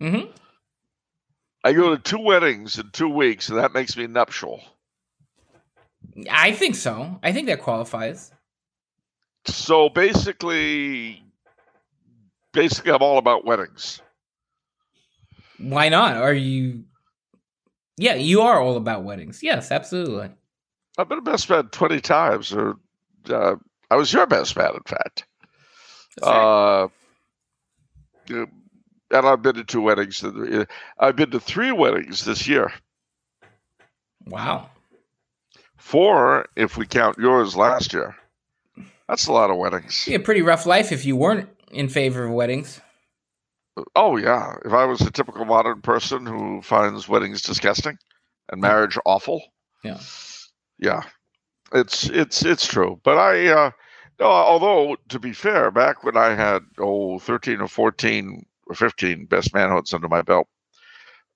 Mm-hmm. 0.00 0.30
I 1.64 1.72
go 1.72 1.94
to 1.94 2.02
two 2.02 2.20
weddings 2.20 2.78
in 2.78 2.90
two 2.90 3.08
weeks, 3.08 3.48
and 3.48 3.58
that 3.58 3.72
makes 3.72 3.96
me 3.96 4.06
nuptial. 4.06 4.62
I 6.30 6.52
think 6.52 6.76
so. 6.76 7.18
I 7.22 7.32
think 7.32 7.48
that 7.48 7.60
qualifies. 7.60 8.30
So 9.46 9.88
basically, 9.88 11.22
basically, 12.52 12.92
I'm 12.92 13.02
all 13.02 13.18
about 13.18 13.44
weddings. 13.44 14.00
Why 15.58 15.88
not? 15.88 16.16
Are 16.16 16.32
you? 16.32 16.84
Yeah, 17.96 18.14
you 18.14 18.42
are 18.42 18.60
all 18.60 18.76
about 18.76 19.04
weddings. 19.04 19.42
Yes, 19.42 19.70
absolutely. 19.70 20.30
I've 20.98 21.08
been 21.08 21.18
a 21.18 21.22
best 21.22 21.48
man 21.48 21.68
twenty 21.68 22.00
times, 22.00 22.52
or 22.52 22.76
uh, 23.28 23.56
I 23.90 23.96
was 23.96 24.12
your 24.12 24.26
best 24.26 24.56
man, 24.56 24.74
in 24.74 24.82
fact. 24.86 25.24
Right. 26.22 26.88
Uh, 28.30 28.46
and 29.10 29.26
I've 29.26 29.42
been 29.42 29.54
to 29.56 29.64
two 29.64 29.80
weddings. 29.82 30.24
I've 30.98 31.16
been 31.16 31.30
to 31.30 31.40
three 31.40 31.72
weddings 31.72 32.24
this 32.24 32.46
year. 32.48 32.72
wow. 34.26 34.68
Four, 35.76 36.46
if 36.56 36.76
we 36.76 36.86
count 36.86 37.18
yours 37.18 37.56
last 37.56 37.92
year. 37.92 38.16
That's 39.08 39.28
a 39.28 39.32
lot 39.32 39.50
of 39.50 39.56
weddings. 39.56 40.04
Be 40.04 40.14
a 40.14 40.20
pretty 40.20 40.42
rough 40.42 40.66
life 40.66 40.90
if 40.90 41.04
you 41.04 41.14
weren't 41.16 41.48
in 41.70 41.88
favor 41.88 42.24
of 42.24 42.32
weddings. 42.32 42.80
Oh 43.94 44.16
yeah, 44.16 44.56
if 44.64 44.72
I 44.72 44.84
was 44.86 45.00
a 45.02 45.10
typical 45.12 45.44
modern 45.44 45.82
person 45.82 46.24
who 46.26 46.60
finds 46.62 47.08
weddings 47.08 47.42
disgusting 47.42 47.98
and 48.50 48.60
marriage 48.60 48.98
awful, 49.04 49.42
Yeah. 49.84 49.98
yeah, 50.78 51.02
it's 51.72 52.04
it's 52.08 52.42
it's 52.44 52.66
true. 52.66 52.98
But 53.04 53.18
I, 53.18 53.46
uh, 53.48 53.70
no, 54.18 54.26
although 54.26 54.96
to 55.10 55.18
be 55.20 55.32
fair, 55.34 55.70
back 55.70 56.02
when 56.04 56.16
I 56.16 56.30
had 56.34 56.62
oh 56.78 57.18
13 57.18 57.60
or 57.60 57.68
14 57.68 58.46
or 58.66 58.74
15 58.74 59.26
best 59.26 59.54
manhoods 59.54 59.94
under 59.94 60.08
my 60.08 60.22
belt, 60.22 60.48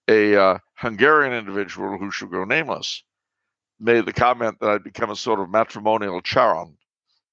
a 0.09 0.37
uh, 0.37 0.59
Hungarian 0.75 1.33
individual 1.33 1.99
who 1.99 2.11
should 2.11 2.31
go 2.31 2.45
nameless 2.45 3.03
made 3.79 4.05
the 4.05 4.13
comment 4.13 4.59
that 4.61 4.71
I'd 4.71 4.85
become 4.85 5.11
a 5.11 5.17
sort 5.17 5.41
of 5.41 5.51
matrimonial 5.51 6.21
charon, 6.21 6.77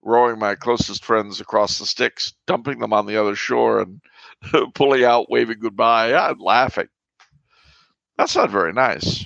rowing 0.01 0.39
my 0.39 0.55
closest 0.55 1.03
friends 1.03 1.41
across 1.41 1.77
the 1.77 1.85
Styx, 1.85 2.33
dumping 2.45 2.79
them 2.79 2.93
on 2.93 3.05
the 3.05 3.17
other 3.17 3.35
shore, 3.35 3.81
and 3.81 4.01
pulling 4.73 5.03
out, 5.03 5.29
waving 5.29 5.59
goodbye, 5.59 6.11
and 6.11 6.39
laughing. 6.39 6.87
That's 8.17 8.35
not 8.35 8.49
very 8.49 8.73
nice. 8.73 9.25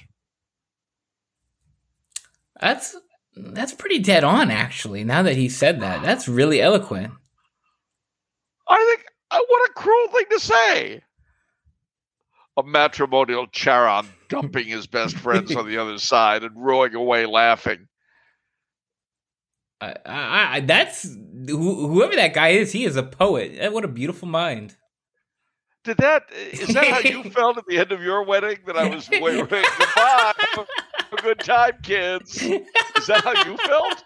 That's 2.59 2.95
that's 3.36 3.73
pretty 3.73 3.99
dead 3.99 4.23
on, 4.23 4.52
actually. 4.52 5.03
Now 5.03 5.23
that 5.23 5.38
he 5.38 5.47
said 5.49 5.80
that, 5.81 6.02
that's 6.03 6.27
really 6.27 6.61
eloquent. 6.61 7.14
I 8.67 8.95
think 8.95 9.05
what 9.47 9.69
a 9.69 9.73
cruel 9.73 10.07
thing 10.09 10.25
to 10.31 10.39
say. 10.39 11.01
A 12.57 12.63
matrimonial 12.63 13.47
charon 13.47 14.05
dumping 14.29 14.67
his 14.67 14.85
best 14.87 15.17
friends 15.17 15.55
on 15.55 15.67
the 15.67 15.77
other 15.77 15.97
side 15.97 16.43
and 16.43 16.51
rowing 16.55 16.93
away 16.95 17.25
laughing. 17.25 17.87
I, 19.79 19.95
I, 20.05 20.55
I 20.57 20.59
that's 20.59 21.03
wh- 21.05 21.47
whoever 21.49 22.15
that 22.15 22.33
guy 22.33 22.49
is. 22.49 22.71
He 22.71 22.83
is 22.85 22.95
a 22.97 23.03
poet. 23.03 23.53
Eh, 23.57 23.69
What 23.69 23.85
a 23.85 23.87
beautiful 23.87 24.27
mind. 24.27 24.75
Did 25.83 25.97
that 25.97 26.23
is 26.52 26.67
that 26.75 26.85
how 26.87 26.99
you 26.99 27.23
felt 27.31 27.57
at 27.57 27.65
the 27.67 27.79
end 27.79 27.91
of 27.91 28.03
your 28.03 28.23
wedding? 28.23 28.57
That 28.67 28.77
I 28.77 28.87
was 28.93 29.09
wait, 29.09 29.21
goodbye. 29.49 30.33
Have 30.35 30.67
a 31.13 31.21
good 31.21 31.39
time, 31.39 31.73
kids. 31.81 32.35
Is 32.41 33.07
that 33.07 33.21
how 33.23 33.49
you 33.49 33.57
felt? 33.57 34.03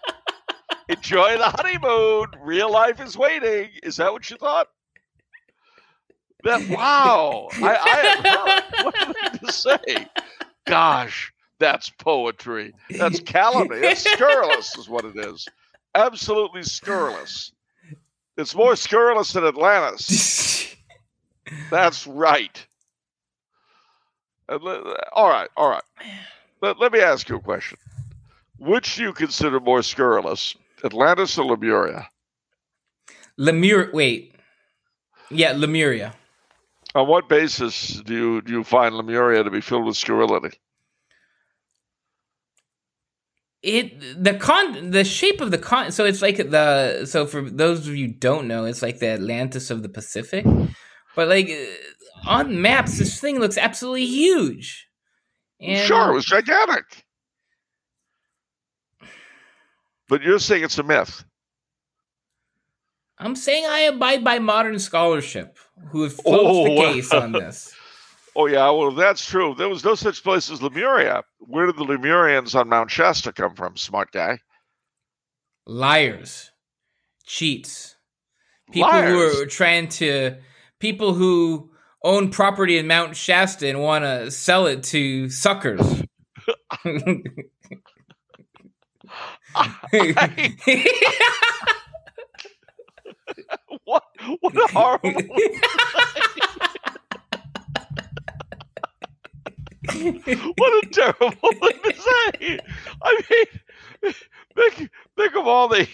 Enjoy 0.88 1.36
the 1.36 1.44
honeymoon. 1.44 2.26
Real 2.40 2.70
life 2.70 3.00
is 3.00 3.18
waiting. 3.18 3.68
Is 3.82 3.96
that 3.96 4.12
what 4.12 4.30
you 4.30 4.36
thought? 4.36 4.68
That 6.46 6.68
wow. 6.68 7.48
I, 7.54 8.62
I 8.72 8.82
what 8.84 9.40
to 9.40 9.52
say. 9.52 10.06
Gosh, 10.64 11.32
that's 11.58 11.90
poetry. 11.90 12.72
That's 12.88 13.18
calumny. 13.18 13.80
That's 13.80 14.08
scurrilous, 14.08 14.78
is 14.78 14.88
what 14.88 15.04
it 15.04 15.16
is. 15.16 15.48
Absolutely 15.96 16.62
scurrilous. 16.62 17.50
It's 18.36 18.54
more 18.54 18.76
scurrilous 18.76 19.32
than 19.32 19.44
Atlantis. 19.44 20.76
That's 21.70 22.06
right. 22.06 22.64
All 24.48 25.28
right, 25.28 25.48
all 25.56 25.70
right. 25.70 25.82
Let, 26.60 26.78
let 26.78 26.92
me 26.92 27.00
ask 27.00 27.28
you 27.28 27.36
a 27.36 27.40
question. 27.40 27.78
Which 28.58 28.96
do 28.96 29.02
you 29.02 29.12
consider 29.12 29.58
more 29.58 29.82
scurrilous, 29.82 30.54
Atlantis 30.84 31.38
or 31.38 31.46
Lemuria? 31.46 32.08
Lemur. 33.36 33.90
Wait. 33.92 34.34
Yeah, 35.30 35.52
Lemuria. 35.56 36.14
On 36.96 37.06
what 37.06 37.28
basis 37.28 38.00
do 38.06 38.14
you 38.14 38.40
do 38.40 38.52
you 38.52 38.64
find 38.64 38.94
Lemuria 38.94 39.44
to 39.44 39.50
be 39.50 39.60
filled 39.60 39.84
with 39.84 39.96
scurrility? 39.96 40.56
It 43.62 44.24
the 44.24 44.32
con 44.32 44.92
the 44.92 45.04
shape 45.04 45.42
of 45.42 45.50
the 45.50 45.58
con 45.58 45.92
so 45.92 46.06
it's 46.06 46.22
like 46.22 46.38
the 46.38 47.04
so 47.04 47.26
for 47.26 47.42
those 47.42 47.86
of 47.86 47.94
you 47.94 48.06
who 48.06 48.12
don't 48.14 48.48
know 48.48 48.64
it's 48.64 48.80
like 48.80 48.98
the 48.98 49.08
Atlantis 49.08 49.70
of 49.70 49.82
the 49.82 49.90
Pacific, 49.90 50.46
but 51.14 51.28
like 51.28 51.50
uh, 51.50 52.30
on 52.30 52.62
maps 52.62 52.98
this 52.98 53.20
thing 53.20 53.40
looks 53.40 53.58
absolutely 53.58 54.06
huge. 54.06 54.88
And 55.60 55.86
sure, 55.86 56.12
it 56.12 56.14
was 56.14 56.24
gigantic. 56.24 57.04
But 60.08 60.22
you're 60.22 60.38
saying 60.38 60.64
it's 60.64 60.78
a 60.78 60.82
myth. 60.82 61.24
I'm 63.18 63.36
saying 63.36 63.66
I 63.66 63.80
abide 63.80 64.24
by 64.24 64.38
modern 64.38 64.78
scholarship, 64.78 65.58
who 65.88 66.04
oh, 66.04 66.08
floats 66.08 66.68
the 66.68 66.74
Oh, 66.74 66.92
case 66.92 67.12
on 67.12 67.32
this. 67.32 67.74
Oh 68.34 68.46
yeah, 68.46 68.68
well 68.70 68.90
that's 68.90 69.24
true. 69.24 69.54
There 69.56 69.68
was 69.68 69.84
no 69.84 69.94
such 69.94 70.22
place 70.22 70.50
as 70.50 70.60
Lemuria. 70.62 71.22
Where 71.38 71.66
did 71.66 71.76
the 71.76 71.84
Lemurians 71.84 72.54
on 72.54 72.68
Mount 72.68 72.90
Shasta 72.90 73.32
come 73.32 73.54
from, 73.54 73.76
smart 73.76 74.12
guy? 74.12 74.40
Liars, 75.66 76.52
cheats, 77.24 77.96
people 78.70 78.90
Liars. 78.90 79.10
who 79.10 79.42
are 79.42 79.46
trying 79.46 79.88
to 79.88 80.36
people 80.80 81.14
who 81.14 81.70
own 82.04 82.30
property 82.30 82.76
in 82.78 82.86
Mount 82.86 83.16
Shasta 83.16 83.68
and 83.68 83.80
want 83.80 84.04
to 84.04 84.30
sell 84.30 84.66
it 84.66 84.82
to 84.84 85.30
suckers. 85.30 85.80
what 86.82 86.96
what 94.40 94.56
a 94.56 94.66
horrible 94.72 95.12
what 100.56 100.84
a 100.84 100.88
terrible 100.90 101.30
thing 101.30 101.80
to 101.84 101.94
say. 101.94 102.58
I 103.02 103.22
mean 103.30 103.46
think 104.56 104.90
think 105.16 105.36
of 105.36 105.46
all 105.46 105.68
the 105.68 105.88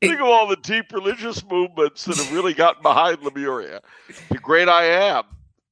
think 0.00 0.20
of 0.20 0.26
all 0.26 0.48
the 0.48 0.56
deep 0.56 0.92
religious 0.92 1.44
movements 1.44 2.04
that 2.04 2.16
have 2.16 2.32
really 2.32 2.54
gotten 2.54 2.82
behind 2.82 3.22
Lemuria. 3.22 3.80
The 4.30 4.38
great 4.38 4.68
I 4.68 4.84
am, 4.84 5.24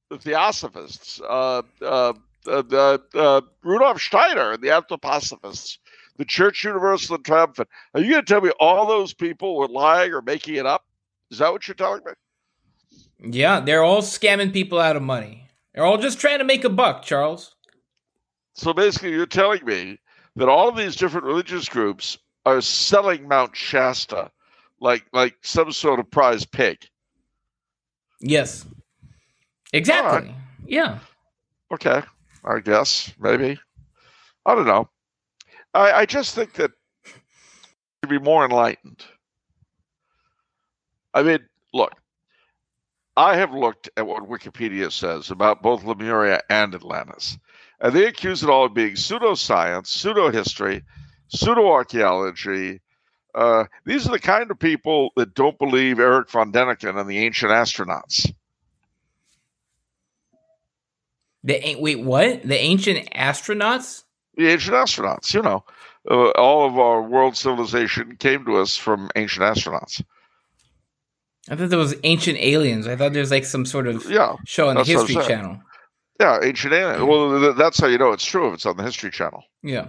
the 0.09 0.17
Theosophists, 0.17 1.21
uh, 1.27 1.63
uh, 1.81 2.13
uh, 2.47 2.97
uh, 3.13 3.41
Rudolf 3.63 4.01
Steiner 4.01 4.57
the 4.57 4.67
Anthroposophists, 4.67 5.77
the 6.17 6.25
Church 6.25 6.63
Universal 6.63 7.15
and 7.15 7.25
Triumphant. 7.25 7.69
Are 7.93 8.01
you 8.01 8.11
going 8.11 8.25
to 8.25 8.33
tell 8.33 8.41
me 8.41 8.51
all 8.59 8.85
those 8.85 9.13
people 9.13 9.55
were 9.55 9.67
lying 9.67 10.11
or 10.11 10.21
making 10.21 10.55
it 10.55 10.65
up? 10.65 10.85
Is 11.31 11.39
that 11.39 11.51
what 11.51 11.67
you're 11.67 11.75
telling 11.75 12.01
me? 12.05 13.31
yeah, 13.31 13.59
they're 13.59 13.83
all 13.83 14.01
scamming 14.01 14.53
people 14.53 14.79
out 14.79 14.95
of 14.95 15.01
money. 15.01 15.47
They're 15.73 15.85
all 15.85 15.97
just 15.97 16.19
trying 16.19 16.39
to 16.39 16.43
make 16.43 16.63
a 16.63 16.69
buck, 16.69 17.03
Charles. 17.03 17.55
So 18.53 18.73
basically, 18.73 19.11
you're 19.11 19.25
telling 19.25 19.63
me 19.65 19.99
that 20.35 20.49
all 20.49 20.69
of 20.69 20.75
these 20.75 20.95
different 20.95 21.25
religious 21.25 21.67
groups 21.67 22.17
are 22.45 22.61
selling 22.61 23.27
Mount 23.27 23.55
Shasta 23.55 24.31
like 24.79 25.05
like 25.13 25.35
some 25.41 25.71
sort 25.71 25.99
of 25.99 26.09
prize 26.09 26.45
pig. 26.45 26.77
Yes. 28.19 28.65
Exactly. 29.73 30.33
Yeah. 30.65 30.99
Okay, 31.71 32.01
I 32.45 32.59
guess 32.59 33.13
maybe. 33.19 33.59
I 34.45 34.55
don't 34.55 34.65
know. 34.65 34.89
I, 35.77 35.99
I 35.99 36.05
just 36.07 36.33
think 36.33 36.53
that 36.53 36.71
to 38.01 38.07
be 38.07 38.17
more 38.17 38.43
enlightened. 38.43 39.05
I 41.13 41.21
mean, 41.21 41.39
look, 41.71 41.93
I 43.15 43.37
have 43.37 43.53
looked 43.53 43.87
at 43.95 44.07
what 44.07 44.27
Wikipedia 44.27 44.91
says 44.91 45.29
about 45.29 45.61
both 45.61 45.83
Lemuria 45.83 46.41
and 46.49 46.73
Atlantis, 46.73 47.37
and 47.79 47.93
they 47.93 48.07
accuse 48.07 48.41
it 48.41 48.49
all 48.49 48.65
of 48.65 48.73
being 48.73 48.93
pseudoscience, 48.93 49.87
pseudo 49.87 50.31
history, 50.31 50.83
pseudo 51.27 51.69
archaeology. 51.69 52.81
Uh, 53.35 53.65
these 53.85 54.07
are 54.07 54.11
the 54.11 54.19
kind 54.19 54.49
of 54.49 54.57
people 54.57 55.11
that 55.15 55.35
don't 55.35 55.59
believe 55.59 55.99
Eric 55.99 56.31
von 56.31 56.51
Däniken 56.51 56.99
and 56.99 57.07
the 57.07 57.19
ancient 57.19 57.51
astronauts. 57.51 58.33
The 61.43 61.75
wait, 61.79 61.99
what? 61.99 62.41
The 62.41 62.59
ancient 62.59 63.11
astronauts? 63.11 64.05
The 64.37 64.47
ancient 64.47 64.75
astronauts. 64.75 65.33
You 65.33 65.41
know, 65.41 65.63
uh, 66.09 66.29
all 66.31 66.65
of 66.67 66.77
our 66.79 67.01
world 67.01 67.35
civilization 67.35 68.15
came 68.17 68.45
to 68.45 68.57
us 68.57 68.77
from 68.77 69.09
ancient 69.15 69.43
astronauts. 69.43 70.01
I 71.49 71.55
thought 71.55 71.69
there 71.69 71.79
was 71.79 71.95
ancient 72.03 72.37
aliens. 72.39 72.87
I 72.87 72.95
thought 72.95 73.13
there 73.13 73.21
was 73.21 73.31
like 73.31 73.45
some 73.45 73.65
sort 73.65 73.87
of 73.87 74.09
Yeah, 74.09 74.35
show 74.45 74.67
on 74.69 74.75
the 74.75 74.83
that's 74.83 74.89
what 74.89 75.01
I'm 75.01 75.07
History. 75.07 75.23
Channel. 75.35 75.59
yeah, 76.19 76.39
ancient 76.43 76.73
aliens. 76.73 77.03
Well, 77.03 77.39
th- 77.39 77.55
that's 77.55 77.79
how 77.79 77.87
you 77.87 77.97
know 77.97 78.11
it's 78.11 78.25
true 78.25 78.49
if 78.49 78.55
it's 78.55 78.65
on 78.65 78.77
the 78.77 78.83
History 78.83 79.11
Channel. 79.11 79.43
Yeah, 79.63 79.87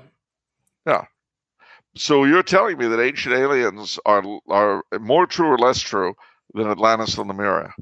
yeah. 0.86 1.04
So 1.96 2.24
you're 2.24 2.44
telling 2.44 2.78
me 2.78 2.86
that 2.86 3.02
ancient 3.02 3.34
aliens 3.34 3.98
are 4.06 4.22
are 4.48 4.84
more 5.00 5.26
true 5.26 5.48
or 5.48 5.58
less 5.58 5.80
true 5.80 6.14
than 6.54 6.68
Atlantis 6.68 7.18
and 7.18 7.26
Lemuria? 7.28 7.72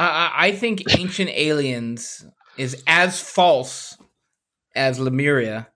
I, 0.00 0.32
I 0.46 0.52
think 0.52 0.84
Ancient 0.88 1.30
Aliens 1.30 2.24
is 2.56 2.82
as 2.86 3.20
false 3.20 3.98
as 4.74 4.98
Lemuria, 4.98 5.68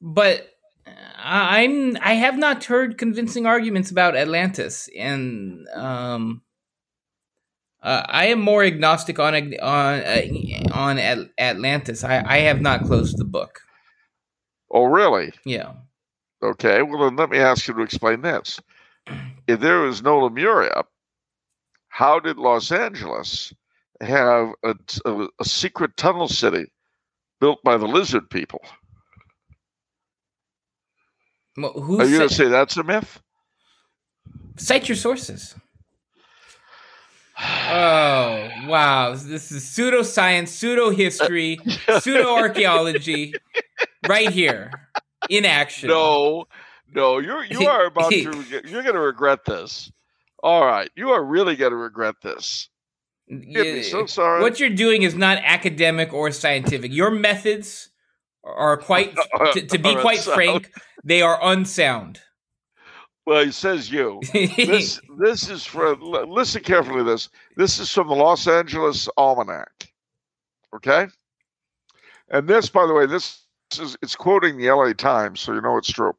but 0.00 0.48
I- 0.86 1.62
I'm 1.62 1.96
I 2.00 2.14
have 2.14 2.38
not 2.38 2.64
heard 2.64 2.98
convincing 2.98 3.46
arguments 3.46 3.90
about 3.90 4.16
Atlantis, 4.16 4.88
and 4.96 5.66
um, 5.74 6.42
uh, 7.82 8.04
I 8.06 8.26
am 8.26 8.40
more 8.40 8.62
agnostic 8.64 9.18
on 9.18 9.34
on 9.34 10.00
uh, 10.00 10.22
on 10.72 10.98
At- 10.98 11.30
Atlantis. 11.38 12.04
I, 12.04 12.22
I 12.26 12.38
have 12.38 12.60
not 12.60 12.84
closed 12.84 13.18
the 13.18 13.24
book. 13.24 13.60
Oh, 14.70 14.84
really? 14.84 15.32
Yeah. 15.44 15.72
Okay. 16.42 16.82
Well, 16.82 17.00
then 17.04 17.16
let 17.16 17.30
me 17.30 17.38
ask 17.38 17.66
you 17.66 17.74
to 17.74 17.82
explain 17.82 18.22
this. 18.22 18.60
If 19.48 19.58
there 19.60 19.86
is 19.86 20.02
no 20.02 20.18
Lemuria, 20.20 20.84
how 21.90 22.18
did 22.18 22.38
Los 22.38 22.72
Angeles 22.72 23.52
have 24.00 24.52
a, 24.64 24.74
a, 25.04 25.28
a 25.38 25.44
secret 25.44 25.96
tunnel 25.96 26.28
city 26.28 26.64
built 27.40 27.58
by 27.62 27.76
the 27.76 27.86
lizard 27.86 28.30
people? 28.30 28.62
Well, 31.56 31.72
who 31.72 32.00
Are 32.00 32.06
you 32.06 32.16
going 32.16 32.28
to 32.28 32.34
say 32.34 32.48
that's 32.48 32.76
a 32.76 32.84
myth? 32.84 33.20
cite 34.56 34.88
your 34.88 34.96
sources? 34.96 35.54
Oh 37.42 38.48
wow! 38.66 39.14
This 39.14 39.50
is 39.50 39.64
pseudoscience, 39.64 40.48
pseudo 40.48 40.90
history, 40.90 41.58
pseudo 42.00 42.34
archaeology, 42.36 43.32
right 44.06 44.28
here 44.28 44.70
in 45.30 45.46
action. 45.46 45.88
No, 45.88 46.44
no, 46.94 47.18
you're 47.18 47.44
you 47.44 47.66
are 47.66 47.86
about 47.86 48.10
to 48.10 48.44
you're 48.66 48.82
going 48.82 48.94
to 48.94 49.00
regret 49.00 49.46
this. 49.46 49.90
All 50.42 50.64
right, 50.64 50.90
you 50.96 51.10
are 51.10 51.22
really 51.22 51.56
going 51.56 51.72
to 51.72 51.76
regret 51.76 52.16
this. 52.22 52.68
You'd 53.26 53.84
so 53.84 54.06
sorry. 54.06 54.42
What 54.42 54.58
you're 54.58 54.70
doing 54.70 55.02
is 55.02 55.14
not 55.14 55.38
academic 55.44 56.12
or 56.12 56.30
scientific. 56.32 56.92
Your 56.92 57.10
methods 57.10 57.90
are 58.42 58.76
quite, 58.76 59.14
to, 59.52 59.66
to 59.66 59.78
be 59.78 59.94
quite 59.96 60.18
unsound. 60.18 60.34
frank, 60.34 60.72
they 61.04 61.22
are 61.22 61.38
unsound. 61.40 62.20
Well, 63.26 63.44
he 63.44 63.52
says 63.52 63.92
you. 63.92 64.20
This 64.32 65.00
this 65.18 65.48
is 65.48 65.64
for 65.64 65.94
listen 65.94 66.62
carefully 66.62 66.98
to 66.98 67.04
this. 67.04 67.28
This 67.56 67.78
is 67.78 67.90
from 67.92 68.08
the 68.08 68.14
Los 68.14 68.48
Angeles 68.48 69.08
Almanac. 69.16 69.92
Okay? 70.74 71.06
And 72.30 72.48
this, 72.48 72.68
by 72.68 72.86
the 72.86 72.94
way, 72.94 73.06
this 73.06 73.44
is 73.78 73.96
it's 74.02 74.16
quoting 74.16 74.56
the 74.56 74.70
LA 74.70 74.92
Times, 74.94 75.40
so 75.40 75.52
you 75.52 75.60
know 75.60 75.76
it's 75.76 75.92
true. 75.92 76.14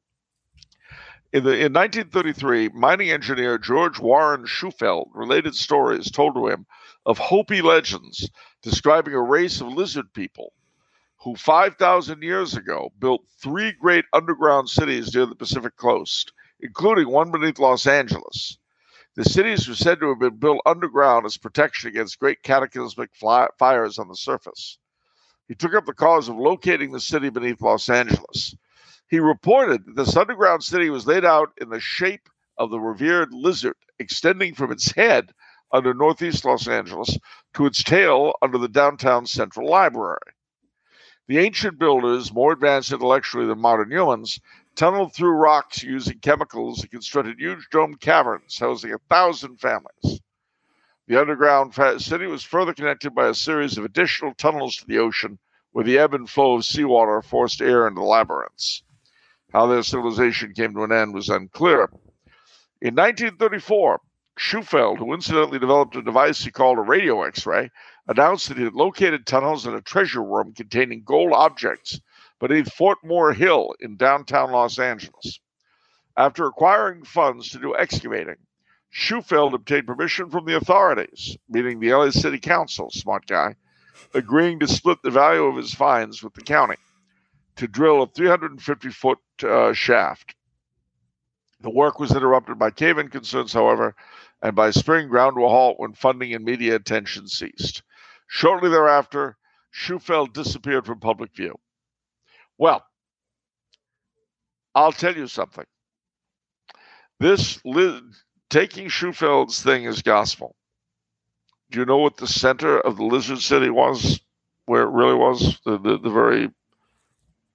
In, 1.34 1.46
the, 1.46 1.52
in 1.52 1.72
1933, 1.72 2.70
mining 2.74 3.10
engineer 3.10 3.58
George 3.58 4.00
Warren 4.00 4.46
Shufelt 4.46 5.10
related 5.14 5.56
stories 5.56 6.12
told 6.12 6.36
to 6.36 6.48
him 6.48 6.66
of 7.06 7.20
Hopi 7.20 7.62
legends 7.62 8.30
describing 8.62 9.14
a 9.14 9.22
race 9.22 9.62
of 9.62 9.68
lizard 9.68 10.12
people 10.14 10.52
who 11.20 11.38
5,000 11.38 12.22
years 12.22 12.56
ago 12.58 12.92
built 13.00 13.26
three 13.42 13.72
great 13.72 14.04
underground 14.12 14.70
cities 14.70 15.16
near 15.16 15.26
the 15.26 15.36
Pacific 15.36 15.78
coast, 15.78 16.34
including 16.60 17.08
one 17.08 17.32
beneath 17.32 17.60
Los 17.60 17.88
Angeles. 17.88 18.58
The 19.16 19.24
cities 19.24 19.70
were 19.70 19.76
said 19.76 20.02
to 20.02 20.10
have 20.10 20.20
been 20.20 20.36
built 20.36 20.62
underground 20.66 21.26
as 21.26 21.38
protection 21.38 21.90
against 21.90 22.20
great 22.20 22.44
cataclysmic 22.44 23.16
fly- 23.16 23.48
fires 23.58 24.00
on 24.00 24.10
the 24.10 24.16
surface. 24.18 24.80
He 25.48 25.56
took 25.56 25.76
up 25.76 25.86
the 25.86 25.94
cause 25.94 26.28
of 26.28 26.36
locating 26.36 26.92
the 26.92 27.00
city 27.00 27.30
beneath 27.30 27.62
Los 27.62 27.88
Angeles. 27.88 28.56
He 29.12 29.20
reported 29.20 29.86
that 29.86 29.96
this 29.98 30.16
underground 30.16 30.64
city 30.64 30.90
was 30.90 31.06
laid 31.06 31.26
out 31.26 31.52
in 31.60 31.68
the 31.68 31.82
shape 31.82 32.30
of 32.58 32.72
the 32.72 32.80
revered 32.80 33.34
lizard, 33.34 33.76
extending 34.00 34.56
from 34.56 34.72
its 34.72 34.92
head 34.92 35.34
under 35.70 35.94
northeast 35.94 36.46
Los 36.46 36.66
Angeles 36.66 37.18
to 37.56 37.66
its 37.66 37.84
tail 37.84 38.32
under 38.42 38.58
the 38.58 38.70
downtown 38.70 39.26
Central 39.26 39.68
Library. 39.68 40.32
The 41.28 41.40
ancient 41.40 41.78
builders, 41.78 42.32
more 42.32 42.54
advanced 42.54 42.94
intellectually 42.94 43.46
than 43.46 43.60
modern 43.60 43.92
humans, 43.92 44.40
tunneled 44.76 45.14
through 45.14 45.32
rocks 45.32 45.84
using 45.84 46.20
chemicals 46.20 46.82
and 46.82 46.90
constructed 46.90 47.38
huge 47.38 47.68
domed 47.70 48.00
caverns 48.00 48.60
housing 48.60 48.94
a 48.94 48.98
thousand 49.10 49.60
families. 49.60 50.22
The 51.08 51.20
underground 51.20 51.76
city 52.02 52.28
was 52.28 52.46
further 52.46 52.74
connected 52.74 53.14
by 53.14 53.28
a 53.28 53.34
series 53.34 53.78
of 53.78 53.84
additional 53.84 54.34
tunnels 54.36 54.78
to 54.78 54.88
the 54.88 55.00
ocean 55.00 55.38
where 55.74 55.84
the 55.84 55.98
ebb 56.00 56.14
and 56.14 56.30
flow 56.30 56.56
of 56.56 56.64
seawater 56.64 57.22
forced 57.22 57.62
air 57.62 57.90
into 57.90 58.02
labyrinths. 58.02 58.84
How 59.54 59.66
their 59.68 59.84
civilization 59.84 60.54
came 60.54 60.74
to 60.76 60.84
an 60.84 60.94
end 60.94 61.14
was 61.14 61.28
unclear. 61.28 61.90
In 62.82 62.96
1934, 62.96 64.00
Shufelt, 64.40 64.98
who 64.98 65.14
incidentally 65.14 65.60
developed 65.60 65.98
a 65.98 66.02
device 66.02 66.42
he 66.42 66.52
called 66.52 66.78
a 66.78 66.82
radio 66.82 67.24
X 67.24 67.46
ray, 67.46 67.70
announced 68.08 68.48
that 68.48 68.58
he 68.58 68.64
had 68.64 68.74
located 68.74 69.26
tunnels 69.26 69.68
in 69.68 69.74
a 69.74 69.82
treasure 69.82 70.24
room 70.24 70.54
containing 70.54 71.04
gold 71.04 71.34
objects 71.34 72.00
beneath 72.40 72.74
Fort 72.74 73.00
Moore 73.04 73.34
Hill 73.34 73.76
in 73.82 73.98
downtown 73.98 74.52
Los 74.52 74.80
Angeles. 74.80 75.42
After 76.16 76.46
acquiring 76.46 77.04
funds 77.04 77.50
to 77.50 77.60
do 77.60 77.76
excavating, 77.76 78.38
Shufelt 78.90 79.54
obtained 79.54 79.86
permission 79.86 80.30
from 80.30 80.46
the 80.46 80.56
authorities, 80.56 81.38
meaning 81.50 81.80
the 81.80 81.94
LA 81.94 82.12
City 82.12 82.40
Council, 82.40 82.90
smart 82.90 83.28
guy, 83.28 83.58
agreeing 84.14 84.60
to 84.60 84.68
split 84.68 85.00
the 85.04 85.12
value 85.12 85.44
of 85.44 85.58
his 85.58 85.74
finds 85.74 86.24
with 86.24 86.34
the 86.34 86.42
county 86.42 86.78
to 87.58 87.68
drill 87.68 88.04
a 88.04 88.08
350 88.08 88.90
foot 88.90 89.20
uh, 89.44 89.74
shaft. 89.74 90.36
The 91.62 91.70
work 91.70 92.00
was 92.00 92.12
interrupted 92.12 92.58
by 92.58 92.72
cave 92.72 92.98
in 92.98 93.10
concerns, 93.10 93.54
however, 93.54 93.96
and 94.42 94.56
by 94.56 94.72
spring 94.72 95.10
ground 95.10 95.36
to 95.36 95.46
a 95.46 95.50
halt 95.50 95.80
when 95.80 95.94
funding 95.94 96.34
and 96.34 96.44
media 96.44 96.76
attention 96.76 97.28
ceased. 97.28 97.84
Shortly 98.28 98.70
thereafter, 98.70 99.38
Shufelt 99.74 100.34
disappeared 100.34 100.86
from 100.86 101.00
public 101.00 101.36
view. 101.36 101.56
Well, 102.58 102.84
I'll 104.74 104.92
tell 104.92 105.16
you 105.16 105.28
something. 105.28 105.66
This 107.20 107.60
li- 107.66 108.02
taking 108.50 108.88
Shufelt's 108.88 109.62
thing 109.62 109.84
is 109.84 110.02
gospel. 110.02 110.56
Do 111.70 111.80
you 111.80 111.86
know 111.86 111.98
what 111.98 112.18
the 112.18 112.28
center 112.28 112.80
of 112.80 112.98
the 112.98 113.04
lizard 113.06 113.40
city 113.40 113.70
was? 113.70 114.20
Where 114.66 114.84
it 114.84 114.92
really 114.92 115.16
was 115.16 115.60
the 115.66 115.78
the, 115.78 116.00
the 116.00 116.10
very 116.10 116.50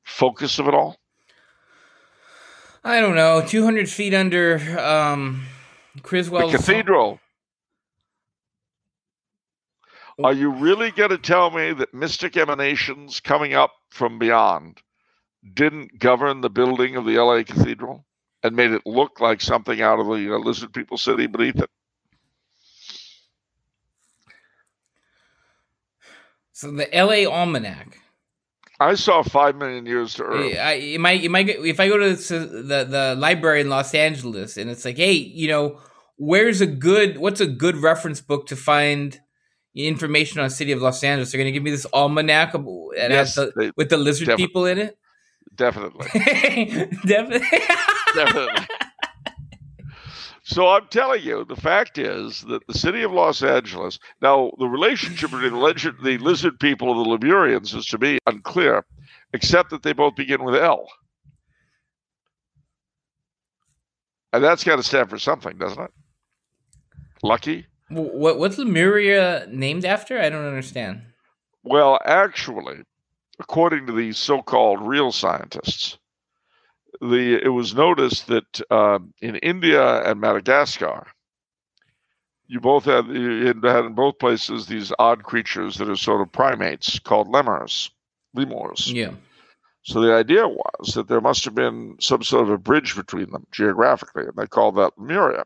focus 0.07 0.59
of 0.59 0.69
it 0.69 0.75
all. 0.75 0.97
I 2.83 3.01
don't 3.01 3.17
know, 3.17 3.45
200 3.45 3.91
feet 3.91 4.15
under 4.15 4.59
um, 4.79 5.45
Criswell's. 6.03 6.53
the 6.53 6.59
cathedral. 6.59 7.21
Are 10.23 10.33
you 10.33 10.51
really 10.51 10.93
going 10.93 11.11
to 11.11 11.19
tell 11.19 11.51
me 11.51 11.73
that 11.75 11.93
mystic 11.93 12.39
emanations 12.39 13.21
coming 13.21 13.53
up 13.53 13.73
from 13.91 14.19
beyond 14.19 14.81
didn't 15.53 15.99
govern 15.99 16.41
the 16.41 16.49
building 16.49 16.97
of 16.97 17.05
the 17.05 17.19
LA 17.19 17.43
Cathedral 17.43 18.07
and 18.43 18.57
made 18.57 18.71
it 18.71 18.83
look 18.87 19.21
like 19.21 19.43
something 19.43 19.83
out 19.83 20.01
of 20.01 20.07
the 20.07 20.35
uh, 20.35 20.39
lizard 20.39 20.73
people 20.73 20.97
city 20.97 21.27
beneath 21.27 21.61
it? 21.61 21.69
So 26.53 26.71
the 26.71 26.93
L.A. 26.95 27.27
Almanac. 27.27 27.99
I 28.79 28.95
saw 28.95 29.23
five 29.23 29.57
million 29.57 29.87
years 29.87 30.15
to 30.15 30.25
Earth. 30.25 30.57
I, 30.59 30.75
you 30.75 30.99
might, 30.99 31.21
you 31.23 31.31
might, 31.31 31.49
if 31.49 31.81
I 31.81 31.89
go 31.89 31.97
to 31.99 32.15
the 32.15 32.85
the 32.85 33.15
library 33.19 33.63
in 33.63 33.71
Los 33.71 33.95
Angeles 33.95 34.57
and 34.57 34.69
it's 34.71 34.85
like, 34.85 34.97
hey, 34.99 35.13
you 35.13 35.49
know, 35.49 35.81
where's 36.17 36.61
a 36.61 36.67
good, 36.67 37.19
what's 37.19 37.41
a 37.41 37.47
good 37.47 37.77
reference 37.77 38.21
book 38.21 38.47
to 38.49 38.57
find 38.57 39.19
information 39.75 40.41
on 40.41 40.47
the 40.49 40.55
city 40.55 40.73
of 40.73 40.83
Los 40.83 41.03
Angeles? 41.03 41.33
They're 41.33 41.39
going 41.39 41.47
to 41.47 41.53
give 41.53 41.63
me 41.63 41.71
this 41.71 41.87
almanac 41.93 42.53
Yes, 42.55 43.35
the, 43.35 43.53
they- 43.57 43.73
with 43.77 43.89
the 43.89 43.97
lizard 43.97 44.27
definitely. 44.27 44.47
people 44.47 44.67
in 44.67 44.79
it. 44.79 44.99
Definitely. 45.55 46.07
Definitely. 47.07 47.47
Definitely. 48.15 48.67
So 50.49 50.69
I'm 50.69 50.87
telling 50.87 51.25
you, 51.25 51.45
the 51.45 51.57
fact 51.57 51.99
is 51.99 52.43
that 52.43 52.65
the 52.69 52.79
city 52.79 53.03
of 53.03 53.11
Los 53.11 53.43
Angeles. 53.43 53.99
Now, 54.23 54.53
the 54.61 54.69
relationship 54.69 55.33
between 55.33 55.51
the, 55.51 55.59
legend, 55.59 55.97
the 56.05 56.19
lizard 56.19 56.61
people 56.61 56.93
and 56.93 57.05
the 57.05 57.19
Lemurians 57.19 57.75
is 57.75 57.85
to 57.87 57.99
me 57.99 58.21
unclear, 58.29 58.87
except 59.33 59.71
that 59.71 59.83
they 59.83 59.93
both 59.93 60.15
begin 60.15 60.45
with 60.45 60.55
L, 60.55 60.87
and 64.33 64.45
that's 64.45 64.63
got 64.63 64.77
to 64.77 64.85
stand 64.85 65.11
for 65.11 65.19
something, 65.19 65.59
doesn't 65.59 65.83
it? 65.83 65.91
Lucky. 67.25 67.67
what 67.89 68.39
what's 68.39 68.57
Lemuria 68.57 69.49
named 69.51 69.85
after? 69.85 70.17
I 70.21 70.29
don't 70.29 70.47
understand. 70.47 71.03
Well, 71.65 71.99
actually, 72.05 72.85
according 73.41 73.89
to 73.89 73.93
these 73.93 74.17
so-called 74.17 74.87
real 74.87 75.11
scientists, 75.11 75.99
the 77.01 77.41
it 77.43 77.49
was 77.49 77.75
noticed 77.75 78.27
that 78.29 78.61
uh, 78.71 78.99
in 79.21 79.37
India 79.37 80.03
and 80.03 80.21
Madagascar, 80.21 81.07
you 82.47 82.61
both 82.61 82.85
had 82.85 83.07
you 83.09 83.47
had 83.47 83.85
in 83.85 83.95
both 83.95 84.19
places 84.19 84.67
these 84.67 84.93
odd 84.99 85.23
creatures 85.23 85.77
that 85.77 85.91
are 85.91 85.97
sort 85.97 86.21
of 86.21 86.33
primates 86.33 86.99
called 86.99 87.29
lemurs, 87.29 87.91
lemurs. 88.35 88.91
Yeah. 88.93 89.13
So 89.83 90.01
the 90.01 90.15
idea 90.15 90.49
was 90.49 90.95
that 90.95 91.07
there 91.07 91.21
must 91.21 91.45
have 91.45 91.55
been 91.55 91.97
some 92.01 92.23
sort 92.25 92.43
of 92.43 92.51
a 92.51 92.59
bridge 92.59 92.97
between 92.97 93.31
them 93.31 93.47
geographically, 93.53 94.25
and 94.25 94.35
they 94.37 94.47
called 94.47 94.77
that 94.77 94.99
Lemuria. 94.99 95.45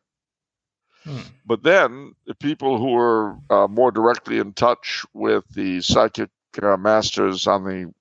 Hmm. 1.04 1.20
But 1.44 1.62
then 1.62 2.14
the 2.26 2.34
people 2.34 2.78
who 2.78 2.92
were 2.92 3.36
uh, 3.50 3.66
more 3.68 3.90
directly 3.90 4.38
in 4.38 4.52
touch 4.54 5.04
with 5.12 5.44
the 5.54 5.80
psychic 5.82 6.30
uh, 6.62 6.76
masters 6.76 7.46
on 7.46 7.64
the 7.64 7.92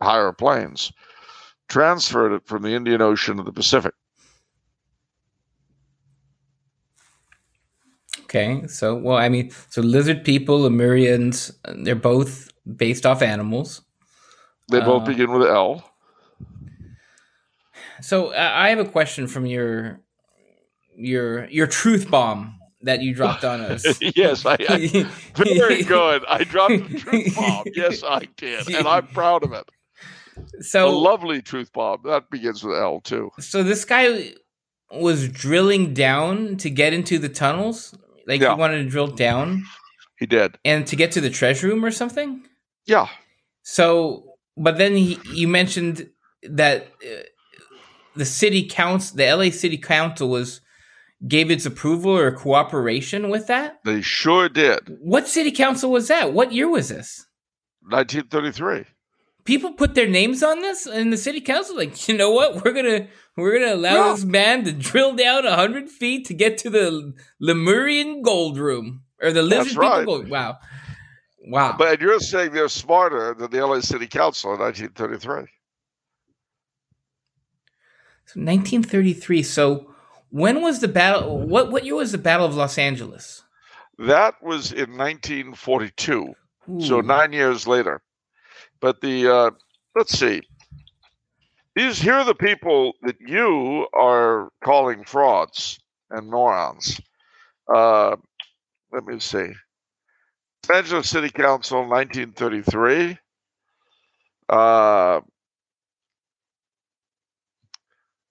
higher 0.00 0.32
planes 0.32 0.92
transferred 1.68 2.32
it 2.32 2.46
from 2.46 2.62
the 2.62 2.70
Indian 2.70 3.02
Ocean 3.02 3.36
to 3.36 3.42
the 3.42 3.52
Pacific. 3.52 3.94
Okay, 8.22 8.66
so 8.66 8.94
well, 8.96 9.16
I 9.16 9.28
mean, 9.28 9.50
so 9.70 9.80
lizard 9.82 10.24
people, 10.24 10.60
Lemurians, 10.60 11.52
they're 11.84 11.94
both 11.94 12.50
based 12.76 13.06
off 13.06 13.22
animals. 13.22 13.82
They 14.70 14.80
both 14.80 15.02
Uh, 15.02 15.06
begin 15.06 15.30
with 15.32 15.46
L. 15.48 15.88
So 18.00 18.28
uh, 18.28 18.50
I 18.54 18.68
have 18.70 18.80
a 18.80 18.84
question 18.84 19.26
from 19.28 19.46
your 19.46 20.00
your 20.96 21.46
your 21.46 21.66
truth 21.66 22.10
bomb 22.10 22.58
that 22.82 23.00
you 23.00 23.14
dropped 23.14 23.44
on 23.44 23.60
us. 23.60 23.84
yes, 24.16 24.44
I, 24.44 24.56
I 24.68 25.06
very 25.34 25.82
good. 25.82 26.24
I 26.26 26.42
dropped 26.44 26.90
the 26.90 26.98
truth 26.98 27.34
bomb. 27.36 27.64
Yes, 27.74 28.02
I 28.02 28.26
did, 28.36 28.68
and 28.74 28.88
I'm 28.88 29.06
proud 29.08 29.44
of 29.44 29.52
it. 29.52 29.68
So 30.60 30.96
lovely 30.98 31.42
truth 31.42 31.72
bomb 31.72 32.00
that 32.04 32.30
begins 32.30 32.62
with 32.64 32.76
L 32.78 33.00
too. 33.00 33.30
so 33.38 33.62
this 33.62 33.84
guy 33.84 34.32
was 34.92 35.28
drilling 35.28 35.94
down 35.94 36.56
to 36.58 36.70
get 36.70 36.92
into 36.92 37.18
the 37.18 37.28
tunnels. 37.28 37.94
Like 38.26 38.40
Yeah. 38.40 38.54
he 38.54 38.60
wanted 38.60 38.82
to 38.84 38.88
drill 38.88 39.08
down 39.08 39.64
He 40.18 40.26
did. 40.26 40.58
and 40.64 40.86
to 40.86 40.96
get 40.96 41.12
to 41.12 41.20
the 41.20 41.30
treasure 41.30 41.68
room 41.68 41.84
or 41.84 41.90
something. 41.90 42.42
Yeah, 42.86 43.08
So, 43.62 44.36
but 44.56 44.78
then 44.78 44.94
he, 44.96 45.18
you 45.32 45.48
mentioned 45.48 46.08
that 46.42 46.86
uh, 47.04 47.22
the 48.14 48.24
city 48.24 48.66
council, 48.68 49.16
the 49.16 49.26
LA 49.34 49.50
City 49.50 49.76
Council, 49.76 50.28
was 50.28 50.60
gave 51.26 51.50
its 51.50 51.66
approval 51.66 52.12
or 52.16 52.30
cooperation 52.30 53.28
with 53.28 53.46
that. 53.48 53.80
they 53.84 54.02
sure 54.02 54.48
did. 54.48 54.80
What 55.00 55.26
city 55.26 55.50
council 55.50 55.90
was 55.90 56.06
that? 56.08 56.32
What 56.32 56.52
year 56.52 56.68
was 56.68 56.88
this? 56.90 57.26
1933. 57.82 58.84
People 59.46 59.72
put 59.72 59.94
their 59.94 60.08
names 60.08 60.42
on 60.42 60.60
this 60.60 60.86
in 60.86 61.10
the 61.10 61.16
city 61.16 61.40
council. 61.40 61.76
Like, 61.76 62.06
you 62.08 62.16
know 62.16 62.30
what? 62.32 62.62
We're 62.64 62.72
gonna 62.72 63.08
we're 63.36 63.58
gonna 63.58 63.74
allow 63.74 64.06
Yeah. 64.08 64.12
this 64.12 64.24
man 64.24 64.64
to 64.64 64.72
drill 64.72 65.14
down 65.14 65.44
hundred 65.44 65.88
feet 65.88 66.26
to 66.26 66.34
get 66.34 66.58
to 66.58 66.70
the 66.70 67.14
Lemurian 67.40 68.22
gold 68.22 68.58
room 68.58 69.02
or 69.22 69.32
the 69.32 69.42
lizard 69.42 69.58
That's 69.66 69.70
people 69.74 69.88
right. 69.88 70.04
gold. 70.06 70.28
Wow, 70.28 70.58
wow. 71.46 71.74
But 71.78 72.00
you're 72.00 72.20
saying 72.20 72.52
they're 72.52 72.68
smarter 72.68 73.34
than 73.38 73.50
the 73.50 73.64
LA 73.66 73.80
City 73.80 74.06
Council 74.06 74.52
in 74.52 74.60
1933. 74.60 75.48
So 78.26 78.40
1933. 78.40 79.42
So 79.44 79.94
when 80.30 80.60
was 80.60 80.80
the 80.80 80.88
battle? 80.88 81.38
What 81.38 81.70
what 81.70 81.84
year 81.84 81.94
was 81.94 82.12
the 82.12 82.18
Battle 82.18 82.46
of 82.46 82.56
Los 82.56 82.76
Angeles? 82.78 83.42
That 83.98 84.34
was 84.42 84.72
in 84.72 84.96
1942. 84.98 86.34
So 86.80 87.00
nine 87.00 87.32
years 87.32 87.66
later. 87.68 88.02
But 88.80 89.00
the 89.00 89.32
uh, 89.32 89.50
let's 89.94 90.18
see. 90.18 90.42
These 91.74 91.98
here 91.98 92.14
are 92.14 92.24
the 92.24 92.34
people 92.34 92.94
that 93.02 93.16
you 93.20 93.86
are 93.92 94.48
calling 94.64 95.04
frauds 95.04 95.78
and 96.10 96.30
morons. 96.30 97.00
Uh, 97.72 98.16
let 98.92 99.04
me 99.04 99.20
see. 99.20 99.48
Angeles 100.72 101.10
City 101.10 101.30
Council, 101.30 101.80
1933. 101.86 103.18
Uh, 104.48 105.20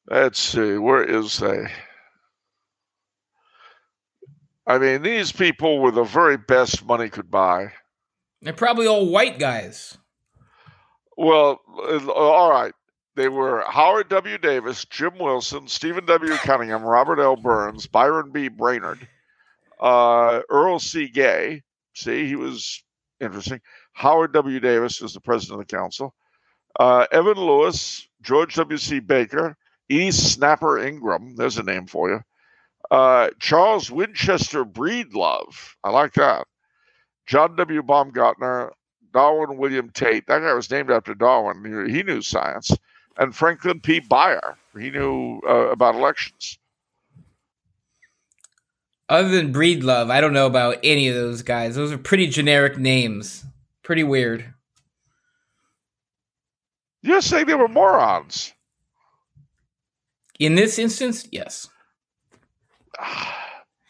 let's 0.10 0.40
see. 0.40 0.78
Where 0.78 1.04
is 1.04 1.38
they? 1.38 1.68
I 4.68 4.80
mean, 4.80 5.04
these 5.04 5.32
people 5.32 5.80
were 5.80 5.92
the 5.92 6.04
very 6.04 6.38
best 6.38 6.84
money 6.86 7.10
could 7.10 7.30
buy. 7.30 7.72
They're 8.42 8.54
probably 8.54 8.88
all 8.88 9.08
white 9.10 9.38
guys. 9.38 9.98
Well, 11.18 11.62
uh, 11.78 12.12
all 12.12 12.50
right. 12.50 12.74
They 13.16 13.30
were 13.30 13.64
Howard 13.68 14.10
W. 14.10 14.38
Davis, 14.38 14.84
Jim 14.86 15.18
Wilson, 15.18 15.68
Stephen 15.68 16.06
W. 16.06 16.34
Cunningham, 16.34 16.84
Robert 16.84 17.20
L. 17.20 17.38
Burns, 17.38 17.88
Byron 17.88 18.32
B. 18.32 18.50
Brainerd, 18.50 19.08
uh, 19.80 20.42
Earl 20.50 20.80
C. 20.80 21.08
Gay. 21.08 21.64
See, 21.94 22.28
he 22.28 22.36
was 22.36 22.84
interesting. 23.22 23.62
Howard 23.94 24.34
W. 24.34 24.60
Davis 24.60 25.00
was 25.00 25.14
the 25.14 25.22
president 25.22 25.62
of 25.62 25.68
the 25.68 25.76
council. 25.76 26.14
Uh, 26.78 27.06
Evan 27.12 27.38
Lewis, 27.38 28.06
George 28.22 28.56
W. 28.56 28.78
C. 28.78 29.00
Baker, 29.00 29.56
E. 29.88 30.12
Snapper 30.12 30.78
Ingram. 30.80 31.38
There's 31.38 31.58
a 31.58 31.64
name 31.64 31.88
for 31.88 32.10
you. 32.10 32.20
Uh, 32.92 33.30
Charles 33.40 33.90
Winchester 33.90 34.66
Breedlove. 34.66 35.76
I 35.86 35.90
like 35.90 36.14
that. 36.14 36.48
John 37.26 37.56
W. 37.56 37.82
Baumgartner, 37.82 38.74
Darwin 39.16 39.58
William 39.58 39.90
Tate. 39.92 40.28
That 40.28 40.42
guy 40.42 40.54
was 40.54 40.70
named 40.70 40.92
after 40.92 41.16
Darwin. 41.16 41.88
He, 41.90 42.04
knew 42.04 42.22
science. 42.22 42.70
And 43.18 43.34
Franklin 43.34 43.80
P. 43.80 44.02
Beyer. 44.02 44.58
He 44.78 44.92
knew 44.92 45.40
uh, 45.48 45.70
about 45.72 45.96
elections. 45.96 46.60
Other 49.08 49.30
than 49.30 49.54
Breedlove, 49.54 50.12
I 50.12 50.20
don't 50.20 50.34
know 50.34 50.48
about 50.48 50.80
any 50.84 51.08
of 51.08 51.16
those 51.16 51.44
guys. 51.44 51.76
Those 51.76 51.94
are 51.94 51.98
pretty 51.98 52.28
generic 52.28 52.78
names. 52.78 53.46
Pretty 53.84 54.04
weird. 54.04 54.54
You're 57.02 57.22
saying 57.22 57.46
they 57.46 57.54
were 57.54 57.70
morons. 57.70 58.52
In 60.40 60.56
this 60.56 60.78
instance, 60.78 61.26
yes. 61.32 61.70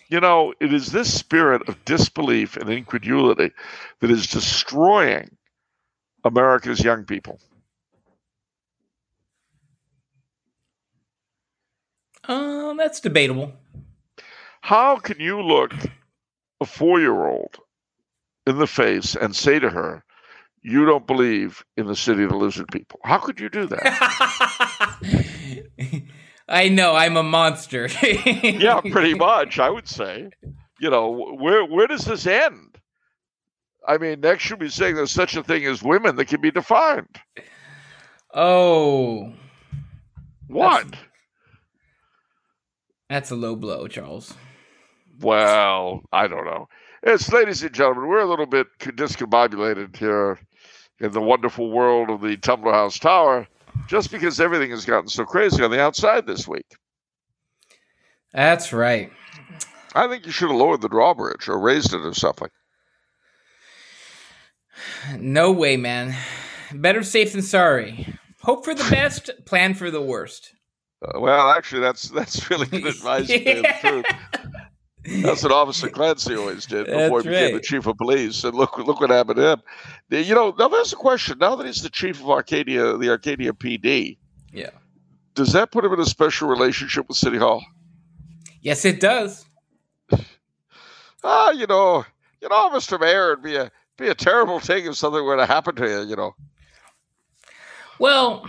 You 0.08 0.20
know, 0.20 0.54
it 0.60 0.74
is 0.74 0.92
this 0.92 1.12
spirit 1.14 1.68
of 1.68 1.84
disbelief 1.86 2.58
and 2.58 2.70
incredulity 2.70 3.52
that 4.02 4.12
is 4.12 4.28
destroying 4.28 5.36
America's 6.24 6.84
young 6.84 7.06
people. 7.06 7.40
Um, 12.28 12.78
that's 12.78 13.00
debatable. 13.00 13.54
How 14.62 14.98
can 14.98 15.20
you 15.20 15.42
look 15.42 15.74
a 16.62 16.66
four 16.66 17.00
year 17.00 17.28
old 17.28 17.58
in 18.48 18.58
the 18.58 18.68
face 18.68 19.16
and 19.16 19.36
say 19.36 19.60
to 19.60 19.70
her, 19.70 20.04
You 20.64 20.86
don't 20.86 21.06
believe 21.08 21.64
in 21.78 21.88
the 21.88 21.96
city 21.96 22.24
of 22.24 22.30
the 22.30 22.38
lizard 22.38 22.68
people? 22.72 23.00
How 23.04 23.18
could 23.20 23.40
you 23.40 23.50
do 23.50 23.68
that? 23.68 24.98
I 26.48 26.70
know 26.70 26.96
I'm 26.96 27.18
a 27.18 27.24
monster. 27.24 27.88
yeah, 28.04 28.82
pretty 28.82 29.14
much, 29.16 29.58
I 29.60 29.70
would 29.70 29.88
say. 29.88 30.30
You 30.80 30.90
know, 30.90 31.36
where 31.40 31.66
where 31.66 31.88
does 31.88 32.06
this 32.06 32.28
end? 32.28 32.78
I 33.88 33.98
mean, 33.98 34.20
next 34.20 34.50
you'll 34.50 34.60
be 34.60 34.70
saying 34.70 34.96
there's 34.96 35.12
such 35.12 35.36
a 35.36 35.44
thing 35.44 35.66
as 35.66 35.82
women 35.84 36.16
that 36.16 36.26
can 36.26 36.42
be 36.42 36.52
defined. 36.52 37.08
Oh, 38.34 39.32
What? 40.48 40.88
that's 43.10 43.32
a 43.32 43.36
low 43.36 43.56
blow, 43.56 43.88
Charles. 43.88 44.34
Well, 45.22 46.02
I 46.12 46.28
don't 46.28 46.46
know. 46.46 46.68
It's, 47.04 47.32
ladies 47.32 47.64
and 47.64 47.74
gentlemen, 47.74 48.08
we're 48.10 48.20
a 48.20 48.26
little 48.30 48.48
bit 48.48 48.68
discombobulated 48.80 49.96
here 49.96 50.40
in 51.00 51.12
the 51.12 51.22
wonderful 51.22 51.70
world 51.72 52.10
of 52.10 52.22
the 52.22 52.36
Tumblar 52.38 52.74
House 52.74 52.98
Tower 53.00 53.48
just 53.88 54.12
because 54.12 54.40
everything 54.40 54.72
has 54.72 54.86
gotten 54.86 55.08
so 55.08 55.26
crazy 55.26 55.64
on 55.64 55.72
the 55.72 55.82
outside 55.82 56.26
this 56.26 56.48
week. 56.48 56.66
That's 58.34 58.74
right. 58.74 59.12
I 59.94 60.08
think 60.08 60.26
you 60.26 60.32
should 60.32 60.50
have 60.50 60.58
lowered 60.58 60.82
the 60.82 60.90
drawbridge 60.90 61.48
or 61.48 61.58
raised 61.60 61.94
it 61.94 62.02
or 62.02 62.14
something. 62.14 62.50
No 65.18 65.52
way, 65.52 65.78
man. 65.78 66.16
Better 66.74 67.04
safe 67.04 67.32
than 67.32 67.42
sorry. 67.42 68.18
Hope 68.42 68.66
for 68.66 68.76
the 68.76 68.84
best, 68.92 69.30
plan 69.46 69.74
for 69.74 69.90
the 69.90 70.02
worst. 70.02 70.54
Uh, 71.02 71.20
well, 71.20 71.50
actually, 71.52 71.82
that's 71.82 72.10
that's 72.10 72.50
really 72.50 72.68
good 72.68 72.86
advice. 72.88 73.28
to 73.28 74.04
That's 75.08 75.44
what 75.44 75.52
Officer 75.52 75.90
Clancy 75.92 76.36
always 76.36 76.66
did 76.66 76.86
before 76.88 77.22
That's 77.22 77.24
he 77.24 77.30
became 77.30 77.54
the 77.56 77.62
chief 77.62 77.86
of 77.86 77.98
police. 77.98 78.44
And 78.44 78.56
look, 78.56 78.78
look 78.78 79.00
what 79.00 79.10
happened 79.12 79.38
to 79.38 79.52
him. 79.52 79.62
You 80.10 80.34
know, 80.36 80.54
now 80.58 80.68
there's 80.68 80.94
a 80.94 80.96
question. 80.96 81.38
Now 81.40 81.56
that 81.56 81.66
he's 81.68 81.82
the 81.84 81.90
chief 81.90 82.20
of 82.22 82.30
Arcadia, 82.30 82.98
the 82.98 83.10
Arcadia 83.10 83.54
PD, 83.54 84.18
Yeah. 84.52 84.72
does 85.36 85.54
that 85.54 85.72
put 85.72 85.86
him 85.86 85.94
in 85.94 86.00
a 86.00 86.06
special 86.06 86.48
relationship 86.48 87.08
with 87.08 87.18
City 87.18 87.38
Hall? 87.38 87.64
Yes, 88.62 88.84
it 88.86 89.00
does. 89.00 89.46
Ah, 91.24 91.50
you 91.50 91.66
know, 91.66 92.06
you 92.40 92.48
know, 92.50 92.70
Mr. 92.70 93.00
Mayor, 93.00 93.32
it'd 93.32 93.44
be 93.44 93.56
a 93.56 93.72
be 93.98 94.10
a 94.10 94.14
terrible 94.14 94.60
thing 94.60 94.86
if 94.86 94.96
something 94.96 95.24
were 95.24 95.38
to 95.38 95.48
happen 95.48 95.76
to 95.76 95.88
you. 95.88 96.08
You 96.08 96.16
know, 96.16 96.36
Well, 97.98 98.48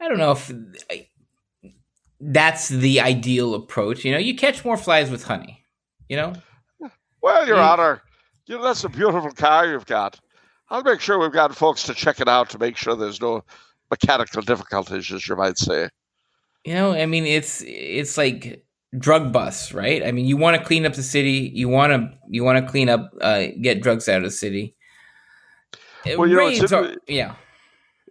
I 0.00 0.08
don't 0.08 0.18
know 0.18 0.32
if 0.32 0.50
I, 0.90 1.06
that's 2.32 2.68
the 2.68 3.00
ideal 3.00 3.54
approach. 3.54 4.04
You 4.04 4.12
know, 4.12 4.18
you 4.18 4.34
catch 4.34 4.64
more 4.64 4.76
flies 4.76 5.10
with 5.10 5.24
honey. 5.24 5.64
You 6.08 6.16
know. 6.16 6.32
Well, 7.22 7.46
Your. 7.46 7.58
Honor, 7.58 8.02
you 8.46 8.56
know 8.56 8.64
that's 8.64 8.84
a 8.84 8.88
beautiful 8.88 9.30
car 9.32 9.66
you've 9.66 9.86
got. 9.86 10.20
I'll 10.70 10.82
make 10.82 11.00
sure 11.00 11.18
we've 11.18 11.32
got 11.32 11.54
folks 11.54 11.84
to 11.84 11.94
check 11.94 12.20
it 12.20 12.28
out 12.28 12.50
to 12.50 12.58
make 12.58 12.76
sure 12.76 12.94
there's 12.94 13.20
no 13.20 13.44
mechanical 13.90 14.42
difficulties, 14.42 15.12
as 15.12 15.28
you 15.28 15.36
might 15.36 15.58
say. 15.58 15.88
You 16.64 16.74
know, 16.74 16.92
I 16.92 17.06
mean, 17.06 17.24
it's 17.24 17.62
it's 17.66 18.16
like 18.16 18.64
drug 18.98 19.32
busts, 19.32 19.72
right? 19.72 20.04
I 20.04 20.12
mean, 20.12 20.24
you 20.24 20.36
want 20.36 20.58
to 20.58 20.64
clean 20.64 20.86
up 20.86 20.94
the 20.94 21.02
city. 21.02 21.50
You 21.54 21.68
want 21.68 21.92
to 21.92 22.10
you 22.28 22.44
want 22.44 22.64
to 22.64 22.70
clean 22.70 22.88
up, 22.88 23.12
uh, 23.20 23.46
get 23.60 23.82
drugs 23.82 24.08
out 24.08 24.18
of 24.18 24.24
the 24.24 24.30
city. 24.30 24.74
Well, 26.06 26.26
you 26.26 26.36
know, 26.36 26.48
it's 26.48 26.72
are- 26.72 26.96
yeah. 27.08 27.34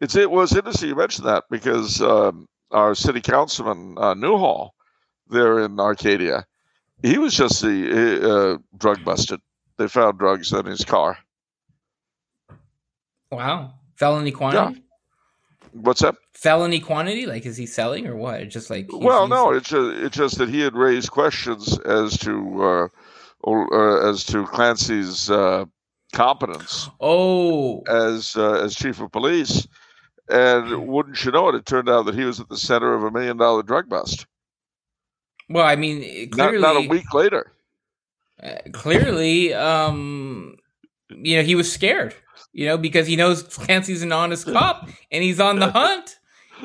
It's 0.02 0.16
it 0.16 0.30
was 0.30 0.56
interesting 0.56 0.90
you 0.90 0.96
mentioned 0.96 1.28
that 1.28 1.46
because 1.50 2.02
um, 2.02 2.48
our 2.74 2.96
city 2.96 3.22
councilman 3.22 3.98
uh, 3.98 4.14
Newhall 4.14 4.74
there 5.30 5.60
in 5.60 5.80
Arcadia, 5.80 6.46
he 7.02 7.18
was 7.18 7.34
just 7.34 7.62
the 7.62 8.58
uh, 8.58 8.78
drug 8.78 9.04
busted. 9.06 9.40
They 9.78 9.88
found 9.88 10.20
drugs 10.20 10.52
in 10.54 10.66
his 10.66 10.86
car. 10.86 11.18
Wow. 13.32 13.74
Felony 13.96 14.32
quantity. 14.32 14.84
What's 15.72 16.02
that? 16.02 16.16
Felony 16.34 16.80
quantity. 16.80 17.26
Like, 17.26 17.46
is 17.46 17.58
he 17.58 17.66
selling 17.66 18.06
or 18.06 18.16
what? 18.16 18.48
Just 18.50 18.70
like. 18.70 18.88
well, 18.92 19.28
no, 19.28 19.52
it's 19.52 19.70
just, 19.70 19.98
it's 19.98 20.16
just 20.18 20.38
that 20.38 20.50
he 20.50 20.60
had 20.60 20.76
raised 20.76 21.10
questions 21.10 21.80
as 21.80 22.18
to 22.20 22.64
uh, 22.64 22.88
or, 23.42 23.74
uh, 23.74 24.10
as 24.10 24.24
to 24.26 24.46
Clancy's 24.46 25.30
uh, 25.32 25.66
competence 26.14 26.90
Oh. 27.02 27.82
as 27.88 28.36
uh, 28.36 28.54
as 28.64 28.76
chief 28.76 29.02
of 29.02 29.12
police, 29.12 29.68
and 30.30 30.88
wouldn't 30.88 31.24
you 31.26 31.32
know 31.32 31.50
it? 31.50 31.56
It 31.56 31.66
turned 31.66 31.90
out 31.90 32.06
that 32.06 32.16
he 32.16 32.24
was 32.26 32.40
at 32.40 32.50
the 32.50 32.58
center 32.58 32.94
of 32.94 33.04
a 33.04 33.12
million 33.12 33.38
dollar 33.38 33.64
drug 33.64 33.90
bust. 33.90 34.26
Well, 35.50 35.66
I 35.66 35.76
mean, 35.76 36.30
Not, 36.32 36.50
clearly, 36.50 36.60
not 36.62 36.76
a 36.78 36.88
week 36.88 37.14
later. 37.14 37.52
uh, 38.42 38.56
clearly, 38.72 39.54
um, 39.54 40.56
you 41.10 41.38
know, 41.38 41.44
he 41.44 41.56
was 41.56 41.72
scared. 41.72 42.16
You 42.56 42.68
know, 42.68 42.78
because 42.78 43.08
he 43.08 43.16
knows 43.16 43.42
Clancy's 43.44 44.04
an 44.04 44.12
honest 44.12 44.46
cop 44.46 44.88
and 45.12 45.24
he's 45.24 45.40
on 45.40 45.58
the 45.60 45.72
hunt, 45.72 46.20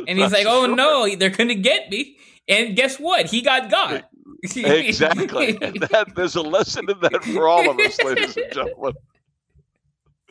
and 0.07 0.19
he's 0.19 0.33
like, 0.33 0.45
"Oh 0.47 0.67
Sure. 0.67 0.77
no, 0.77 1.17
they're 1.17 1.31
gonna 1.31 1.55
get 1.55 1.89
me." 1.91 2.19
And 2.47 2.77
guess 2.77 2.99
what? 3.01 3.27
He 3.27 3.41
got 3.41 3.71
got. 3.71 4.05
Exactly. 4.43 5.59
and 5.63 5.77
that, 5.91 6.15
there's 6.15 6.37
a 6.37 6.43
lesson 6.43 6.89
in 6.91 7.01
that 7.01 7.25
for 7.25 7.49
all 7.49 7.71
of 7.71 7.79
us, 7.81 7.99
ladies 8.05 8.37
and 8.37 8.47
gentlemen. 8.53 8.93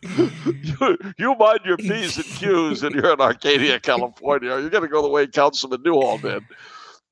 you, 0.18 0.98
you 1.18 1.36
mind 1.36 1.60
your 1.66 1.78
P's 1.78 2.18
and 2.18 2.26
Q's 2.26 2.84
and 2.84 2.94
you're 2.94 3.14
in 3.14 3.22
Arcadia, 3.22 3.80
California. 3.82 4.50
You're 4.50 4.70
going 4.70 4.84
to 4.84 4.90
go 4.90 5.02
the 5.02 5.10
way 5.10 5.28
Councilman 5.28 5.82
Newhall 5.84 6.18
did. 6.18 6.44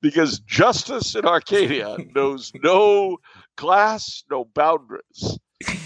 Because 0.01 0.39
justice 0.39 1.15
in 1.15 1.25
Arcadia 1.25 1.97
knows 2.13 2.51
no 2.63 3.17
class, 3.57 4.23
no 4.29 4.45
boundaries. 4.45 5.39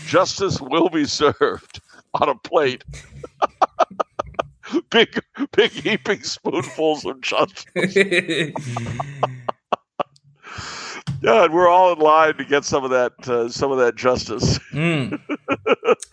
Justice 0.07 0.59
will 0.59 0.89
be 0.89 1.05
served 1.05 1.79
on 2.15 2.27
a 2.27 2.35
plate. 2.35 2.83
big, 4.89 5.21
big 5.53 5.71
heaping 5.71 6.23
spoonfuls 6.23 7.05
of 7.05 7.21
justice. 7.21 7.95
Yeah, 11.21 11.43
and 11.43 11.53
we're 11.53 11.67
all 11.67 11.91
in 11.91 11.99
line 11.99 12.35
to 12.35 12.45
get 12.45 12.63
some 12.63 12.83
of 12.83 12.91
that, 12.91 13.27
uh, 13.27 13.49
some 13.49 13.71
of 13.71 13.77
that 13.79 13.95
justice. 13.95 14.57
Mm. 14.71 15.19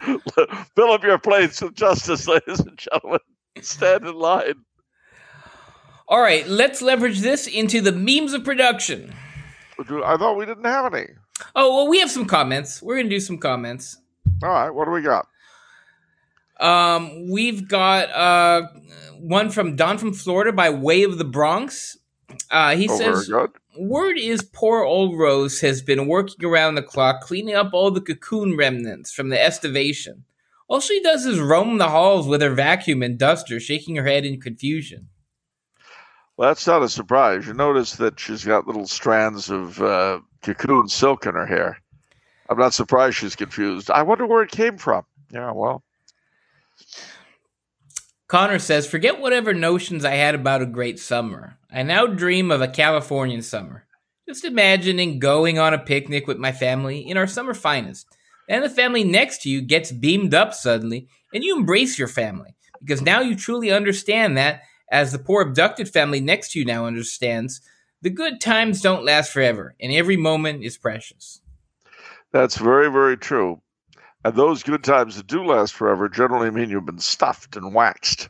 Fill 0.74 0.90
up 0.92 1.02
your 1.02 1.18
plates 1.18 1.62
with 1.62 1.74
justice, 1.74 2.28
ladies 2.28 2.60
and 2.60 2.76
gentlemen. 2.76 3.20
Stand 3.60 4.06
in 4.06 4.14
line. 4.14 4.64
All 6.08 6.20
right, 6.20 6.46
let's 6.46 6.82
leverage 6.82 7.20
this 7.20 7.46
into 7.46 7.80
the 7.80 7.92
memes 7.92 8.32
of 8.32 8.44
production. 8.44 9.12
I 9.78 10.16
thought 10.16 10.36
we 10.36 10.46
didn't 10.46 10.64
have 10.64 10.94
any. 10.94 11.08
Oh 11.54 11.74
well, 11.74 11.88
we 11.88 11.98
have 12.00 12.10
some 12.10 12.26
comments. 12.26 12.80
We're 12.80 12.96
gonna 12.96 13.08
do 13.08 13.20
some 13.20 13.38
comments. 13.38 13.98
All 14.42 14.50
right, 14.50 14.70
what 14.70 14.84
do 14.84 14.90
we 14.92 15.02
got? 15.02 15.26
Um, 16.58 17.28
we've 17.30 17.68
got 17.68 18.10
uh 18.10 18.68
one 19.18 19.50
from 19.50 19.76
Don 19.76 19.98
from 19.98 20.12
Florida 20.12 20.52
by 20.52 20.70
way 20.70 21.02
of 21.02 21.18
the 21.18 21.24
Bronx. 21.24 21.98
Uh, 22.50 22.76
he 22.76 22.88
Oh, 22.88 22.96
says, 22.96 23.30
"Word 23.78 24.18
is 24.18 24.42
poor 24.42 24.82
old 24.82 25.18
Rose 25.18 25.60
has 25.60 25.82
been 25.82 26.06
working 26.08 26.44
around 26.44 26.74
the 26.74 26.82
clock 26.82 27.20
cleaning 27.22 27.54
up 27.54 27.70
all 27.72 27.90
the 27.90 28.00
cocoon 28.00 28.56
remnants 28.56 29.12
from 29.12 29.28
the 29.28 29.40
estivation. 29.40 30.24
All 30.68 30.80
she 30.80 31.00
does 31.02 31.24
is 31.24 31.38
roam 31.38 31.78
the 31.78 31.88
halls 31.88 32.26
with 32.26 32.42
her 32.42 32.54
vacuum 32.54 33.02
and 33.02 33.18
duster, 33.18 33.60
shaking 33.60 33.96
her 33.96 34.06
head 34.06 34.24
in 34.24 34.40
confusion." 34.40 35.08
Well, 36.36 36.50
that's 36.50 36.66
not 36.66 36.82
a 36.82 36.88
surprise. 36.88 37.46
You 37.46 37.54
notice 37.54 37.92
that 37.96 38.20
she's 38.20 38.44
got 38.44 38.66
little 38.66 38.86
strands 38.86 39.48
of 39.48 39.80
uh, 39.80 40.20
cocoon 40.42 40.88
silk 40.88 41.24
in 41.26 41.34
her 41.34 41.46
hair. 41.46 41.78
I'm 42.50 42.58
not 42.58 42.74
surprised 42.74 43.16
she's 43.16 43.34
confused. 43.36 43.90
I 43.90 44.02
wonder 44.02 44.26
where 44.26 44.42
it 44.42 44.50
came 44.50 44.76
from. 44.76 45.04
Yeah, 45.30 45.52
well, 45.52 45.82
Connor 48.28 48.58
says, 48.58 48.86
Forget 48.86 49.20
whatever 49.20 49.54
notions 49.54 50.04
I 50.04 50.14
had 50.14 50.34
about 50.34 50.62
a 50.62 50.66
great 50.66 50.98
summer. 50.98 51.58
I 51.70 51.82
now 51.82 52.06
dream 52.06 52.50
of 52.50 52.60
a 52.60 52.68
Californian 52.68 53.42
summer. 53.42 53.86
Just 54.28 54.44
imagining 54.44 55.20
going 55.20 55.58
on 55.58 55.72
a 55.72 55.78
picnic 55.78 56.26
with 56.26 56.36
my 56.36 56.50
family 56.50 57.08
in 57.08 57.16
our 57.16 57.28
summer 57.28 57.54
finest. 57.54 58.06
Then 58.48 58.62
the 58.62 58.70
family 58.70 59.04
next 59.04 59.42
to 59.42 59.48
you 59.48 59.60
gets 59.60 59.92
beamed 59.92 60.34
up 60.34 60.54
suddenly, 60.54 61.08
and 61.32 61.44
you 61.44 61.56
embrace 61.56 61.98
your 61.98 62.08
family. 62.08 62.56
Because 62.80 63.02
now 63.02 63.20
you 63.20 63.36
truly 63.36 63.70
understand 63.70 64.36
that, 64.36 64.62
as 64.90 65.12
the 65.12 65.18
poor 65.18 65.42
abducted 65.42 65.88
family 65.88 66.20
next 66.20 66.52
to 66.52 66.58
you 66.58 66.64
now 66.64 66.86
understands, 66.86 67.60
the 68.02 68.10
good 68.10 68.40
times 68.40 68.80
don't 68.80 69.04
last 69.04 69.32
forever, 69.32 69.74
and 69.80 69.92
every 69.92 70.16
moment 70.16 70.64
is 70.64 70.76
precious. 70.76 71.40
that's 72.32 72.56
very, 72.56 72.90
very 72.90 73.16
true. 73.16 73.60
And 74.26 74.34
those 74.34 74.64
good 74.64 74.82
times 74.82 75.14
that 75.14 75.28
do 75.28 75.44
last 75.44 75.72
forever 75.72 76.08
generally 76.08 76.50
mean 76.50 76.68
you've 76.68 76.84
been 76.84 76.98
stuffed 76.98 77.54
and 77.54 77.72
waxed. 77.72 78.28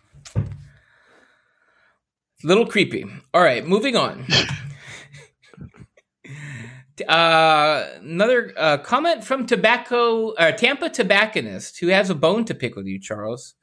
little 2.44 2.66
creepy. 2.66 3.06
All 3.32 3.40
right, 3.40 3.66
moving 3.66 3.96
on. 3.96 4.26
uh, 7.08 7.86
another 8.02 8.52
uh, 8.58 8.76
comment 8.76 9.24
from 9.24 9.46
tobacco 9.46 10.34
uh, 10.34 10.52
Tampa 10.52 10.90
tobacconist 10.90 11.80
who 11.80 11.86
has 11.86 12.10
a 12.10 12.14
bone 12.14 12.44
to 12.44 12.54
pick 12.54 12.76
with 12.76 12.84
you, 12.84 13.00
Charles. 13.00 13.54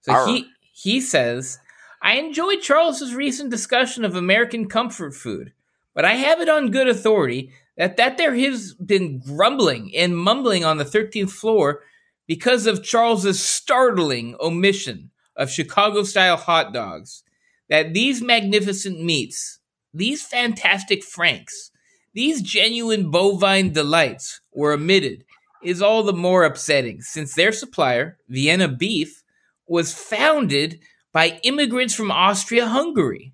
So 0.00 0.24
he 0.24 0.46
he 0.72 0.98
says, 0.98 1.58
"I 2.00 2.14
enjoyed 2.14 2.62
Charles's 2.62 3.14
recent 3.14 3.50
discussion 3.50 4.02
of 4.02 4.16
American 4.16 4.66
comfort 4.66 5.14
food, 5.14 5.52
but 5.94 6.06
I 6.06 6.14
have 6.14 6.40
it 6.40 6.48
on 6.48 6.70
good 6.70 6.88
authority 6.88 7.52
that 7.82 7.96
that 7.96 8.16
there 8.16 8.34
has 8.34 8.74
been 8.74 9.18
grumbling 9.18 9.92
and 9.96 10.16
mumbling 10.16 10.64
on 10.64 10.76
the 10.78 10.84
13th 10.84 11.30
floor 11.30 11.82
because 12.28 12.66
of 12.66 12.84
Charles's 12.84 13.42
startling 13.42 14.36
omission 14.40 15.10
of 15.36 15.50
Chicago-style 15.50 16.36
hot 16.36 16.72
dogs." 16.72 17.24
that 17.72 17.94
these 17.94 18.20
magnificent 18.20 19.02
meats, 19.02 19.58
these 19.94 20.22
fantastic 20.22 21.02
franks, 21.02 21.70
these 22.12 22.42
genuine 22.42 23.10
bovine 23.10 23.72
delights 23.72 24.42
were 24.52 24.72
omitted 24.72 25.24
is 25.62 25.80
all 25.80 26.02
the 26.02 26.12
more 26.12 26.44
upsetting 26.44 27.00
since 27.00 27.34
their 27.34 27.50
supplier, 27.50 28.18
Vienna 28.28 28.68
Beef, 28.68 29.22
was 29.66 29.94
founded 29.94 30.80
by 31.14 31.40
immigrants 31.44 31.94
from 31.94 32.10
Austria 32.10 32.66
Hungary. 32.66 33.32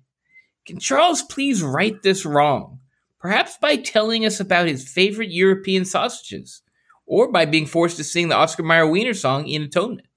Can 0.65 0.79
Charles 0.79 1.21
please 1.21 1.61
right 1.61 2.01
this 2.01 2.25
wrong? 2.25 2.78
Perhaps 3.19 3.57
by 3.57 3.75
telling 3.75 4.25
us 4.25 4.39
about 4.39 4.67
his 4.67 4.87
favorite 4.87 5.29
European 5.29 5.85
sausages, 5.85 6.61
or 7.05 7.31
by 7.31 7.45
being 7.45 7.65
forced 7.65 7.97
to 7.97 8.03
sing 8.03 8.29
the 8.29 8.35
Oscar 8.35 8.63
Mayer 8.63 8.87
Wiener 8.87 9.13
song 9.13 9.47
in 9.47 9.63
atonement. 9.63 10.07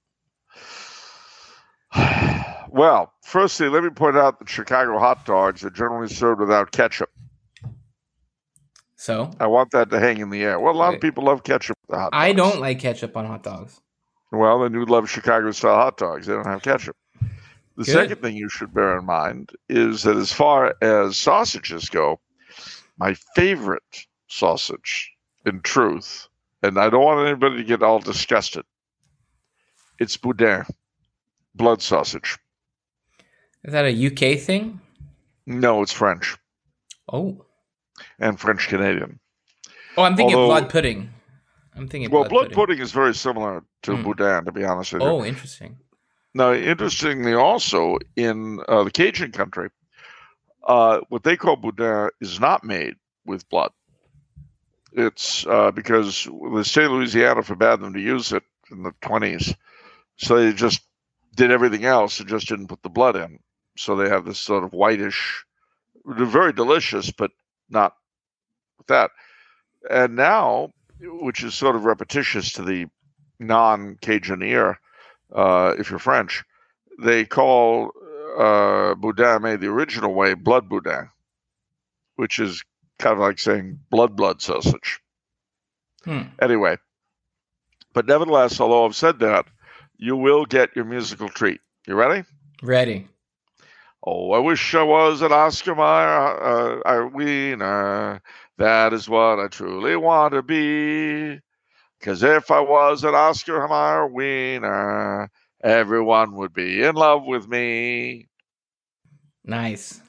Well, 2.73 3.13
firstly, 3.21 3.69
let 3.69 3.83
me 3.83 3.91
point 3.91 4.17
out 4.17 4.39
that 4.39 4.49
Chicago 4.49 4.97
hot 4.97 5.27
dogs 5.27 5.63
are 5.63 5.69
generally 5.69 6.07
served 6.07 6.41
without 6.41 6.71
ketchup. 6.71 7.11
So, 8.95 9.29
I 9.39 9.45
want 9.45 9.69
that 9.73 9.91
to 9.91 9.99
hang 9.99 10.17
in 10.17 10.31
the 10.31 10.41
air. 10.41 10.59
Well, 10.59 10.73
a 10.73 10.75
lot 10.75 10.95
of 10.95 10.99
people 10.99 11.25
love 11.25 11.43
ketchup 11.43 11.77
the 11.87 11.97
hot 11.97 12.11
dogs. 12.13 12.23
I 12.23 12.33
don't 12.33 12.59
like 12.59 12.79
ketchup 12.79 13.15
on 13.15 13.27
hot 13.27 13.43
dogs. 13.43 13.79
Well, 14.31 14.59
then 14.61 14.73
you 14.73 14.85
love 14.85 15.07
Chicago 15.07 15.51
style 15.51 15.75
hot 15.75 15.97
dogs. 15.97 16.25
They 16.25 16.33
don't 16.33 16.47
have 16.47 16.63
ketchup. 16.63 16.95
The 17.77 17.83
Good. 17.83 17.91
second 17.91 18.21
thing 18.23 18.35
you 18.35 18.49
should 18.49 18.73
bear 18.73 18.97
in 18.97 19.05
mind 19.05 19.51
is 19.69 20.01
that 20.03 20.17
as 20.17 20.33
far 20.33 20.73
as 20.81 21.15
sausages 21.15 21.89
go, 21.89 22.19
my 22.97 23.13
favorite 23.35 24.05
sausage, 24.27 25.11
in 25.45 25.61
truth, 25.61 26.27
and 26.61 26.77
I 26.79 26.89
don't 26.89 27.03
want 27.03 27.27
anybody 27.27 27.57
to 27.57 27.63
get 27.63 27.83
all 27.83 27.99
disgusted, 27.99 28.63
it's 29.99 30.17
boudin, 30.17 30.63
blood 31.55 31.81
sausage. 31.81 32.37
Is 33.63 33.73
that 33.73 33.85
a 33.85 33.91
UK 33.91 34.39
thing? 34.39 34.79
No, 35.45 35.81
it's 35.81 35.91
French 35.91 36.37
Oh. 37.11 37.45
and 38.19 38.39
French 38.39 38.67
Canadian. 38.67 39.19
Oh, 39.97 40.03
I'm 40.03 40.15
thinking 40.15 40.35
Although- 40.35 40.47
blood 40.59 40.69
pudding. 40.69 41.09
I'm 41.75 41.87
thinking 41.87 42.09
Well, 42.11 42.23
blood, 42.23 42.29
blood 42.29 42.41
pudding. 42.43 42.55
pudding 42.55 42.79
is 42.79 42.91
very 42.91 43.13
similar 43.15 43.63
to 43.83 43.95
Hmm. 43.95 44.03
boudin, 44.03 44.45
to 44.45 44.51
be 44.51 44.63
honest 44.63 44.93
with 44.93 45.01
you. 45.01 45.07
Oh, 45.07 45.23
interesting. 45.25 45.77
Now, 46.33 46.53
interestingly, 46.53 47.33
also 47.33 47.97
in 48.15 48.59
uh, 48.67 48.83
the 48.85 48.91
Cajun 48.91 49.31
country, 49.31 49.69
Uh, 50.63 51.01
what 51.09 51.23
they 51.23 51.35
call 51.35 51.55
boudin 51.55 52.09
is 52.21 52.39
not 52.39 52.63
made 52.63 52.95
with 53.25 53.49
blood. 53.49 53.71
It's 54.93 55.45
uh, 55.47 55.71
because 55.71 56.25
the 56.25 56.63
state 56.63 56.85
of 56.85 56.91
Louisiana 56.91 57.41
forbade 57.41 57.79
them 57.79 57.93
to 57.93 57.99
use 57.99 58.31
it 58.31 58.43
in 58.71 58.83
the 58.83 58.91
20s. 59.01 59.55
So 60.17 60.37
they 60.37 60.53
just 60.53 60.81
did 61.35 61.51
everything 61.51 61.85
else 61.85 62.19
and 62.19 62.29
just 62.29 62.47
didn't 62.47 62.67
put 62.67 62.83
the 62.83 62.89
blood 62.89 63.15
in. 63.15 63.39
So 63.75 63.95
they 63.95 64.09
have 64.09 64.25
this 64.25 64.39
sort 64.39 64.63
of 64.63 64.71
whitish, 64.71 65.45
very 66.05 66.53
delicious, 66.53 67.11
but 67.11 67.31
not 67.69 67.95
that. 68.87 69.11
And 69.89 70.15
now, 70.15 70.71
which 70.99 71.43
is 71.43 71.55
sort 71.55 71.75
of 71.75 71.85
repetitious 71.85 72.53
to 72.53 72.61
the 72.63 72.85
non 73.39 73.97
Cajun 73.99 74.43
ear, 74.43 74.79
uh, 75.33 75.73
if 75.77 75.89
you're 75.89 75.99
French, 75.99 76.43
they 76.99 77.25
call 77.25 77.91
uh, 78.37 78.95
Boudin 78.95 79.41
made 79.41 79.61
the 79.61 79.67
original 79.67 80.13
way 80.13 80.33
blood 80.33 80.69
Boudin, 80.69 81.09
which 82.15 82.39
is 82.39 82.63
kind 82.99 83.13
of 83.13 83.19
like 83.19 83.39
saying 83.39 83.79
blood 83.89 84.15
blood 84.15 84.41
sausage. 84.41 84.99
Hmm. 86.05 86.23
Anyway, 86.41 86.77
but 87.93 88.07
nevertheless, 88.07 88.59
although 88.59 88.85
I've 88.85 88.95
said 88.95 89.19
that, 89.19 89.45
you 89.97 90.15
will 90.15 90.45
get 90.45 90.75
your 90.75 90.85
musical 90.85 91.29
treat. 91.29 91.61
You 91.87 91.95
ready? 91.95 92.23
Ready. 92.61 93.07
Oh, 94.05 94.31
I 94.33 94.39
wish 94.39 94.75
I 94.75 94.83
was 94.83 95.21
an 95.21 95.31
Oscar 95.31 95.75
Mayer 95.75 96.81
uh, 96.85 97.07
wiener. 97.07 98.21
That 98.57 98.93
is 98.93 99.07
what 99.07 99.39
I 99.39 99.47
truly 99.47 99.95
want 99.95 100.33
to 100.33 100.43
be. 100.43 101.39
Because 101.99 102.21
if 102.21 102.51
I 102.51 102.59
was 102.59 103.05
an 103.05 103.15
Oscar 103.15 103.65
Mayer 103.67 104.07
wiener, 104.07 105.31
everyone 105.63 106.35
would 106.35 106.53
be 106.53 106.83
in 106.83 106.95
love 106.95 107.23
with 107.25 107.47
me. 107.47 108.27
Nice. 109.45 110.01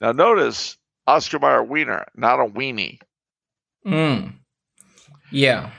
Now, 0.00 0.12
notice 0.12 0.76
Oscar 1.06 1.38
Mayer 1.38 1.62
wiener, 1.62 2.06
not 2.14 2.40
a 2.40 2.44
weenie. 2.44 3.00
Mm. 3.86 4.34
Yeah. 5.30 5.70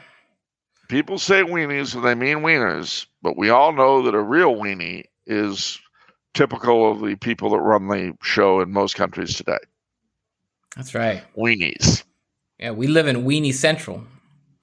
People 0.90 1.20
say 1.20 1.44
weenies 1.44 1.94
when 1.94 2.04
they 2.04 2.16
mean 2.16 2.40
wieners, 2.40 3.06
but 3.22 3.38
we 3.38 3.50
all 3.50 3.74
know 3.74 4.04
that 4.04 4.16
a 4.16 4.22
real 4.22 4.56
weenie 4.56 5.04
is 5.26 5.80
typical 6.34 6.90
of 6.92 7.02
the 7.02 7.16
people 7.16 7.50
that 7.50 7.60
run 7.60 7.88
the 7.88 8.14
show 8.24 8.62
in 8.62 8.72
most 8.72 8.96
countries 8.96 9.36
today. 9.36 9.58
That's 10.76 10.96
right. 10.96 11.24
Weenies. 11.36 12.04
Yeah, 12.60 12.72
we 12.72 12.88
live 12.88 13.08
in 13.08 13.24
Weenie 13.24 13.54
Central. 13.54 14.04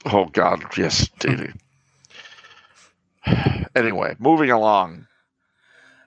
Oh 0.06 0.26
God, 0.26 0.64
yes, 0.76 1.08
indeed. 1.24 1.54
anyway, 3.76 4.16
moving 4.18 4.50
along. 4.50 5.06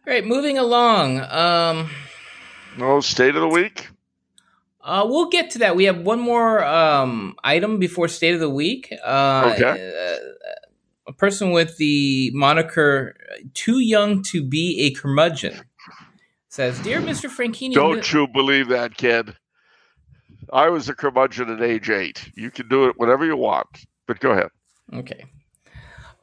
All 0.06 0.13
right, 0.13 0.25
moving 0.25 0.58
along. 0.58 1.19
Um, 1.19 1.89
no 2.77 3.01
state 3.01 3.36
of 3.36 3.41
the 3.41 3.47
week. 3.47 3.89
Uh, 4.82 5.06
we'll 5.06 5.30
get 5.30 5.51
to 5.51 5.60
that. 5.60 5.75
We 5.75 5.84
have 5.84 5.99
one 5.99 6.19
more 6.21 6.63
um, 6.63 7.36
item 7.43 7.77
before 7.77 8.08
state 8.08 8.34
of 8.34 8.39
the 8.39 8.49
week. 8.49 8.93
Uh, 9.03 9.51
okay. 9.53 10.19
A 11.08 11.13
person 11.13 11.51
with 11.51 11.75
the 11.77 12.32
moniker 12.34 13.15
"Too 13.53 13.80
Young 13.80 14.23
to 14.23 14.41
Be 14.41 14.82
a 14.82 14.91
Curmudgeon" 14.91 15.60
says, 16.47 16.80
"Dear 16.80 17.01
Mr. 17.01 17.30
Franchini, 17.30 17.73
don't 17.73 18.13
you 18.13 18.27
believe 18.27 18.69
that, 18.69 18.95
kid? 18.95 19.36
I 20.53 20.69
was 20.69 20.88
a 20.88 20.95
curmudgeon 20.95 21.49
at 21.49 21.62
age 21.62 21.89
eight. 21.89 22.32
You 22.36 22.49
can 22.49 22.69
do 22.69 22.86
it 22.86 22.97
whatever 22.97 23.25
you 23.25 23.36
want, 23.36 23.86
but 24.06 24.19
go 24.21 24.32
ahead." 24.32 24.49
Okay. 24.93 25.25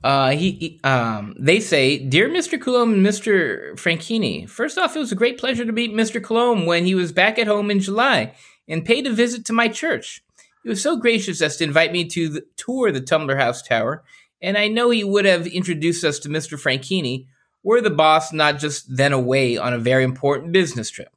Uh, 0.05 0.33
he, 0.33 0.51
he, 0.51 0.81
um, 0.85 1.35
they 1.39 1.59
say, 1.59 1.97
Dear 1.97 2.29
Mr. 2.29 2.61
Coulombe 2.61 2.93
and 2.93 3.07
Mr. 3.07 3.73
Franchini, 3.73 4.47
first 4.47 4.77
off, 4.77 4.95
it 4.95 4.99
was 4.99 5.11
a 5.11 5.17
great 5.17 5.39
pleasure 5.39 5.65
to 5.65 5.73
meet 5.73 5.95
Mr. 5.95 6.23
Coulombe 6.23 6.67
when 6.67 6.85
he 6.85 6.95
was 6.95 7.11
back 7.11 7.39
at 7.39 7.47
home 7.47 7.71
in 7.71 7.81
July 7.81 8.35
and 8.69 8.85
paid 8.85 9.07
a 9.07 9.13
visit 9.13 9.47
to 9.47 9.55
my 9.55 9.67
church. 9.67 10.23
He 10.63 10.69
was 10.69 10.83
so 10.83 10.99
gracious 10.99 11.41
as 11.41 11.57
to 11.57 11.65
invite 11.65 11.91
me 11.91 12.05
to 12.11 12.29
the, 12.29 12.47
tour 12.57 12.93
the 12.93 13.01
Tumblar 13.01 13.37
House 13.37 13.63
Tower, 13.63 14.05
and 14.43 14.59
I 14.59 14.69
know 14.69 14.91
he 14.91 15.05
would 15.05 15.25
have 15.25 15.47
introduced 15.47 16.05
us 16.05 16.19
to 16.19 16.29
Mr. 16.29 16.61
Franchini 16.61 17.25
were 17.63 17.81
the 17.81 17.89
boss 17.89 18.31
not 18.31 18.59
just 18.59 18.95
then 18.95 19.15
away 19.15 19.57
on 19.57 19.73
a 19.73 19.79
very 19.79 20.05
important 20.05 20.53
business 20.53 20.91
trip. 20.91 21.17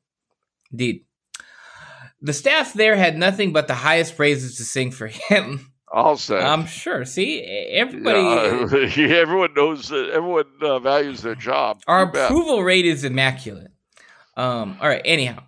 Indeed. 0.71 1.03
The 2.21 2.31
staff 2.31 2.71
there 2.71 2.95
had 2.95 3.17
nothing 3.17 3.51
but 3.51 3.67
the 3.67 3.73
highest 3.73 4.15
praises 4.15 4.55
to 4.55 4.63
sing 4.63 4.91
for 4.91 5.07
him. 5.29 5.73
I'll 5.91 6.17
say. 6.17 6.37
I'm 6.37 6.65
sure. 6.65 7.05
See, 7.05 7.41
everybody. 7.41 8.19
Yeah, 8.19 9.07
everyone 9.17 9.53
knows 9.53 9.87
that 9.89 10.09
everyone 10.09 10.45
uh, 10.61 10.79
values 10.79 11.21
their 11.21 11.35
job. 11.35 11.81
Our 11.87 12.03
approval 12.03 12.63
rate 12.63 12.85
is 12.85 13.03
immaculate. 13.03 13.71
Um, 14.35 14.77
all 14.81 14.87
right. 14.89 15.01
Anyhow, 15.05 15.43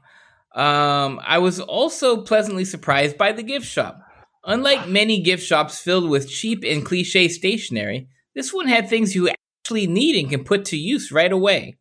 um, 0.55 1.19
I 1.23 1.39
was 1.39 1.59
also 1.59 2.21
pleasantly 2.23 2.65
surprised 2.65 3.17
by 3.17 3.31
the 3.33 3.43
gift 3.43 3.65
shop. 3.65 4.01
Unlike 4.45 4.87
many 4.87 5.21
gift 5.21 5.43
shops 5.45 5.79
filled 5.79 6.09
with 6.09 6.29
cheap 6.29 6.63
and 6.65 6.85
cliche 6.85 7.27
stationery, 7.27 8.07
this 8.33 8.53
one 8.53 8.67
had 8.67 8.89
things 8.89 9.13
you 9.13 9.29
actually 9.29 9.87
need 9.87 10.15
and 10.19 10.29
can 10.29 10.43
put 10.43 10.65
to 10.65 10.77
use 10.77 11.11
right 11.11 11.31
away. 11.31 11.77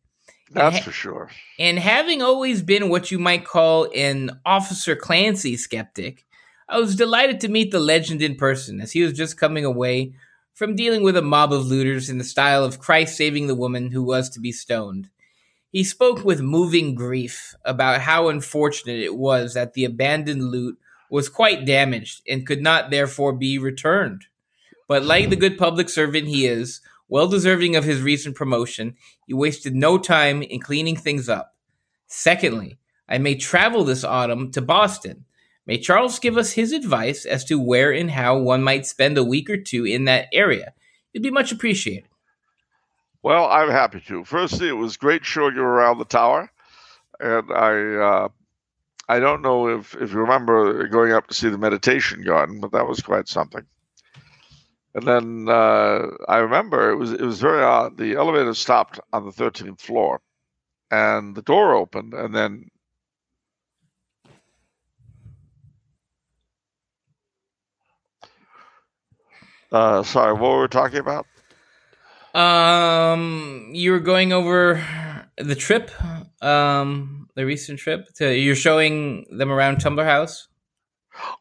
That's 0.51 0.77
ha- 0.77 0.83
for 0.83 0.91
sure. 0.91 1.29
And 1.57 1.79
having 1.79 2.21
always 2.21 2.61
been 2.61 2.89
what 2.89 3.11
you 3.11 3.19
might 3.19 3.45
call 3.45 3.89
an 3.95 4.31
Officer 4.45 4.95
Clancy 4.95 5.55
skeptic, 5.57 6.25
I 6.71 6.77
was 6.77 6.95
delighted 6.95 7.39
to 7.39 7.49
meet 7.49 7.71
the 7.71 7.79
legend 7.79 8.21
in 8.21 8.35
person 8.35 8.79
as 8.79 8.91
he 8.91 9.01
was 9.01 9.13
just 9.13 9.39
coming 9.39 9.65
away 9.65 10.13
from 10.53 10.75
dealing 10.75 11.01
with 11.01 11.17
a 11.17 11.21
mob 11.23 11.51
of 11.51 11.65
looters 11.65 12.11
in 12.11 12.19
the 12.19 12.23
style 12.23 12.63
of 12.63 12.79
Christ 12.79 13.17
saving 13.17 13.47
the 13.47 13.55
woman 13.55 13.89
who 13.89 14.03
was 14.03 14.29
to 14.29 14.39
be 14.39 14.51
stoned. 14.51 15.09
He 15.71 15.83
spoke 15.83 16.23
with 16.23 16.41
moving 16.41 16.93
grief 16.93 17.55
about 17.65 18.01
how 18.01 18.29
unfortunate 18.29 18.99
it 18.99 19.15
was 19.15 19.55
that 19.55 19.73
the 19.73 19.83
abandoned 19.83 20.43
loot 20.43 20.77
was 21.09 21.27
quite 21.27 21.65
damaged 21.65 22.21
and 22.29 22.45
could 22.45 22.61
not 22.61 22.91
therefore 22.91 23.33
be 23.33 23.57
returned. 23.57 24.25
But 24.87 25.03
like 25.03 25.31
the 25.31 25.35
good 25.35 25.57
public 25.57 25.89
servant 25.89 26.27
he 26.27 26.45
is, 26.45 26.81
well 27.07 27.27
deserving 27.27 27.77
of 27.77 27.83
his 27.83 28.03
recent 28.03 28.35
promotion, 28.35 28.95
he 29.25 29.33
wasted 29.33 29.73
no 29.73 29.97
time 29.97 30.43
in 30.43 30.59
cleaning 30.59 30.97
things 30.97 31.29
up. 31.29 31.55
Secondly, 32.05 32.77
I 33.07 33.17
may 33.17 33.33
travel 33.33 33.83
this 33.83 34.03
autumn 34.03 34.51
to 34.51 34.61
Boston 34.61 35.25
May 35.69 35.77
Charles 35.77 36.17
give 36.17 36.35
us 36.35 36.53
his 36.53 36.71
advice 36.71 37.25
as 37.25 37.45
to 37.45 37.59
where 37.59 37.91
and 37.91 38.09
how 38.09 38.39
one 38.39 38.63
might 38.63 38.87
spend 38.87 39.19
a 39.19 39.23
week 39.23 39.51
or 39.51 39.57
two 39.57 39.85
in 39.85 40.05
that 40.05 40.25
area. 40.33 40.73
It'd 41.13 41.21
be 41.21 41.29
much 41.29 41.51
appreciated. 41.51 42.09
Well, 43.21 43.45
I'm 43.45 43.69
happy 43.69 44.01
to. 44.07 44.25
Firstly, 44.25 44.67
it 44.67 44.71
was 44.71 44.97
great 44.97 45.23
showing 45.23 45.53
you 45.53 45.61
around 45.61 45.99
the 45.99 46.05
tower, 46.05 46.51
and 47.19 47.51
I 47.51 47.73
uh, 48.03 48.29
I 49.07 49.19
don't 49.19 49.43
know 49.43 49.67
if 49.67 49.93
if 49.93 50.11
you 50.11 50.17
remember 50.17 50.87
going 50.87 51.11
up 51.11 51.27
to 51.27 51.35
see 51.35 51.49
the 51.49 51.59
meditation 51.59 52.23
garden, 52.23 52.59
but 52.59 52.71
that 52.71 52.87
was 52.87 53.01
quite 53.01 53.27
something. 53.27 53.67
And 54.95 55.05
then 55.05 55.45
uh, 55.49 56.07
I 56.27 56.37
remember 56.37 56.89
it 56.89 56.95
was 56.95 57.11
it 57.11 57.21
was 57.21 57.39
very 57.39 57.61
odd. 57.61 57.95
The 57.95 58.15
elevator 58.15 58.55
stopped 58.55 58.99
on 59.13 59.23
the 59.23 59.31
13th 59.31 59.81
floor, 59.81 60.19
and 60.89 61.35
the 61.35 61.43
door 61.43 61.75
opened, 61.75 62.15
and 62.15 62.33
then 62.33 62.71
Uh, 69.71 70.03
sorry, 70.03 70.33
what 70.33 70.49
were 70.51 70.61
we 70.61 70.67
talking 70.67 70.99
about? 70.99 71.25
Um, 72.33 73.69
you 73.73 73.91
were 73.91 73.99
going 73.99 74.33
over 74.33 74.83
the 75.37 75.55
trip, 75.55 75.91
um, 76.43 77.29
the 77.35 77.45
recent 77.45 77.79
trip. 77.79 78.07
To, 78.15 78.33
you're 78.33 78.55
showing 78.55 79.25
them 79.37 79.51
around 79.51 79.79
Tumblar 79.79 80.05
House. 80.05 80.47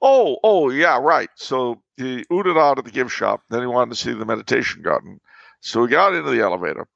Oh, 0.03 0.39
oh, 0.43 0.71
yeah, 0.71 0.99
right. 0.99 1.31
So 1.37 1.83
he 1.97 2.25
ooted 2.33 2.59
out 2.59 2.79
at 2.79 2.85
the 2.85 2.91
gift 2.91 3.11
shop. 3.11 3.43
Then 3.51 3.61
he 3.61 3.67
wanted 3.67 3.91
to 3.91 4.01
see 4.01 4.13
the 4.13 4.27
meditation 4.27 4.83
garden. 4.83 5.21
So 5.61 5.83
we 5.83 5.89
got 5.89 6.15
into 6.15 6.31
the 6.31 6.41
elevator, 6.41 6.87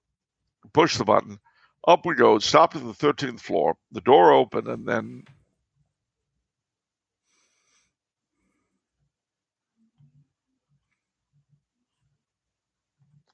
pushed 0.73 0.99
the 0.99 1.05
button, 1.05 1.38
up 1.87 2.07
we 2.07 2.14
go, 2.14 2.38
stopped 2.38 2.77
at 2.77 2.83
the 2.83 2.92
13th 2.92 3.40
floor. 3.40 3.77
The 3.90 4.01
door 4.01 4.33
opened, 4.33 4.68
and 4.68 4.87
then 4.87 5.25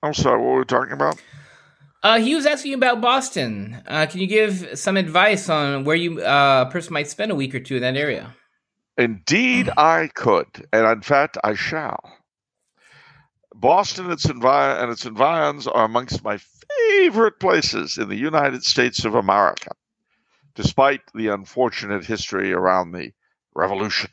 I'm 0.02 0.14
sorry, 0.14 0.38
what 0.38 0.46
were 0.46 0.58
we 0.60 0.64
talking 0.64 0.92
about? 0.92 1.20
Uh, 2.02 2.20
he 2.20 2.34
was 2.34 2.46
asking 2.46 2.74
about 2.74 3.00
Boston. 3.00 3.82
Uh, 3.86 4.06
can 4.06 4.20
you 4.20 4.28
give 4.28 4.78
some 4.78 4.96
advice 4.96 5.48
on 5.48 5.84
where 5.84 5.96
you 5.96 6.20
uh, 6.20 6.66
a 6.68 6.70
person 6.70 6.92
might 6.92 7.08
spend 7.08 7.32
a 7.32 7.34
week 7.34 7.54
or 7.54 7.60
two 7.60 7.76
in 7.76 7.82
that 7.82 7.96
area? 7.96 8.34
Indeed, 8.96 9.70
I 9.76 10.08
could, 10.14 10.66
and 10.72 10.86
in 10.86 11.02
fact, 11.02 11.38
I 11.42 11.54
shall. 11.54 12.12
Boston 13.54 14.10
its, 14.12 14.26
envi- 14.26 14.82
and 14.82 14.92
its 14.92 15.04
environs 15.04 15.66
are 15.66 15.84
amongst 15.84 16.22
my 16.22 16.38
favorite 16.38 17.40
places 17.40 17.98
in 17.98 18.08
the 18.08 18.16
United 18.16 18.62
States 18.62 19.04
of 19.04 19.16
America, 19.16 19.72
despite 20.54 21.00
the 21.14 21.28
unfortunate 21.28 22.04
history 22.04 22.52
around 22.52 22.92
the 22.92 23.12
Revolution. 23.54 24.10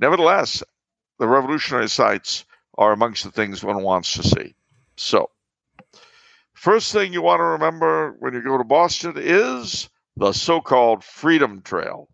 Nevertheless, 0.00 0.62
the 1.18 1.28
revolutionary 1.28 1.88
sites 1.88 2.44
are 2.76 2.92
amongst 2.92 3.22
the 3.22 3.30
things 3.30 3.62
one 3.62 3.82
wants 3.82 4.14
to 4.14 4.24
see. 4.24 4.56
So, 4.96 5.30
first 6.54 6.92
thing 6.92 7.12
you 7.12 7.22
want 7.22 7.40
to 7.40 7.44
remember 7.44 8.16
when 8.18 8.34
you 8.34 8.42
go 8.42 8.56
to 8.56 8.64
Boston 8.64 9.14
is 9.16 9.90
the 10.16 10.32
so 10.32 10.60
called 10.60 11.04
Freedom 11.04 11.60
Trail. 11.62 12.08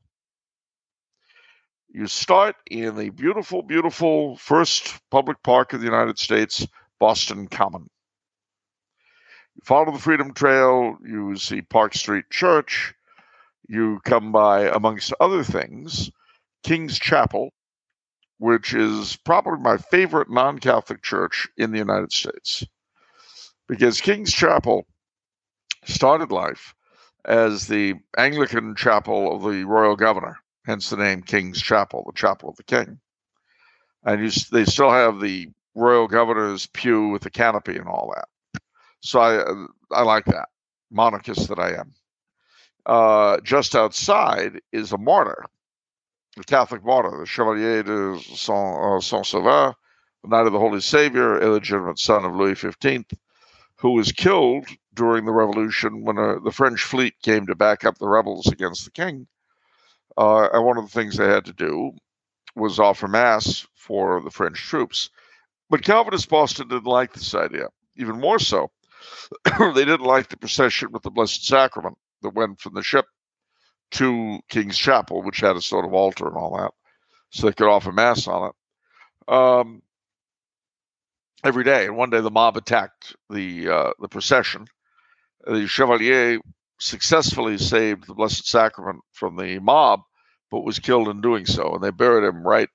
You 1.94 2.06
start 2.06 2.56
in 2.70 2.96
the 2.96 3.10
beautiful, 3.10 3.62
beautiful 3.62 4.36
first 4.36 4.98
public 5.10 5.42
park 5.42 5.72
of 5.72 5.80
the 5.80 5.86
United 5.86 6.18
States, 6.18 6.66
Boston 6.98 7.46
Common. 7.46 7.88
You 9.54 9.62
follow 9.62 9.92
the 9.92 9.98
Freedom 9.98 10.32
Trail, 10.32 10.96
you 11.04 11.36
see 11.36 11.62
Park 11.62 11.94
Street 11.94 12.24
Church, 12.30 12.94
you 13.68 14.00
come 14.04 14.32
by, 14.32 14.68
amongst 14.68 15.12
other 15.20 15.44
things, 15.44 16.10
King's 16.64 16.98
Chapel, 16.98 17.52
which 18.42 18.74
is 18.74 19.14
probably 19.24 19.60
my 19.60 19.76
favorite 19.76 20.28
non 20.28 20.58
Catholic 20.58 21.00
church 21.00 21.48
in 21.56 21.70
the 21.70 21.78
United 21.78 22.10
States. 22.10 22.66
Because 23.68 24.00
King's 24.00 24.32
Chapel 24.32 24.84
started 25.84 26.32
life 26.32 26.74
as 27.24 27.68
the 27.68 27.94
Anglican 28.18 28.74
chapel 28.74 29.32
of 29.32 29.44
the 29.44 29.62
royal 29.62 29.94
governor, 29.94 30.38
hence 30.66 30.90
the 30.90 30.96
name 30.96 31.22
King's 31.22 31.62
Chapel, 31.62 32.02
the 32.04 32.18
chapel 32.18 32.48
of 32.48 32.56
the 32.56 32.64
king. 32.64 32.98
And 34.02 34.20
you, 34.20 34.30
they 34.50 34.64
still 34.64 34.90
have 34.90 35.20
the 35.20 35.46
royal 35.76 36.08
governor's 36.08 36.66
pew 36.66 37.10
with 37.10 37.22
the 37.22 37.30
canopy 37.30 37.76
and 37.76 37.86
all 37.86 38.12
that. 38.12 38.60
So 39.02 39.20
I, 39.20 39.96
I 39.96 40.02
like 40.02 40.24
that, 40.24 40.48
monarchist 40.90 41.48
that 41.48 41.60
I 41.60 41.74
am. 41.74 41.94
Uh, 42.84 43.40
just 43.42 43.76
outside 43.76 44.62
is 44.72 44.90
a 44.90 44.98
martyr, 44.98 45.44
a 46.38 46.42
Catholic 46.44 46.84
martyr, 46.84 47.18
the 47.20 47.26
Chevalier 47.26 47.82
de 47.82 48.18
Saint, 48.20 48.78
uh, 48.78 49.00
Saint 49.00 49.26
Sauveur, 49.26 49.74
the 50.22 50.28
Knight 50.28 50.46
of 50.46 50.52
the 50.52 50.58
Holy 50.58 50.80
Savior, 50.80 51.40
illegitimate 51.40 51.98
son 51.98 52.24
of 52.24 52.34
Louis 52.34 52.54
XV, 52.54 53.04
who 53.76 53.90
was 53.90 54.12
killed 54.12 54.66
during 54.94 55.24
the 55.24 55.32
Revolution 55.32 56.04
when 56.04 56.18
uh, 56.18 56.38
the 56.42 56.52
French 56.52 56.82
fleet 56.82 57.14
came 57.22 57.46
to 57.46 57.54
back 57.54 57.84
up 57.84 57.98
the 57.98 58.08
rebels 58.08 58.46
against 58.46 58.84
the 58.84 58.90
king. 58.90 59.26
Uh, 60.16 60.48
and 60.52 60.64
one 60.64 60.78
of 60.78 60.84
the 60.84 60.90
things 60.90 61.16
they 61.16 61.26
had 61.26 61.46
to 61.46 61.52
do 61.52 61.92
was 62.54 62.78
offer 62.78 63.08
mass 63.08 63.66
for 63.74 64.20
the 64.20 64.30
French 64.30 64.58
troops. 64.58 65.10
But 65.70 65.82
Calvinist 65.82 66.28
Boston 66.28 66.68
didn't 66.68 66.84
like 66.84 67.12
this 67.12 67.34
idea. 67.34 67.68
Even 67.96 68.20
more 68.20 68.38
so, 68.38 68.70
they 69.58 69.84
didn't 69.84 70.02
like 70.02 70.28
the 70.28 70.36
procession 70.36 70.92
with 70.92 71.02
the 71.02 71.10
Blessed 71.10 71.46
Sacrament 71.46 71.96
that 72.22 72.34
went 72.34 72.60
from 72.60 72.74
the 72.74 72.82
ship 72.82 73.06
to 73.92 74.40
King's 74.48 74.76
Chapel, 74.76 75.22
which 75.22 75.40
had 75.40 75.56
a 75.56 75.60
sort 75.60 75.84
of 75.84 75.94
altar 75.94 76.26
and 76.26 76.36
all 76.36 76.56
that, 76.56 76.72
so 77.30 77.46
they 77.46 77.52
could 77.52 77.70
offer 77.70 77.92
mass 77.92 78.26
on 78.26 78.50
it 78.50 79.32
um, 79.32 79.82
every 81.44 81.64
day. 81.64 81.86
And 81.86 81.96
one 81.96 82.10
day 82.10 82.20
the 82.20 82.30
mob 82.30 82.56
attacked 82.56 83.16
the 83.30 83.68
uh, 83.68 83.90
the 84.00 84.08
procession. 84.08 84.66
The 85.44 85.66
Chevalier 85.66 86.40
successfully 86.78 87.58
saved 87.58 88.06
the 88.06 88.14
Blessed 88.14 88.46
Sacrament 88.46 89.00
from 89.12 89.36
the 89.36 89.58
mob, 89.58 90.00
but 90.50 90.64
was 90.64 90.78
killed 90.78 91.08
in 91.08 91.20
doing 91.20 91.46
so, 91.46 91.74
and 91.74 91.82
they 91.82 91.90
buried 91.90 92.26
him 92.26 92.46
right 92.46 92.68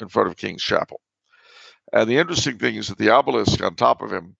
in 0.00 0.08
front 0.08 0.28
of 0.28 0.36
King's 0.36 0.62
Chapel. 0.62 1.00
And 1.92 2.08
the 2.08 2.16
interesting 2.16 2.58
thing 2.58 2.74
is 2.74 2.88
that 2.88 2.98
the 2.98 3.10
obelisk 3.10 3.62
on 3.62 3.76
top 3.76 4.02
of 4.02 4.12
him 4.12 4.36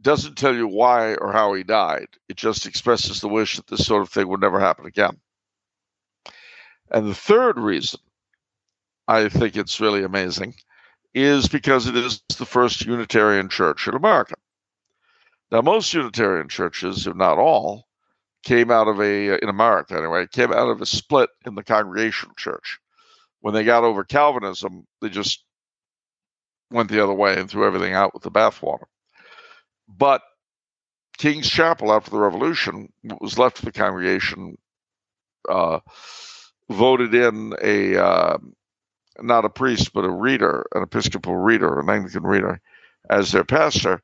doesn't 0.00 0.36
tell 0.36 0.54
you 0.54 0.66
why 0.66 1.14
or 1.14 1.32
how 1.32 1.54
he 1.54 1.62
died. 1.62 2.08
It 2.28 2.36
just 2.36 2.66
expresses 2.66 3.20
the 3.20 3.28
wish 3.28 3.56
that 3.56 3.68
this 3.68 3.86
sort 3.86 4.02
of 4.02 4.10
thing 4.10 4.28
would 4.28 4.40
never 4.40 4.60
happen 4.60 4.86
again. 4.86 5.20
And 6.92 7.08
the 7.08 7.14
third 7.14 7.58
reason 7.58 8.00
I 9.08 9.28
think 9.28 9.56
it's 9.56 9.80
really 9.80 10.04
amazing 10.04 10.54
is 11.14 11.48
because 11.48 11.86
it 11.86 11.96
is 11.96 12.22
the 12.38 12.46
first 12.46 12.84
Unitarian 12.84 13.48
church 13.48 13.88
in 13.88 13.94
America. 13.94 14.34
Now, 15.50 15.60
most 15.60 15.92
Unitarian 15.92 16.48
churches, 16.48 17.06
if 17.06 17.14
not 17.14 17.38
all, 17.38 17.86
came 18.42 18.70
out 18.70 18.88
of 18.88 19.00
a, 19.00 19.42
in 19.42 19.48
America 19.48 19.96
anyway, 19.96 20.26
came 20.26 20.52
out 20.52 20.68
of 20.68 20.80
a 20.80 20.86
split 20.86 21.30
in 21.46 21.54
the 21.54 21.62
congregational 21.62 22.34
church. 22.36 22.78
When 23.40 23.54
they 23.54 23.64
got 23.64 23.84
over 23.84 24.04
Calvinism, 24.04 24.86
they 25.00 25.08
just 25.08 25.44
went 26.70 26.90
the 26.90 27.02
other 27.02 27.12
way 27.12 27.38
and 27.38 27.50
threw 27.50 27.66
everything 27.66 27.92
out 27.92 28.14
with 28.14 28.22
the 28.22 28.30
bathwater. 28.30 28.86
But 29.88 30.22
King's 31.18 31.48
Chapel, 31.48 31.92
after 31.92 32.10
the 32.10 32.18
Revolution, 32.18 32.92
was 33.20 33.38
left 33.38 33.58
of 33.58 33.64
the 33.66 33.72
congregation, 33.72 34.56
uh, 35.48 35.80
voted 36.72 37.14
in 37.14 37.54
a 37.62 37.96
uh, 37.96 38.38
not 39.20 39.44
a 39.44 39.50
priest 39.50 39.92
but 39.92 40.04
a 40.04 40.10
reader, 40.10 40.66
an 40.74 40.82
Episcopal 40.82 41.36
reader, 41.36 41.78
an 41.78 41.90
Anglican 41.90 42.24
reader, 42.24 42.60
as 43.10 43.32
their 43.32 43.44
pastor. 43.44 44.02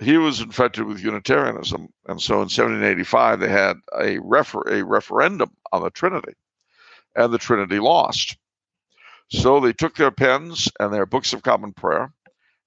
He 0.00 0.16
was 0.16 0.40
infected 0.40 0.86
with 0.86 1.04
Unitarianism, 1.04 1.88
and 2.06 2.20
so 2.20 2.34
in 2.34 2.50
1785 2.50 3.40
they 3.40 3.48
had 3.48 3.76
a 3.96 4.18
refer- 4.18 4.68
a 4.68 4.84
referendum 4.84 5.50
on 5.72 5.82
the 5.82 5.90
Trinity, 5.90 6.34
and 7.14 7.32
the 7.32 7.38
Trinity 7.38 7.78
lost. 7.78 8.36
So 9.30 9.60
they 9.60 9.72
took 9.72 9.96
their 9.96 10.10
pens 10.10 10.68
and 10.80 10.92
their 10.92 11.06
books 11.06 11.32
of 11.32 11.42
common 11.42 11.72
prayer, 11.72 12.12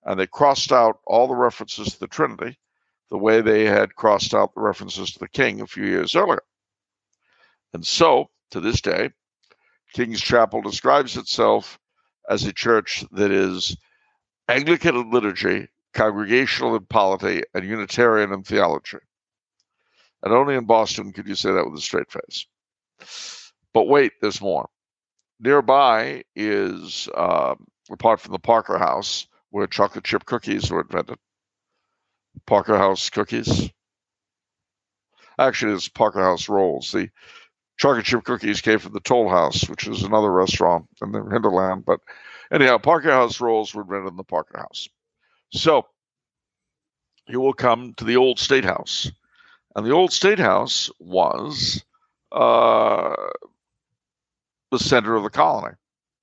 and 0.04 0.20
they 0.20 0.28
crossed 0.28 0.72
out 0.72 1.00
all 1.06 1.28
the 1.28 1.36
references 1.36 1.94
to 1.94 2.00
the 2.00 2.08
Trinity 2.08 2.58
the 3.10 3.18
way 3.18 3.42
they 3.42 3.66
had 3.66 3.96
crossed 3.96 4.34
out 4.34 4.54
the 4.54 4.62
references 4.62 5.14
to 5.14 5.20
the 5.20 5.30
king 5.30 5.62
a 5.62 5.68
few 5.68 5.86
years 5.86 6.16
earlier. 6.16 6.42
And 7.74 7.86
so, 7.86 8.30
to 8.52 8.60
this 8.60 8.82
day, 8.82 9.12
King's 9.98 10.22
Chapel 10.22 10.62
describes 10.62 11.18
itself 11.18 11.80
as 12.30 12.46
a 12.46 12.54
church 12.54 13.04
that 13.14 13.32
is 13.32 13.76
Anglican 14.48 14.96
in 14.96 15.10
liturgy, 15.10 15.70
congregational 15.92 16.76
in 16.76 16.86
polity, 16.86 17.42
and 17.56 17.66
Unitarian 17.66 18.32
in 18.32 18.44
theology. 18.44 19.00
And 20.22 20.32
only 20.32 20.54
in 20.54 20.66
Boston 20.66 21.14
could 21.14 21.28
you 21.28 21.34
say 21.34 21.52
that 21.52 21.66
with 21.66 21.80
a 21.80 21.82
straight 21.82 22.12
face. 22.12 22.46
But 23.74 23.88
wait, 23.88 24.12
there's 24.22 24.40
more. 24.40 24.70
Nearby 25.40 26.26
is, 26.36 27.10
uh, 27.16 27.56
apart 27.90 28.20
from 28.20 28.34
the 28.34 28.40
Parker 28.40 28.78
House, 28.78 29.26
where 29.50 29.66
chocolate 29.66 30.04
chip 30.04 30.26
cookies 30.26 30.70
were 30.70 30.82
invented. 30.82 31.18
Parker 32.46 32.78
House 32.78 33.10
cookies. 33.10 33.72
Actually, 35.40 35.74
it's 35.74 35.90
Parker 35.90 36.22
House 36.22 36.50
rolls. 36.50 36.92
The 36.92 37.10
chocolate 37.78 38.06
chip 38.06 38.24
cookies 38.24 38.62
came 38.62 38.80
from 38.80 38.94
the 38.94 39.00
Toll 39.00 39.30
House, 39.30 39.70
which 39.70 39.88
is 39.88 40.04
another 40.04 40.32
restaurant 40.32 40.88
in 41.02 41.12
the 41.12 41.24
hinterland. 41.24 41.86
But 41.86 42.02
anyhow, 42.52 42.78
Parker 42.78 43.12
House 43.12 43.40
rolls 43.40 43.74
were 43.74 43.84
invented 43.84 44.10
in 44.10 44.18
the 44.18 44.24
Parker 44.24 44.58
House. 44.60 44.88
So 45.52 45.86
you 47.28 47.40
will 47.40 47.54
come 47.54 47.94
to 47.96 48.04
the 48.04 48.18
old 48.18 48.40
State 48.40 48.66
House. 48.66 49.12
And 49.76 49.86
the 49.86 49.92
old 49.92 50.12
State 50.12 50.40
House 50.40 50.90
was 51.00 51.84
uh, 52.32 53.16
the 54.72 54.80
center 54.80 55.16
of 55.16 55.24
the 55.24 55.30
colony. 55.30 55.76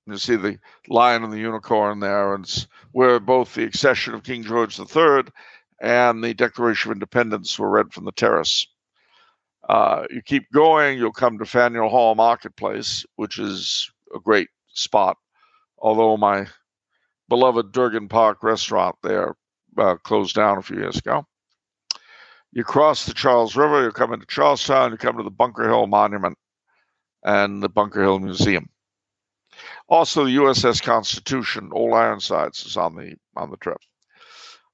You 0.07 0.17
see 0.17 0.35
the 0.35 0.59
lion 0.87 1.23
and 1.23 1.33
the 1.33 1.39
unicorn 1.39 1.99
there, 1.99 2.35
and 2.35 2.43
it's 2.43 2.67
where 2.91 3.19
both 3.19 3.55
the 3.55 3.63
accession 3.63 4.13
of 4.13 4.23
King 4.23 4.43
George 4.43 4.79
III 4.79 5.23
and 5.81 6.23
the 6.23 6.33
Declaration 6.33 6.91
of 6.91 6.95
Independence 6.97 7.57
were 7.57 7.69
read 7.69 7.91
from 7.91 8.05
the 8.05 8.11
terrace. 8.11 8.67
Uh, 9.67 10.03
you 10.11 10.21
keep 10.21 10.51
going, 10.51 10.97
you'll 10.97 11.11
come 11.11 11.39
to 11.39 11.45
Faneuil 11.45 11.89
Hall 11.89 12.13
Marketplace, 12.15 13.05
which 13.15 13.39
is 13.39 13.89
a 14.15 14.19
great 14.19 14.49
spot. 14.67 15.17
Although 15.79 16.17
my 16.17 16.47
beloved 17.29 17.71
Durgin 17.71 18.07
Park 18.07 18.43
restaurant 18.43 18.95
there 19.01 19.35
uh, 19.77 19.95
closed 19.95 20.35
down 20.35 20.57
a 20.57 20.61
few 20.61 20.77
years 20.77 20.97
ago. 20.97 21.25
You 22.51 22.63
cross 22.63 23.05
the 23.05 23.13
Charles 23.13 23.55
River, 23.55 23.83
you 23.83 23.91
come 23.91 24.13
into 24.13 24.25
Charlestown, 24.27 24.91
you 24.91 24.97
come 24.97 25.17
to 25.17 25.23
the 25.23 25.31
Bunker 25.31 25.67
Hill 25.67 25.87
Monument 25.87 26.37
and 27.23 27.61
the 27.61 27.69
Bunker 27.69 28.01
Hill 28.01 28.19
Museum. 28.19 28.69
Also, 29.89 30.25
the 30.25 30.37
USS 30.37 30.81
Constitution, 30.81 31.69
Old 31.71 31.93
Ironsides, 31.93 32.65
is 32.65 32.77
on 32.77 32.95
the 32.95 33.15
on 33.35 33.51
the 33.51 33.57
trip. 33.57 33.77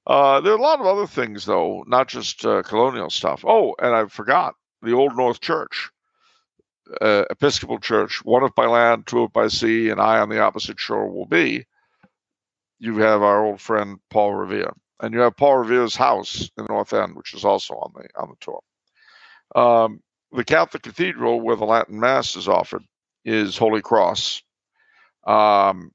Uh, 0.06 0.42
there 0.42 0.54
are 0.54 0.58
a 0.58 0.62
lot 0.62 0.80
of 0.80 0.86
other 0.86 1.08
things, 1.08 1.46
though, 1.46 1.84
not 1.88 2.08
just 2.08 2.46
uh, 2.46 2.64
colonial 2.64 3.10
stuff. 3.10 3.44
Oh, 3.46 3.76
and 3.80 3.96
I 3.96 4.08
forgot 4.08 4.56
the 4.82 4.94
Old 4.94 5.16
North 5.16 5.40
Church, 5.40 5.90
uh, 7.00 7.26
Episcopal 7.30 7.80
Church, 7.80 8.24
one 8.24 8.44
of 8.44 8.54
by 8.56 8.66
land, 8.66 9.08
two 9.08 9.24
of 9.24 9.34
by 9.34 9.48
sea, 9.48 9.90
and 9.90 10.02
I 10.02 10.20
on 10.20 10.30
the 10.30 10.42
opposite 10.42 10.80
shore 10.80 11.10
will 11.10 11.26
be. 11.26 11.66
You 12.80 12.98
have 12.98 13.22
our 13.22 13.46
old 13.46 13.62
friend 13.62 14.00
Paul 14.10 14.34
Revere, 14.34 14.74
and 15.00 15.14
you 15.14 15.20
have 15.20 15.38
Paul 15.38 15.58
Revere's 15.58 15.96
house 15.96 16.50
in 16.58 16.66
the 16.66 16.74
North 16.74 16.94
End, 16.94 17.16
which 17.16 17.34
is 17.34 17.46
also 17.46 17.76
on 17.76 17.92
the 17.96 18.08
on 18.20 18.30
the 18.30 18.36
tour. 18.40 18.62
Um, 19.56 20.02
the 20.32 20.44
Catholic 20.44 20.84
Cathedral, 20.84 21.42
where 21.42 21.56
the 21.56 21.66
Latin 21.66 22.00
Mass 22.00 22.36
is 22.36 22.48
offered, 22.48 22.84
is 23.24 23.58
Holy 23.58 23.82
Cross. 23.82 24.42
Um, 25.28 25.92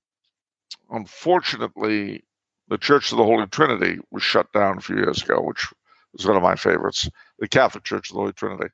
unfortunately, 0.91 2.23
the 2.69 2.79
Church 2.79 3.11
of 3.13 3.19
the 3.19 3.25
Holy 3.25 3.47
Trinity 3.47 3.99
was 4.11 4.23
shut 4.23 4.53
down 4.53 4.79
a 4.79 4.81
few 4.81 4.97
years 4.97 5.23
ago, 5.23 5.41
which 5.41 5.67
was 6.13 6.27
one 6.27 6.37
of 6.37 6.43
my 6.43 6.55
favorites. 6.57 7.09
The 7.39 7.49
Catholic 7.49 7.85
Church 7.85 8.11
of 8.11 8.15
the 8.15 8.21
Holy 8.21 8.33
Trinity. 8.33 8.71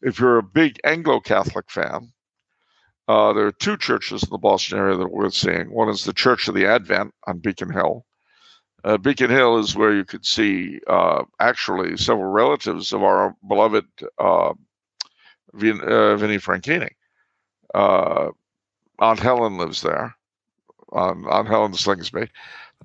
If 0.00 0.18
you're 0.18 0.38
a 0.38 0.42
big 0.42 0.80
Anglo 0.84 1.20
Catholic 1.20 1.70
fan, 1.70 2.12
uh, 3.08 3.32
there 3.32 3.46
are 3.46 3.52
two 3.52 3.76
churches 3.76 4.22
in 4.22 4.30
the 4.30 4.38
Boston 4.38 4.78
area 4.78 4.96
that 4.96 5.04
are 5.04 5.08
worth 5.08 5.34
seeing. 5.34 5.72
One 5.72 5.88
is 5.88 6.04
the 6.04 6.12
Church 6.12 6.48
of 6.48 6.54
the 6.54 6.66
Advent 6.66 7.14
on 7.26 7.38
Beacon 7.38 7.72
Hill. 7.72 8.04
Uh, 8.84 8.96
Beacon 8.96 9.30
Hill 9.30 9.58
is 9.58 9.76
where 9.76 9.94
you 9.94 10.04
could 10.04 10.26
see 10.26 10.80
uh, 10.88 11.22
actually 11.38 11.96
several 11.96 12.30
relatives 12.30 12.92
of 12.92 13.02
our 13.02 13.36
beloved 13.46 13.84
uh, 14.18 14.52
Vin, 15.54 15.80
uh, 15.80 16.16
Vinnie 16.16 16.38
Franchini. 16.38 16.90
Uh, 17.74 18.30
Aunt 18.98 19.20
Helen 19.20 19.56
lives 19.56 19.82
there. 19.82 20.16
Um, 20.92 21.26
Aunt 21.30 21.48
Helen 21.48 21.72
Slingsby, 21.72 22.28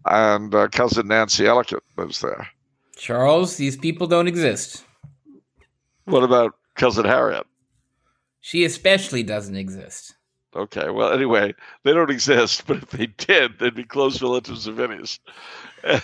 and 0.05 0.71
cousin 0.71 1.07
Nancy 1.09 1.45
Ellicott 1.45 1.83
lives 1.97 2.21
there. 2.21 2.47
Charles, 2.95 3.57
these 3.57 3.75
people 3.75 4.07
don't 4.07 4.27
exist. 4.29 4.85
What 6.07 6.23
about 6.23 6.55
cousin 6.75 7.03
Harriet? 7.03 7.45
She 8.39 8.63
especially 8.63 9.23
doesn't 9.23 9.57
exist. 9.57 10.15
Okay, 10.55 10.89
well, 10.89 11.11
anyway, 11.11 11.53
they 11.83 11.93
don't 11.93 12.09
exist, 12.09 12.63
but 12.65 12.77
if 12.77 12.89
they 12.91 13.07
did, 13.07 13.59
they'd 13.59 13.75
be 13.75 13.83
close 13.83 14.21
relatives 14.21 14.67
of 14.67 14.77
Vinnie's. 14.77 15.19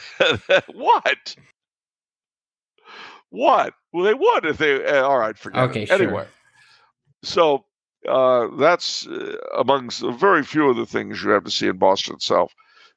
what? 0.74 1.36
What? 3.30 3.74
Well, 3.94 4.04
they 4.04 4.14
would 4.14 4.46
if 4.46 4.58
they. 4.58 4.86
Uh, 4.86 5.04
all 5.04 5.18
right, 5.18 5.38
forget 5.38 5.70
Okay, 5.70 5.84
it. 5.84 5.88
sure. 5.88 5.96
Anyway, 6.04 6.28
so 7.24 7.64
uh, 8.08 8.48
that's 8.60 9.08
uh, 9.08 9.38
amongst 9.58 10.02
very 10.20 10.44
few 10.44 10.70
of 10.70 10.76
the 10.76 10.86
things 10.86 11.24
you 11.24 11.30
have 11.30 11.46
to 11.46 11.52
see 11.52 11.68
in 11.68 11.78
Boston 11.78 12.16
itself. 12.16 12.54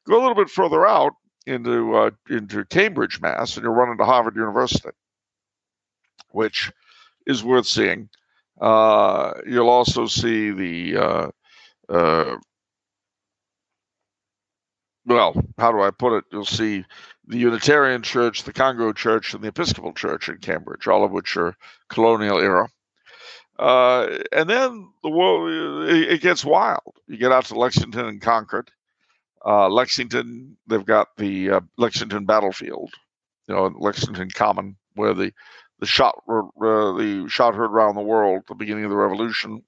Go 0.09 0.19
a 0.19 0.21
little 0.21 0.35
bit 0.35 0.51
further 0.51 0.87
out 0.87 1.13
into 1.47 1.95
uh, 1.95 2.11
into 2.29 2.65
Cambridge, 2.65 3.21
Mass, 3.21 3.57
and 3.57 3.63
you'll 3.65 3.75
run 3.75 3.91
into 3.91 4.05
Harvard 4.05 4.35
University, 4.35 4.91
which 6.33 6.73
is 7.27 7.45
worth 7.45 7.67
seeing. 7.67 8.09
Uh, 8.61 9.33
you'll 9.47 9.69
also 9.69 10.07
see 10.07 10.51
the 10.51 10.97
uh, 10.97 11.31
uh, 11.89 12.37
well, 15.07 15.35
how 15.59 15.71
do 15.71 15.81
I 15.81 15.91
put 15.91 16.17
it? 16.19 16.25
You'll 16.33 16.45
see 16.45 16.85
the 17.27 17.39
Unitarian 17.39 18.03
Church, 18.03 18.43
the 18.43 18.53
Congo 18.53 18.93
Church, 18.93 19.35
and 19.35 19.43
the 19.43 19.49
Episcopal 19.49 19.93
Church 19.93 20.29
in 20.29 20.39
Cambridge, 20.39 20.87
all 20.89 21.05
of 21.05 21.13
which 21.13 21.37
are 21.37 21.57
colonial 21.89 22.39
era. 22.39 22.69
Uh, 23.59 24.19
and 24.33 24.51
then 24.51 24.89
the 25.03 25.09
world 25.09 25.89
it, 25.89 26.21
gets 26.21 26.45
wild. 26.45 26.95
You 27.07 27.17
get 27.17 27.33
out 27.33 27.47
to 27.47 27.59
Lexington 27.59 28.07
and 28.07 28.21
Concord. 28.21 28.71
Uh, 29.45 29.69
Lexington, 29.69 30.57
they've 30.67 30.85
got 30.85 31.09
the 31.17 31.51
uh, 31.51 31.61
Lexington 31.79 32.27
battlefield, 32.27 32.93
you 33.49 33.55
know, 33.55 33.73
Lexington 33.79 34.29
Common, 34.31 34.77
where 34.95 35.15
the 35.15 35.33
the 35.81 35.87
shot 35.87 36.23
uh, 36.29 36.43
the 36.57 37.27
shot 37.29 37.55
heard 37.55 37.71
around 37.71 37.95
the 37.95 38.01
world, 38.03 38.45
the 38.49 38.55
beginning 38.55 38.85
of 38.85 38.91
the 38.91 38.97
Revolution. 38.97 39.63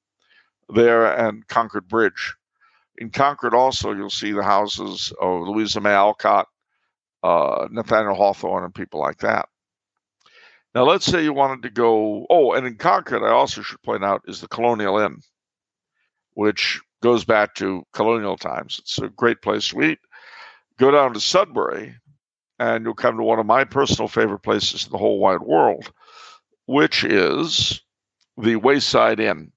There 0.68 1.06
and 1.06 1.46
Concord 1.48 1.88
Bridge. 1.88 2.34
In 2.98 3.10
Concord, 3.10 3.54
also, 3.54 3.92
you'll 3.92 4.10
see 4.10 4.32
the 4.32 4.42
houses 4.42 5.12
of 5.20 5.42
Louisa 5.42 5.80
May 5.80 5.92
Alcott, 5.92 6.48
uh, 7.22 7.68
Nathaniel 7.70 8.14
Hawthorne, 8.14 8.64
and 8.64 8.74
people 8.74 9.00
like 9.00 9.18
that. 9.18 9.48
Now, 10.74 10.84
let's 10.84 11.06
say 11.06 11.22
you 11.22 11.32
wanted 11.32 11.62
to 11.62 11.70
go. 11.70 12.26
Oh, 12.28 12.52
and 12.52 12.66
in 12.66 12.76
Concord, 12.76 13.22
I 13.22 13.30
also 13.30 13.62
should 13.62 13.82
point 13.82 14.04
out 14.04 14.22
is 14.26 14.40
the 14.40 14.48
Colonial 14.48 14.98
Inn, 14.98 15.22
which 16.34 16.80
goes 17.02 17.24
back 17.24 17.54
to 17.54 17.84
colonial 17.92 18.36
times. 18.36 18.78
It's 18.80 18.98
a 18.98 19.08
great 19.08 19.40
place 19.40 19.68
to 19.68 19.82
eat. 19.82 19.98
Go 20.78 20.90
down 20.90 21.14
to 21.14 21.20
Sudbury, 21.20 21.94
and 22.58 22.84
you'll 22.84 22.94
come 22.94 23.16
to 23.16 23.22
one 23.22 23.38
of 23.38 23.46
my 23.46 23.64
personal 23.64 24.08
favorite 24.08 24.40
places 24.40 24.84
in 24.84 24.92
the 24.92 24.98
whole 24.98 25.18
wide 25.18 25.40
world, 25.40 25.90
which 26.68 27.02
is 27.02 27.80
the 28.36 28.56
Wayside 28.56 29.20
Inn, 29.20 29.52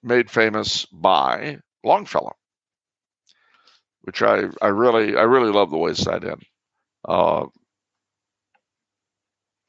made 0.00 0.30
famous 0.30 0.86
by 0.86 1.58
Longfellow, 1.82 2.36
which 4.02 4.22
I, 4.22 4.44
I 4.62 4.68
really 4.68 5.16
I 5.16 5.22
really 5.22 5.50
love 5.50 5.70
the 5.70 5.76
Wayside 5.76 6.22
Inn. 6.22 6.40
Uh, 7.04 7.46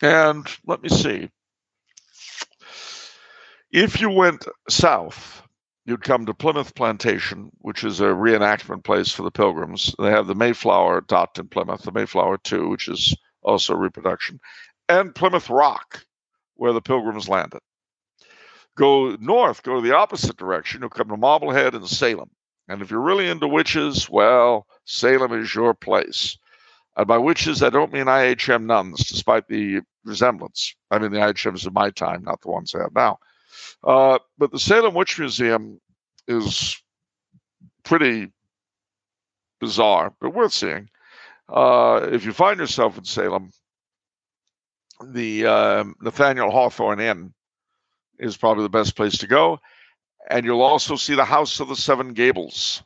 and 0.03 0.47
let 0.67 0.83
me 0.83 0.89
see. 0.89 1.31
If 3.71 3.99
you 3.99 4.11
went 4.11 4.45
south, 4.69 5.41
you'd 5.85 6.03
come 6.03 6.27
to 6.27 6.33
Plymouth 6.35 6.75
Plantation, 6.75 7.49
which 7.57 7.83
is 7.83 8.01
a 8.01 8.05
reenactment 8.05 8.83
place 8.83 9.11
for 9.11 9.23
the 9.23 9.31
pilgrims. 9.31 9.95
They 9.97 10.11
have 10.11 10.27
the 10.27 10.35
Mayflower 10.35 11.01
docked 11.01 11.39
in 11.39 11.47
Plymouth, 11.47 11.81
the 11.81 11.91
Mayflower 11.91 12.37
2, 12.37 12.69
which 12.69 12.87
is 12.87 13.15
also 13.41 13.73
a 13.73 13.77
reproduction, 13.77 14.39
and 14.87 15.15
Plymouth 15.15 15.49
Rock, 15.49 16.05
where 16.61 16.73
the 16.73 16.79
pilgrims 16.81 17.27
landed. 17.27 17.59
Go 18.77 19.17
north, 19.19 19.63
go 19.63 19.81
the 19.81 19.95
opposite 19.95 20.37
direction, 20.37 20.81
you'll 20.81 20.91
come 20.91 21.09
to 21.09 21.17
Marblehead 21.17 21.73
and 21.73 21.87
Salem. 21.89 22.29
And 22.67 22.83
if 22.83 22.91
you're 22.91 23.01
really 23.01 23.27
into 23.27 23.47
witches, 23.47 24.07
well, 24.07 24.67
Salem 24.85 25.33
is 25.41 25.55
your 25.55 25.73
place. 25.73 26.37
And 26.95 27.07
by 27.07 27.17
witches, 27.17 27.63
I 27.63 27.71
don't 27.71 27.91
mean 27.91 28.05
IHM 28.05 28.65
nuns, 28.65 29.09
despite 29.09 29.47
the 29.47 29.81
resemblance. 30.05 30.75
I 30.91 30.99
mean 30.99 31.11
the 31.11 31.17
IHMs 31.17 31.65
of 31.65 31.73
my 31.73 31.89
time, 31.89 32.25
not 32.25 32.41
the 32.41 32.51
ones 32.51 32.75
I 32.75 32.83
have 32.83 32.93
now. 32.93 33.17
Uh, 33.83 34.19
but 34.37 34.51
the 34.51 34.59
Salem 34.59 34.93
Witch 34.93 35.17
Museum 35.17 35.81
is 36.27 36.79
pretty 37.81 38.31
bizarre, 39.59 40.13
but 40.21 40.35
worth 40.35 40.53
seeing. 40.53 40.91
Uh, 41.49 42.07
if 42.11 42.23
you 42.23 42.33
find 42.33 42.59
yourself 42.59 42.99
in 42.99 43.03
Salem, 43.03 43.51
the 45.05 45.45
um 45.45 45.95
Nathaniel 46.01 46.51
Hawthorne 46.51 46.99
Inn 46.99 47.33
is 48.19 48.37
probably 48.37 48.63
the 48.63 48.69
best 48.69 48.95
place 48.95 49.17
to 49.17 49.27
go. 49.27 49.59
And 50.29 50.45
you'll 50.45 50.61
also 50.61 50.95
see 50.95 51.15
the 51.15 51.25
House 51.25 51.59
of 51.59 51.67
the 51.67 51.75
Seven 51.75 52.13
Gables, 52.13 52.83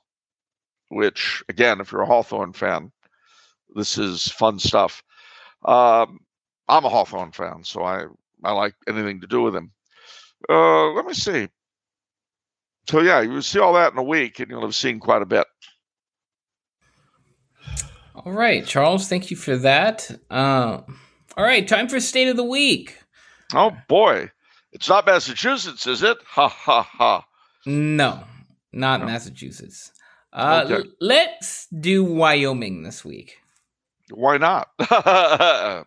which, 0.89 1.43
again, 1.49 1.82
if 1.82 1.91
you're 1.91 2.01
a 2.01 2.06
Hawthorne 2.06 2.54
fan, 2.54 2.91
this 3.75 3.97
is 3.97 4.30
fun 4.30 4.58
stuff. 4.58 5.04
Um, 5.65 6.19
I'm 6.69 6.86
a 6.86 6.89
Hawthorne 6.89 7.34
fan, 7.34 7.63
so 7.63 7.84
I, 7.84 8.06
I 8.43 8.54
like 8.54 8.73
anything 8.88 9.19
to 9.21 9.28
do 9.28 9.41
with 9.41 9.56
him. 9.56 9.71
Uh, 10.49 10.91
let 10.91 11.06
me 11.06 11.13
see. 11.13 11.49
So, 12.88 13.01
yeah, 13.01 13.19
you'll 13.19 13.41
see 13.41 13.60
all 13.60 13.73
that 13.73 13.91
in 13.91 13.97
a 13.97 14.04
week, 14.04 14.39
and 14.39 14.49
you'll 14.49 14.62
have 14.62 14.75
seen 14.75 14.99
quite 14.99 15.21
a 15.21 15.25
bit. 15.25 15.45
All 18.15 18.32
right, 18.32 18.65
Charles, 18.65 19.10
thank 19.10 19.30
you 19.30 19.36
for 19.36 19.58
that. 19.58 20.10
Uh, 20.30 20.82
all 21.38 21.43
right, 21.43 21.67
time 21.67 21.88
for 21.88 22.00
state 22.00 22.28
of 22.28 22.38
the 22.38 22.43
week. 22.43 22.98
Oh, 23.54 23.71
boy. 23.88 24.32
It's 24.71 24.89
not 24.89 25.06
Massachusetts, 25.06 25.88
is 25.88 26.04
it? 26.04 26.17
Ha, 26.28 26.48
ha, 26.48 26.82
ha. 26.84 27.26
No, 27.65 28.24
not 28.74 29.00
No. 29.02 29.06
Massachusetts. 29.08 29.91
Uh, 30.34 30.63
Okay. 30.65 30.76
l- 30.76 30.84
let's 31.00 31.67
do 31.67 32.04
Wyoming 32.04 32.84
this 32.84 33.06
week. 33.06 33.38
Why 34.12 34.38
not? 34.38 34.69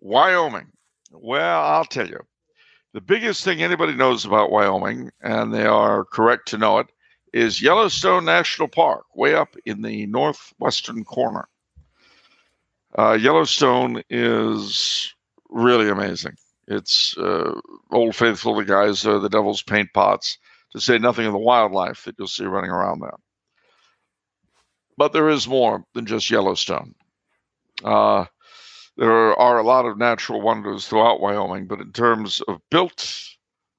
Wyoming. 0.00 0.68
Well, 1.12 1.60
I'll 1.64 1.84
tell 1.84 2.08
you. 2.08 2.20
The 2.94 3.00
biggest 3.00 3.44
thing 3.44 3.62
anybody 3.62 3.94
knows 3.94 4.24
about 4.24 4.50
Wyoming, 4.50 5.10
and 5.20 5.52
they 5.52 5.66
are 5.66 6.04
correct 6.04 6.48
to 6.48 6.58
know 6.58 6.78
it, 6.78 6.86
is 7.32 7.62
Yellowstone 7.62 8.24
National 8.24 8.68
Park, 8.68 9.04
way 9.14 9.34
up 9.34 9.56
in 9.64 9.82
the 9.82 10.06
northwestern 10.06 11.04
corner. 11.04 11.48
Uh, 12.96 13.12
Yellowstone 13.12 14.02
is 14.08 15.14
really 15.50 15.88
amazing. 15.88 16.36
It's 16.66 17.16
uh, 17.16 17.58
Old 17.90 18.14
Faithful, 18.14 18.54
the 18.54 18.64
guys, 18.64 19.06
uh, 19.06 19.18
the 19.18 19.28
Devil's 19.28 19.62
Paint 19.62 19.92
Pots, 19.94 20.38
to 20.72 20.80
say 20.80 20.98
nothing 20.98 21.26
of 21.26 21.32
the 21.32 21.38
wildlife 21.38 22.04
that 22.04 22.16
you'll 22.18 22.28
see 22.28 22.44
running 22.44 22.70
around 22.70 23.00
there. 23.00 23.16
But 24.96 25.12
there 25.12 25.28
is 25.28 25.48
more 25.48 25.84
than 25.94 26.06
just 26.06 26.30
Yellowstone. 26.30 26.94
Uh, 27.84 28.26
there 28.96 29.38
are 29.38 29.58
a 29.58 29.62
lot 29.62 29.86
of 29.86 29.96
natural 29.96 30.40
wonders 30.40 30.88
throughout 30.88 31.20
Wyoming, 31.20 31.68
but 31.68 31.80
in 31.80 31.92
terms 31.92 32.42
of 32.48 32.60
built 32.70 33.08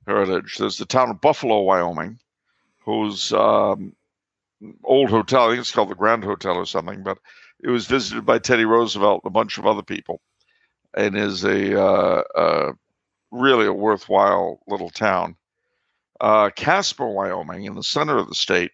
heritage, 0.07 0.57
there's 0.57 0.77
the 0.77 0.85
town 0.85 1.09
of 1.09 1.19
Buffalo, 1.19 1.61
Wyoming, 1.61 2.19
whose 2.89 3.31
um, 3.33 3.93
old 4.83 5.09
hotel, 5.09 5.43
I 5.43 5.49
think 5.49 5.59
it's 5.59 5.71
called 5.71 5.89
the 5.89 5.95
Grand 5.95 6.23
Hotel 6.23 6.55
or 6.55 6.65
something, 6.65 7.03
but 7.03 7.19
it 7.63 7.69
was 7.69 7.85
visited 7.85 8.25
by 8.25 8.39
Teddy 8.39 8.65
Roosevelt 8.65 9.21
and 9.23 9.29
a 9.29 9.33
bunch 9.33 9.57
of 9.57 9.67
other 9.67 9.83
people, 9.83 10.21
and 10.95 11.15
is 11.15 11.43
a 11.43 11.79
uh, 11.79 12.71
really 13.31 13.67
a 13.67 13.73
worthwhile 13.73 14.59
little 14.67 14.89
town. 14.89 15.35
Uh, 16.19 16.49
Casper, 16.49 17.07
Wyoming, 17.07 17.65
in 17.65 17.75
the 17.75 17.83
center 17.83 18.17
of 18.17 18.27
the 18.27 18.35
state, 18.35 18.71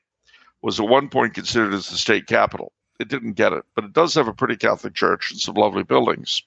was 0.62 0.80
at 0.80 0.88
one 0.88 1.10
point 1.10 1.34
considered 1.34 1.74
as 1.74 1.90
the 1.90 1.98
state 1.98 2.26
capital. 2.26 2.72
It 3.00 3.10
didn't 3.10 3.34
get 3.34 3.54
it, 3.54 3.66
but 3.76 3.84
it 3.84 3.94
does 3.94 4.14
have 4.16 4.30
a 4.30 4.34
pretty 4.34 4.56
Catholic 4.56 4.94
church 4.94 5.32
and 5.32 5.40
some 5.40 5.56
lovely 5.56 5.84
buildings. 5.84 6.42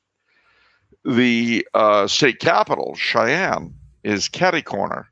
The 1.04 1.66
uh, 1.74 2.06
state 2.06 2.40
capital, 2.40 2.94
Cheyenne, 2.96 3.74
is 4.02 4.28
catty 4.28 4.62
corner, 4.62 5.08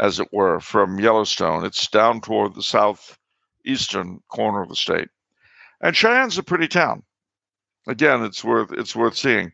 as 0.00 0.18
it 0.18 0.32
were, 0.32 0.58
from 0.60 0.98
Yellowstone. 0.98 1.64
It's 1.64 1.86
down 1.86 2.20
toward 2.20 2.54
the 2.54 2.62
southeastern 2.62 4.20
corner 4.28 4.62
of 4.62 4.68
the 4.68 4.76
state, 4.76 5.08
and 5.80 5.94
Cheyenne's 5.94 6.38
a 6.38 6.42
pretty 6.42 6.66
town. 6.66 7.04
Again, 7.86 8.24
it's 8.24 8.42
worth 8.42 8.72
it's 8.72 8.96
worth 8.96 9.16
seeing. 9.16 9.52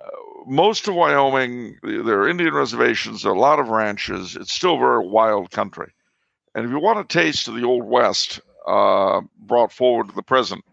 Uh, 0.00 0.10
most 0.46 0.88
of 0.88 0.94
Wyoming, 0.94 1.78
there 1.82 2.20
are 2.20 2.28
Indian 2.28 2.54
reservations, 2.54 3.22
there 3.22 3.32
are 3.32 3.36
a 3.36 3.40
lot 3.40 3.58
of 3.58 3.68
ranches. 3.68 4.36
It's 4.36 4.52
still 4.52 4.78
very 4.78 5.06
wild 5.06 5.50
country. 5.50 5.92
And 6.54 6.64
if 6.64 6.70
you 6.70 6.78
want 6.78 6.98
a 7.00 7.04
taste 7.04 7.48
of 7.48 7.54
the 7.54 7.64
Old 7.64 7.84
West 7.84 8.40
uh, 8.66 9.20
brought 9.38 9.72
forward 9.72 10.08
to 10.08 10.14
the 10.14 10.22
present, 10.22 10.64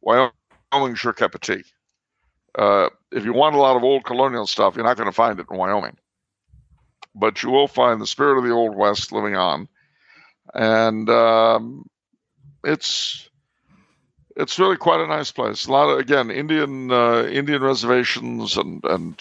Wyoming 0.00 0.94
sure 0.94 1.12
cup 1.12 1.34
of 1.34 1.40
tea. 1.40 1.62
uh, 2.58 2.88
if 3.12 3.24
you 3.24 3.32
want 3.32 3.54
a 3.54 3.58
lot 3.58 3.76
of 3.76 3.84
old 3.84 4.04
colonial 4.04 4.46
stuff, 4.46 4.76
you're 4.76 4.84
not 4.84 4.96
going 4.96 5.08
to 5.08 5.12
find 5.12 5.38
it 5.38 5.46
in 5.50 5.56
Wyoming. 5.56 5.96
But 7.18 7.42
you 7.42 7.50
will 7.50 7.68
find 7.68 8.00
the 8.00 8.06
spirit 8.06 8.38
of 8.38 8.44
the 8.44 8.50
Old 8.50 8.76
West 8.76 9.10
living 9.10 9.34
on. 9.34 9.68
And 10.54 11.08
um, 11.08 11.86
it's 12.62 13.28
it's 14.36 14.58
really 14.58 14.76
quite 14.76 15.00
a 15.00 15.06
nice 15.06 15.32
place. 15.32 15.66
A 15.66 15.72
lot 15.72 15.88
of 15.88 15.98
again 15.98 16.30
Indian 16.30 16.92
uh, 16.92 17.24
Indian 17.24 17.62
reservations 17.62 18.56
and 18.56 18.84
and 18.84 19.20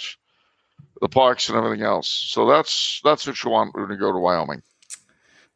the 1.02 1.10
parks 1.10 1.50
and 1.50 1.58
everything 1.58 1.86
else. 1.86 2.10
So 2.10 2.48
that's 2.48 3.02
that's 3.04 3.26
what 3.26 3.42
you 3.44 3.52
want 3.52 3.76
when 3.76 3.90
you 3.90 3.98
go 3.98 4.12
to 4.12 4.20
Wyoming. 4.20 4.62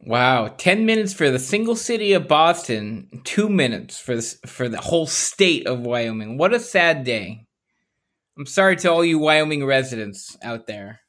Wow, 0.01 0.47
ten 0.57 0.85
minutes 0.85 1.13
for 1.13 1.29
the 1.29 1.39
single 1.39 1.75
city 1.75 2.13
of 2.13 2.27
Boston, 2.27 3.21
two 3.25 3.49
minutes 3.49 3.99
for 3.99 4.15
this 4.15 4.39
for 4.45 4.69
the 4.69 4.79
whole 4.79 5.07
state 5.07 5.67
of 5.67 5.81
Wyoming. 5.81 6.37
What 6.37 6.53
a 6.53 6.59
sad 6.59 7.03
day. 7.03 7.45
I'm 8.37 8.45
sorry 8.45 8.77
to 8.77 8.91
all 8.91 9.03
you 9.03 9.19
Wyoming 9.19 9.65
residents 9.65 10.37
out 10.41 10.67
there. 10.67 11.01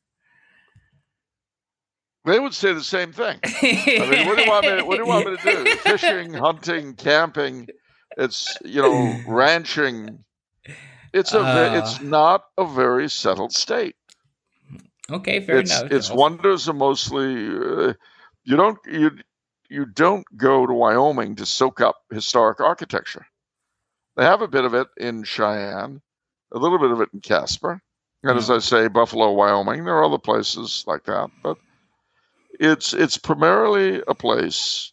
They 2.24 2.38
would 2.38 2.52
say 2.52 2.72
the 2.74 2.84
same 2.84 3.12
thing. 3.12 3.38
I 3.42 4.06
mean, 4.10 4.26
what 4.26 4.36
do 4.36 4.44
you 4.44 4.50
want 4.50 4.66
me? 4.66 4.76
To, 4.76 4.84
what 4.84 4.96
do 4.96 5.02
you 5.02 5.08
want 5.08 5.30
me 5.30 5.36
to 5.36 5.64
do? 5.64 5.76
Fishing, 5.76 6.34
hunting, 6.34 6.94
camping. 6.94 7.68
It's 8.16 8.56
you 8.64 8.82
know 8.82 9.18
ranching. 9.26 10.22
It's 11.14 11.32
a 11.32 11.40
uh, 11.40 11.82
it's 11.82 12.00
not 12.02 12.44
a 12.58 12.66
very 12.66 13.08
settled 13.08 13.52
state. 13.52 13.96
Okay, 15.10 15.40
fair 15.40 15.58
it's, 15.58 15.80
enough. 15.80 15.92
Its 15.92 16.10
wonders 16.10 16.68
are 16.68 16.74
mostly 16.74 17.46
uh, 17.46 17.94
you 18.44 18.56
don't 18.56 18.78
you 18.86 19.10
you 19.70 19.86
don't 19.86 20.26
go 20.36 20.66
to 20.66 20.72
Wyoming 20.72 21.36
to 21.36 21.46
soak 21.46 21.80
up 21.80 21.96
historic 22.10 22.60
architecture. 22.60 23.26
They 24.16 24.24
have 24.24 24.42
a 24.42 24.48
bit 24.48 24.64
of 24.64 24.74
it 24.74 24.88
in 24.98 25.22
Cheyenne, 25.22 26.02
a 26.52 26.58
little 26.58 26.78
bit 26.78 26.90
of 26.90 27.00
it 27.00 27.08
in 27.14 27.20
Casper, 27.20 27.80
and 28.22 28.36
as 28.36 28.50
I 28.50 28.58
say, 28.58 28.88
Buffalo, 28.88 29.32
Wyoming. 29.32 29.84
There 29.84 29.94
are 29.94 30.04
other 30.04 30.18
places 30.18 30.84
like 30.86 31.04
that, 31.04 31.30
but 31.42 31.56
it's 32.60 32.92
it's 32.92 33.16
primarily 33.16 34.02
a 34.06 34.14
place 34.14 34.92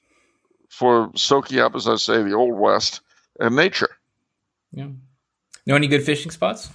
for 0.69 1.11
soaking 1.15 1.59
up, 1.59 1.75
as 1.75 1.87
I 1.87 1.97
say, 1.97 2.23
the 2.23 2.33
old 2.33 2.57
west 2.57 3.01
and 3.39 3.55
nature. 3.55 3.89
Yeah. 4.71 4.87
Know 5.65 5.75
any 5.75 5.87
good 5.87 6.03
fishing 6.03 6.31
spots? 6.31 6.69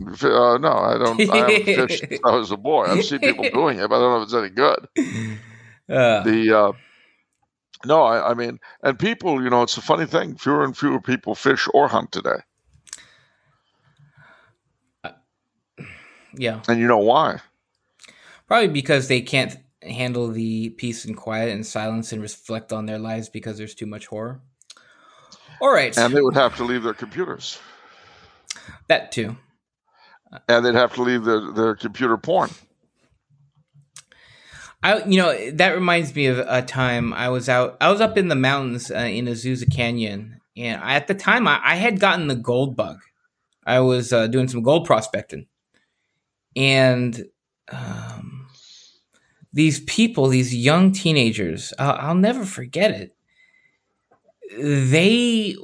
Uh, 0.00 0.58
no, 0.58 0.72
I 0.72 0.98
don't. 0.98 1.30
I 1.30 1.36
haven't 1.36 1.64
fished 1.64 2.04
since 2.08 2.20
I 2.24 2.34
was 2.34 2.50
a 2.50 2.56
boy. 2.56 2.86
I've 2.86 3.04
seen 3.04 3.20
people 3.20 3.48
doing 3.52 3.78
it, 3.78 3.88
but 3.88 3.96
I 3.96 4.00
don't 4.00 4.10
know 4.10 4.22
if 4.22 4.24
it's 4.24 4.34
any 4.34 4.48
good. 4.48 4.88
Uh, 5.88 6.22
the 6.22 6.58
uh, 6.58 6.72
no, 7.84 8.02
I, 8.02 8.30
I, 8.30 8.34
mean, 8.34 8.58
and 8.82 8.98
people, 8.98 9.42
you 9.42 9.50
know, 9.50 9.62
it's 9.62 9.76
a 9.76 9.82
funny 9.82 10.06
thing. 10.06 10.36
Fewer 10.36 10.64
and 10.64 10.76
fewer 10.76 11.00
people 11.00 11.34
fish 11.34 11.68
or 11.74 11.88
hunt 11.88 12.10
today. 12.10 12.38
Uh, 15.04 15.12
yeah, 16.34 16.62
and 16.68 16.80
you 16.80 16.86
know 16.86 16.98
why? 16.98 17.40
Probably 18.46 18.68
because 18.68 19.08
they 19.08 19.20
can't 19.20 19.56
handle 19.82 20.28
the 20.28 20.70
peace 20.70 21.04
and 21.04 21.16
quiet 21.16 21.50
and 21.50 21.66
silence 21.66 22.12
and 22.12 22.22
reflect 22.22 22.72
on 22.72 22.86
their 22.86 22.98
lives 22.98 23.28
because 23.28 23.58
there's 23.58 23.74
too 23.74 23.86
much 23.86 24.06
horror. 24.06 24.40
All 25.60 25.72
right, 25.72 25.96
and 25.96 26.14
they 26.14 26.20
would 26.20 26.34
have 26.34 26.56
to 26.56 26.64
leave 26.64 26.82
their 26.82 26.94
computers. 26.94 27.58
That 28.88 29.10
too 29.10 29.36
and 30.48 30.64
they'd 30.64 30.74
have 30.74 30.94
to 30.94 31.02
leave 31.02 31.24
their, 31.24 31.52
their 31.52 31.74
computer 31.74 32.16
porn. 32.16 32.50
I, 34.82 35.02
you 35.04 35.20
know, 35.20 35.50
that 35.52 35.70
reminds 35.70 36.14
me 36.14 36.26
of 36.26 36.38
a 36.38 36.62
time 36.62 37.12
I 37.12 37.28
was 37.28 37.48
out. 37.48 37.76
I 37.80 37.90
was 37.90 38.00
up 38.00 38.16
in 38.16 38.28
the 38.28 38.36
mountains 38.36 38.90
uh, 38.90 38.98
in 38.98 39.26
Azusa 39.26 39.72
Canyon, 39.72 40.40
and 40.56 40.80
I, 40.82 40.94
at 40.94 41.06
the 41.06 41.14
time, 41.14 41.48
I, 41.48 41.60
I, 41.62 41.76
had 41.76 41.98
gotten 41.98 42.28
the 42.28 42.36
gold 42.36 42.76
bug. 42.76 43.00
I 43.64 43.80
was 43.80 44.12
uh, 44.12 44.28
doing 44.28 44.48
some 44.48 44.62
gold 44.62 44.86
prospecting, 44.86 45.46
and 46.54 47.24
um, 47.72 48.15
these 49.56 49.80
people, 49.80 50.28
these 50.28 50.54
young 50.54 50.92
teenagers, 50.92 51.72
I'll, 51.78 51.96
I'll 51.98 52.14
never 52.14 52.44
forget 52.44 52.90
it. 52.90 53.16
They 54.58 55.56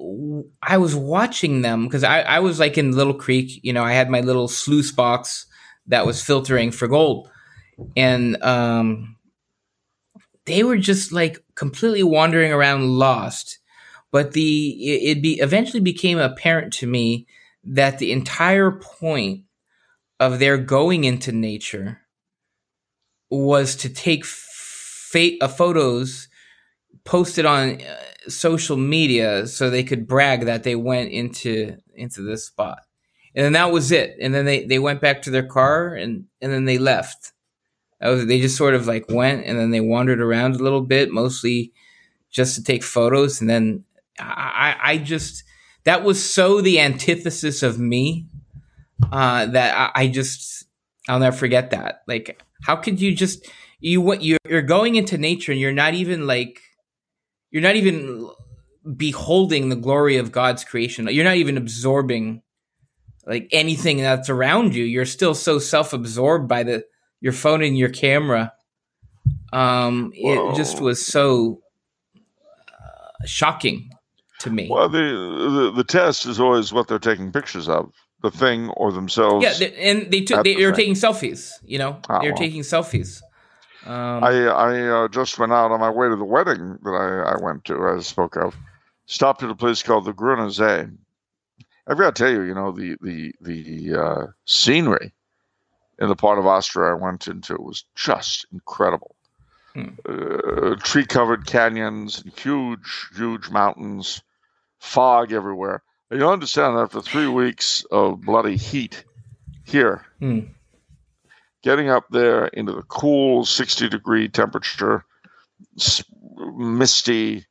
i 0.60 0.76
was 0.76 0.96
watching 0.96 1.62
them 1.62 1.84
because 1.84 2.02
I, 2.02 2.22
I 2.22 2.40
was 2.40 2.58
like 2.58 2.76
in 2.76 2.96
little 2.96 3.14
creek 3.14 3.60
you 3.62 3.72
know 3.72 3.84
i 3.84 3.92
had 3.92 4.10
my 4.10 4.20
little 4.20 4.48
sluice 4.48 4.90
box 4.90 5.46
that 5.86 6.04
was 6.04 6.20
filtering 6.20 6.72
for 6.72 6.88
gold. 6.88 7.30
And 7.96 8.42
um 8.42 9.16
they 10.46 10.64
were 10.64 10.78
just 10.78 11.12
like 11.12 11.38
completely 11.54 12.02
wandering 12.02 12.52
around 12.52 12.88
lost. 12.88 13.60
But 14.10 14.32
the 14.32 14.70
it, 14.70 15.18
it 15.18 15.22
be 15.22 15.38
eventually 15.40 15.80
became 15.80 16.18
apparent 16.18 16.72
to 16.74 16.88
me 16.88 17.28
that 17.62 17.98
the 17.98 18.10
entire 18.10 18.72
point 18.72 19.44
of 20.18 20.40
their 20.40 20.58
going 20.58 21.04
into 21.04 21.30
nature 21.30 22.01
was 23.40 23.76
to 23.76 23.88
take 23.88 24.24
fa- 24.24 25.38
uh, 25.40 25.48
photos 25.48 26.28
posted 27.04 27.46
on 27.46 27.80
uh, 27.80 27.96
social 28.28 28.76
media 28.76 29.46
so 29.46 29.70
they 29.70 29.82
could 29.82 30.06
brag 30.06 30.44
that 30.44 30.62
they 30.62 30.76
went 30.76 31.10
into 31.10 31.76
into 31.94 32.22
this 32.22 32.46
spot. 32.46 32.80
And 33.34 33.44
then 33.44 33.52
that 33.54 33.72
was 33.72 33.90
it. 33.90 34.16
And 34.20 34.34
then 34.34 34.44
they 34.44 34.64
they 34.64 34.78
went 34.78 35.00
back 35.00 35.22
to 35.22 35.30
their 35.30 35.46
car 35.46 35.94
and 35.94 36.26
and 36.40 36.52
then 36.52 36.66
they 36.66 36.78
left. 36.78 37.32
Was, 38.00 38.26
they 38.26 38.40
just 38.40 38.56
sort 38.56 38.74
of 38.74 38.86
like 38.86 39.08
went 39.08 39.46
and 39.46 39.58
then 39.58 39.70
they 39.70 39.80
wandered 39.80 40.20
around 40.20 40.56
a 40.56 40.62
little 40.62 40.80
bit 40.80 41.12
mostly 41.12 41.72
just 42.30 42.56
to 42.56 42.64
take 42.64 42.82
photos. 42.82 43.40
And 43.40 43.48
then 43.48 43.84
i 44.18 44.76
i 44.82 44.98
just 44.98 45.42
that 45.84 46.04
was 46.04 46.22
so 46.22 46.60
the 46.60 46.78
antithesis 46.78 47.62
of 47.62 47.78
me 47.78 48.26
uh 49.10 49.46
that 49.46 49.74
i, 49.74 50.02
I 50.02 50.06
just 50.08 50.66
i'll 51.08 51.18
never 51.18 51.36
forget 51.36 51.70
that. 51.70 52.02
Like 52.06 52.42
how 52.62 52.76
could 52.76 53.00
you 53.00 53.14
just 53.14 53.48
you 53.80 54.00
what 54.00 54.22
you're, 54.22 54.38
you're 54.48 54.62
going 54.62 54.94
into 54.94 55.18
nature 55.18 55.52
and 55.52 55.60
you're 55.60 55.72
not 55.72 55.94
even 55.94 56.26
like 56.26 56.60
you're 57.50 57.62
not 57.62 57.76
even 57.76 58.30
beholding 58.96 59.68
the 59.68 59.76
glory 59.76 60.16
of 60.16 60.32
God's 60.32 60.64
creation. 60.64 61.06
You're 61.10 61.24
not 61.24 61.36
even 61.36 61.56
absorbing 61.56 62.42
like 63.26 63.48
anything 63.52 63.98
that's 63.98 64.28
around 64.28 64.74
you. 64.74 64.84
You're 64.84 65.06
still 65.06 65.34
so 65.34 65.58
self-absorbed 65.58 66.48
by 66.48 66.62
the 66.62 66.84
your 67.20 67.32
phone 67.32 67.62
and 67.62 67.78
your 67.78 67.90
camera. 67.90 68.52
Um, 69.52 70.12
it 70.14 70.56
just 70.56 70.80
was 70.80 71.04
so 71.04 71.60
uh, 72.16 73.26
shocking 73.26 73.90
to 74.40 74.50
me. 74.50 74.68
Well, 74.68 74.88
the, 74.88 74.98
the, 74.98 75.72
the 75.76 75.84
test 75.84 76.26
is 76.26 76.40
always 76.40 76.72
what 76.72 76.88
they're 76.88 76.98
taking 76.98 77.30
pictures 77.30 77.68
of, 77.68 77.92
the 78.22 78.30
thing 78.30 78.68
or 78.70 78.92
themselves. 78.92 79.60
Yeah, 79.60 79.66
and 79.68 80.10
they 80.10 80.22
took 80.22 80.44
they, 80.44 80.54
the 80.54 80.64
are 80.64 80.72
taking 80.72 80.94
selfies. 80.94 81.52
You 81.64 81.78
know, 81.78 82.00
ah, 82.08 82.20
they're 82.20 82.30
well. 82.30 82.38
taking 82.38 82.62
selfies. 82.62 83.20
Um, 83.84 84.22
I 84.22 84.46
I 84.46 84.80
uh, 84.88 85.08
just 85.08 85.38
went 85.38 85.52
out 85.52 85.72
on 85.72 85.80
my 85.80 85.90
way 85.90 86.08
to 86.08 86.16
the 86.16 86.24
wedding 86.24 86.78
that 86.82 86.90
I, 86.90 87.32
I 87.32 87.42
went 87.42 87.64
to, 87.66 87.84
I 87.84 88.00
spoke 88.00 88.36
of. 88.36 88.56
Stopped 89.06 89.42
at 89.42 89.50
a 89.50 89.54
place 89.54 89.82
called 89.82 90.04
the 90.04 90.50
See. 90.50 90.96
I've 91.86 91.98
got 91.98 92.14
to 92.14 92.22
tell 92.22 92.32
you, 92.32 92.42
you 92.42 92.54
know, 92.54 92.70
the 92.70 92.96
the 93.02 93.34
the 93.40 94.00
uh, 94.00 94.26
scenery 94.44 95.12
in 95.98 96.08
the 96.08 96.16
part 96.16 96.38
of 96.38 96.46
Austria 96.46 96.92
I 96.92 96.94
went 96.94 97.26
into 97.26 97.56
was 97.60 97.84
just 97.94 98.46
incredible. 98.52 99.16
Hmm. 99.74 99.88
Uh, 100.06 100.76
tree 100.76 101.06
covered 101.06 101.46
canyons 101.46 102.22
and 102.22 102.38
huge, 102.38 103.08
huge 103.16 103.50
mountains, 103.50 104.22
fog 104.78 105.32
everywhere. 105.32 105.82
You 106.12 106.28
understand 106.28 106.76
that 106.76 106.82
after 106.82 107.00
three 107.00 107.28
weeks 107.28 107.84
of 107.90 108.20
bloody 108.20 108.56
heat 108.56 109.04
here, 109.64 110.04
hmm 110.18 110.40
getting 111.62 111.88
up 111.88 112.04
there 112.10 112.48
into 112.48 112.72
the 112.72 112.82
cool 112.82 113.44
60 113.44 113.88
degree 113.88 114.28
temperature, 114.28 115.04
misty. 116.56 117.46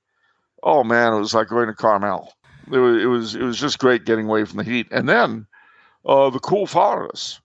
Oh 0.64 0.84
man, 0.84 1.14
it 1.14 1.20
was 1.20 1.34
like 1.34 1.48
going 1.48 1.68
to 1.68 1.74
Carmel. 1.74 2.34
It 2.72 2.78
was, 2.78 3.02
it 3.02 3.06
was, 3.06 3.36
it 3.36 3.42
was 3.42 3.60
just 3.60 3.80
great 3.80 4.06
getting 4.06 4.28
away 4.28 4.46
from 4.46 4.58
the 4.58 4.64
heat. 4.64 4.88
And 4.92 5.10
then 5.10 5.48
uh, 6.06 6.30
the 6.30 6.40
cool 6.40 6.68
followed 6.68 7.10
us 7.12 7.40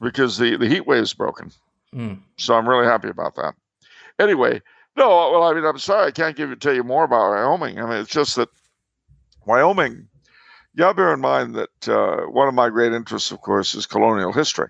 because 0.00 0.38
the, 0.38 0.56
the 0.56 0.68
heat 0.68 0.86
wave 0.86 1.02
is 1.02 1.14
broken. 1.14 1.50
Mm. 1.94 2.20
So 2.36 2.54
I'm 2.54 2.68
really 2.68 2.86
happy 2.86 3.08
about 3.08 3.34
that. 3.36 3.54
Anyway, 4.18 4.62
no, 4.96 5.08
well, 5.08 5.42
I 5.44 5.54
mean, 5.54 5.64
I'm 5.64 5.78
sorry, 5.78 6.08
I 6.08 6.10
can't 6.10 6.36
give 6.36 6.50
you, 6.50 6.56
tell 6.56 6.74
you 6.74 6.84
more 6.84 7.04
about 7.04 7.30
Wyoming. 7.30 7.80
I 7.80 7.82
mean, 7.86 7.98
it's 7.98 8.10
just 8.10 8.36
that 8.36 8.48
Wyoming, 9.46 10.08
you 10.74 10.78
got 10.78 10.88
to 10.88 10.94
bear 10.94 11.12
in 11.12 11.20
mind 11.20 11.54
that 11.56 11.88
uh, 11.88 12.26
one 12.26 12.48
of 12.48 12.54
my 12.54 12.68
great 12.68 12.92
interests, 12.92 13.30
of 13.30 13.40
course, 13.40 13.74
is 13.74 13.86
colonial 13.86 14.32
history. 14.32 14.68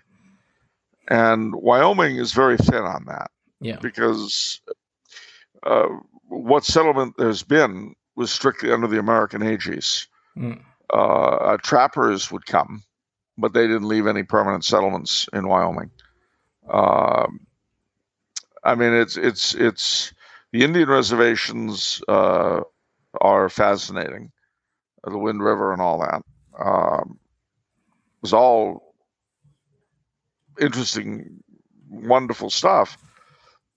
And 1.08 1.54
Wyoming 1.54 2.16
is 2.16 2.32
very 2.32 2.56
thin 2.56 2.84
on 2.84 3.04
that. 3.06 3.30
Yeah. 3.60 3.76
Because 3.82 4.60
uh, 5.62 5.88
what 6.28 6.64
settlement 6.64 7.14
there's 7.18 7.42
been 7.42 7.94
was 8.16 8.30
strictly 8.30 8.72
under 8.72 8.86
the 8.86 8.98
American 8.98 9.42
aegis. 9.42 10.06
Mm. 10.36 10.62
Uh, 10.92 11.56
trappers 11.58 12.30
would 12.30 12.46
come, 12.46 12.82
but 13.36 13.52
they 13.52 13.66
didn't 13.66 13.88
leave 13.88 14.06
any 14.06 14.22
permanent 14.22 14.64
settlements 14.64 15.28
in 15.32 15.46
Wyoming. 15.46 15.90
Uh, 16.68 17.26
I 18.64 18.74
mean, 18.74 18.92
it's 18.92 19.16
it's 19.16 19.54
it's 19.54 20.12
the 20.52 20.62
Indian 20.62 20.88
reservations 20.88 22.02
uh, 22.08 22.60
are 23.20 23.48
fascinating, 23.48 24.30
the 25.04 25.18
Wind 25.18 25.42
River 25.42 25.72
and 25.72 25.80
all 25.80 26.00
that. 26.00 26.22
Um, 26.58 27.18
was 28.22 28.32
all 28.32 28.94
interesting, 30.60 31.42
wonderful 31.88 32.50
stuff. 32.50 32.98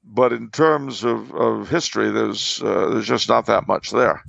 But 0.05 0.34
in 0.34 0.49
terms 0.49 1.03
of, 1.03 1.34
of 1.34 1.69
history, 1.69 2.11
there's 2.11 2.61
uh, 2.61 2.89
there's 2.89 3.07
just 3.07 3.30
not 3.30 3.45
that 3.45 3.67
much 3.67 3.91
there. 3.91 4.21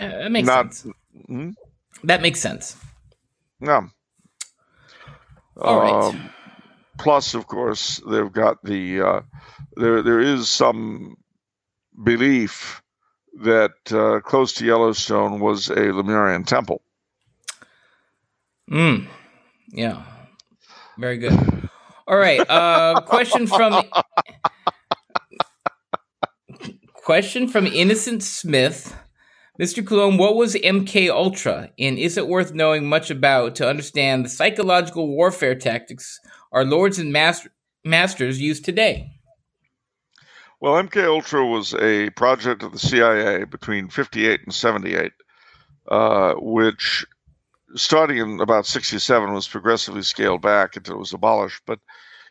Uh, 0.00 0.08
that 0.08 0.32
makes 0.32 0.46
not, 0.46 0.74
sense. 0.74 0.96
Hmm? 1.26 1.50
That 2.04 2.22
makes 2.22 2.40
sense. 2.40 2.76
Yeah. 3.60 3.82
All 5.60 5.80
right. 5.80 6.04
Um, 6.08 6.30
plus, 6.98 7.34
of 7.34 7.46
course, 7.46 8.00
they've 8.08 8.32
got 8.32 8.64
the 8.64 9.02
uh, 9.02 9.20
there. 9.76 10.02
There 10.02 10.20
is 10.20 10.48
some 10.48 11.16
belief 12.02 12.81
that 13.40 13.92
uh, 13.92 14.20
close 14.20 14.54
to 14.54 14.66
Yellowstone 14.66 15.40
was 15.40 15.68
a 15.68 15.92
Lemurian 15.92 16.44
temple. 16.44 16.82
Hmm. 18.68 19.06
Yeah. 19.68 20.02
Very 20.98 21.18
good. 21.18 21.68
All 22.06 22.16
right. 22.16 22.40
Uh, 22.48 23.00
question 23.02 23.46
from 23.46 23.82
question 26.94 27.48
from 27.48 27.66
Innocent 27.66 28.22
Smith. 28.22 28.96
Mr. 29.60 29.86
Coulombe, 29.86 30.16
what 30.16 30.34
was 30.34 30.54
MK 30.54 31.10
Ultra, 31.10 31.70
and 31.78 31.98
is 31.98 32.16
it 32.16 32.26
worth 32.26 32.54
knowing 32.54 32.88
much 32.88 33.10
about 33.10 33.54
to 33.56 33.68
understand 33.68 34.24
the 34.24 34.28
psychological 34.30 35.08
warfare 35.08 35.54
tactics 35.54 36.18
our 36.52 36.64
lords 36.64 36.98
and 36.98 37.12
master- 37.12 37.52
masters 37.84 38.40
use 38.40 38.60
today? 38.60 39.10
Well, 40.62 40.80
MK 40.80 41.04
Ultra 41.08 41.44
was 41.44 41.74
a 41.74 42.10
project 42.10 42.62
of 42.62 42.70
the 42.70 42.78
CIA 42.78 43.42
between 43.42 43.88
58 43.88 44.44
and 44.44 44.54
78, 44.54 45.10
uh, 45.88 46.34
which 46.34 47.04
starting 47.74 48.18
in 48.18 48.40
about 48.40 48.66
67 48.66 49.34
was 49.34 49.48
progressively 49.48 50.02
scaled 50.02 50.40
back 50.40 50.76
until 50.76 50.94
it 50.94 51.00
was 51.00 51.12
abolished. 51.12 51.62
But 51.66 51.80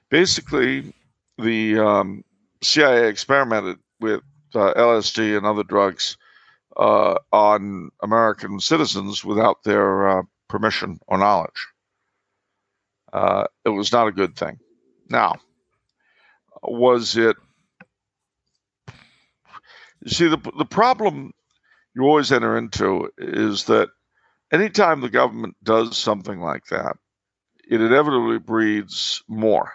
basically, 0.10 0.94
the 1.38 1.78
um, 1.80 2.24
CIA 2.62 3.10
experimented 3.10 3.80
with 4.00 4.22
uh, 4.56 4.76
LSD 4.76 5.36
and 5.36 5.46
other 5.46 5.64
drugs 5.64 6.16
uh, 6.78 7.16
on 7.34 7.92
American 8.02 8.62
citizens 8.62 9.26
without 9.26 9.62
their 9.66 10.08
uh, 10.08 10.24
permission 10.48 11.02
or 11.06 11.18
knowledge. 11.18 11.68
Uh, 13.12 13.44
it 13.66 13.70
was 13.72 13.92
not 13.92 14.08
a 14.08 14.14
good 14.14 14.38
thing. 14.38 14.58
Now, 15.10 15.36
was 16.64 17.18
it? 17.18 17.36
You 20.04 20.12
see, 20.12 20.28
the 20.28 20.38
the 20.58 20.66
problem 20.66 21.34
you 21.96 22.04
always 22.04 22.32
enter 22.32 22.58
into 22.58 23.10
is 23.18 23.66
that 23.66 23.90
anytime 24.52 25.02
the 25.02 25.10
government 25.10 25.56
does 25.64 25.98
something 25.98 26.40
like 26.40 26.66
that, 26.68 26.98
it 27.70 27.82
inevitably 27.82 28.40
breeds 28.40 29.24
more. 29.28 29.72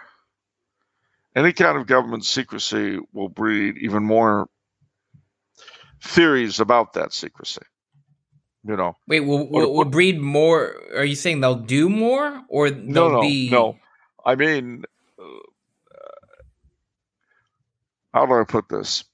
Any 1.35 1.53
kind 1.53 1.77
of 1.77 1.87
government 1.87 2.25
secrecy 2.25 2.99
will 3.13 3.29
breed 3.29 3.77
even 3.77 4.03
more 4.03 4.49
theories 6.03 6.59
about 6.59 6.93
that 6.93 7.13
secrecy. 7.13 7.61
You 8.65 8.75
know. 8.75 8.97
Wait, 9.07 9.21
will 9.21 9.49
will, 9.49 9.73
will 9.73 9.85
breed 9.85 10.19
more? 10.19 10.75
Are 10.95 11.05
you 11.05 11.15
saying 11.15 11.39
they'll 11.39 11.55
do 11.55 11.89
more, 11.89 12.41
or 12.49 12.69
no, 12.69 13.09
no, 13.09 13.21
be... 13.21 13.49
no? 13.49 13.77
I 14.25 14.35
mean, 14.35 14.83
uh, 15.17 15.23
how 18.13 18.25
do 18.25 18.33
I 18.33 18.43
put 18.43 18.67
this? 18.67 19.05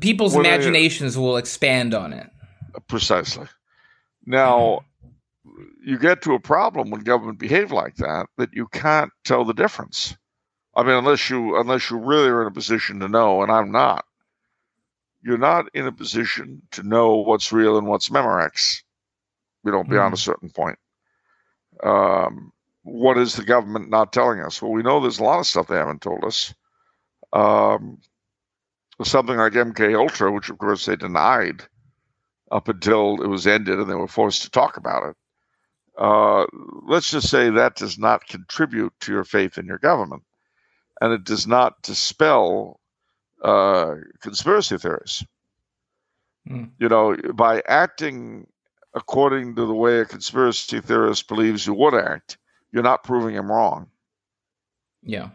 People's 0.00 0.34
when 0.34 0.46
imaginations 0.46 1.18
will 1.18 1.36
expand 1.36 1.94
on 1.94 2.12
it. 2.12 2.30
Precisely. 2.88 3.46
Now, 4.26 4.84
you 5.84 5.98
get 5.98 6.22
to 6.22 6.34
a 6.34 6.40
problem 6.40 6.90
when 6.90 7.02
government 7.02 7.38
behave 7.38 7.72
like 7.72 7.96
that 7.96 8.26
that 8.38 8.52
you 8.52 8.66
can't 8.68 9.10
tell 9.24 9.44
the 9.44 9.52
difference. 9.52 10.16
I 10.74 10.82
mean, 10.82 10.96
unless 10.96 11.30
you 11.30 11.58
unless 11.58 11.90
you 11.90 11.98
really 11.98 12.28
are 12.28 12.42
in 12.42 12.48
a 12.48 12.52
position 12.52 13.00
to 13.00 13.08
know, 13.08 13.42
and 13.42 13.52
I'm 13.52 13.70
not. 13.70 14.04
You're 15.22 15.38
not 15.38 15.66
in 15.72 15.86
a 15.86 15.92
position 15.92 16.62
to 16.72 16.82
know 16.82 17.16
what's 17.16 17.52
real 17.52 17.78
and 17.78 17.86
what's 17.86 18.08
Memorex. 18.08 18.82
You 19.64 19.72
know, 19.72 19.84
beyond 19.84 20.12
mm. 20.12 20.16
a 20.16 20.20
certain 20.20 20.50
point. 20.50 20.78
Um, 21.82 22.52
what 22.82 23.16
is 23.16 23.34
the 23.34 23.44
government 23.44 23.88
not 23.88 24.12
telling 24.12 24.40
us? 24.40 24.60
Well, 24.60 24.72
we 24.72 24.82
know 24.82 25.00
there's 25.00 25.18
a 25.18 25.24
lot 25.24 25.38
of 25.38 25.46
stuff 25.46 25.68
they 25.68 25.76
haven't 25.76 26.02
told 26.02 26.24
us. 26.24 26.54
Um, 27.32 27.98
something 29.02 29.36
like 29.36 29.52
MK 29.52 29.96
Ultra, 29.98 30.30
which 30.32 30.50
of 30.50 30.58
course 30.58 30.86
they 30.86 30.96
denied 30.96 31.62
up 32.50 32.68
until 32.68 33.22
it 33.22 33.26
was 33.26 33.46
ended 33.46 33.78
and 33.78 33.90
they 33.90 33.94
were 33.94 34.08
forced 34.08 34.42
to 34.42 34.50
talk 34.50 34.76
about 34.76 35.10
it. 35.10 35.16
Uh, 35.98 36.46
let's 36.86 37.10
just 37.10 37.28
say 37.28 37.50
that 37.50 37.76
does 37.76 37.98
not 37.98 38.26
contribute 38.26 38.92
to 39.00 39.12
your 39.12 39.24
faith 39.24 39.58
in 39.58 39.66
your 39.66 39.78
government, 39.78 40.22
and 41.00 41.12
it 41.12 41.24
does 41.24 41.46
not 41.46 41.80
dispel 41.82 42.80
uh, 43.42 43.94
conspiracy 44.20 44.76
theories. 44.76 45.24
Mm. 46.48 46.70
You 46.78 46.88
know, 46.88 47.16
by 47.34 47.62
acting 47.66 48.46
according 48.94 49.56
to 49.56 49.66
the 49.66 49.74
way 49.74 50.00
a 50.00 50.04
conspiracy 50.04 50.80
theorist 50.80 51.28
believes 51.28 51.66
you 51.66 51.74
would 51.74 51.94
act, 51.94 52.38
you're 52.72 52.82
not 52.82 53.04
proving 53.04 53.34
him 53.34 53.50
wrong. 53.50 53.88
Yeah. 55.02 55.30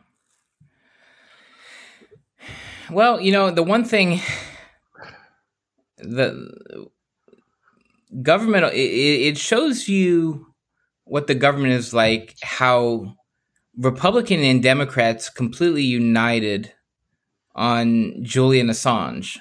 Well, 2.91 3.21
you 3.21 3.31
know, 3.31 3.51
the 3.51 3.63
one 3.63 3.83
thing 3.83 4.21
the 5.99 6.87
government 8.21 8.73
it, 8.73 8.77
it 8.77 9.37
shows 9.37 9.87
you 9.87 10.47
what 11.05 11.27
the 11.27 11.35
government 11.35 11.73
is 11.73 11.93
like 11.93 12.35
how 12.41 13.13
republican 13.77 14.39
and 14.39 14.63
democrats 14.63 15.29
completely 15.29 15.83
united 15.83 16.73
on 17.55 18.15
julian 18.23 18.67
assange. 18.67 19.37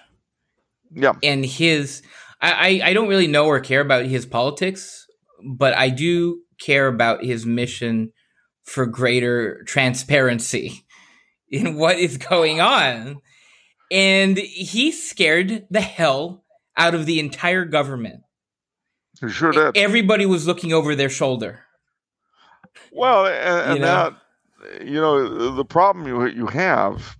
Yeah. 0.90 1.12
And 1.22 1.44
his 1.44 2.02
I, 2.40 2.80
I 2.82 2.92
don't 2.92 3.08
really 3.08 3.26
know 3.26 3.46
or 3.46 3.60
care 3.60 3.80
about 3.80 4.06
his 4.06 4.26
politics 4.26 5.06
but 5.44 5.74
i 5.74 5.88
do 5.88 6.40
care 6.60 6.88
about 6.88 7.24
his 7.24 7.46
mission 7.46 8.12
for 8.64 8.86
greater 8.86 9.62
transparency 9.64 10.84
in 11.48 11.76
what 11.76 11.98
is 11.98 12.16
going 12.16 12.60
on 12.60 13.20
and 13.90 14.38
he 14.38 14.92
scared 14.92 15.66
the 15.70 15.80
hell 15.80 16.44
out 16.76 16.94
of 16.94 17.06
the 17.06 17.18
entire 17.18 17.64
government 17.64 18.22
he 19.20 19.28
sure 19.30 19.52
did. 19.52 19.76
Everybody 19.76 20.26
was 20.26 20.46
looking 20.46 20.72
over 20.72 20.94
their 20.94 21.08
shoulder. 21.08 21.60
Well, 22.92 23.26
and, 23.26 23.70
and 23.70 23.74
you 23.74 23.80
know? 23.80 23.86
that 23.86 24.84
you 24.84 25.00
know 25.00 25.54
the 25.54 25.64
problem 25.64 26.06
you 26.06 26.26
you 26.26 26.46
have 26.46 27.16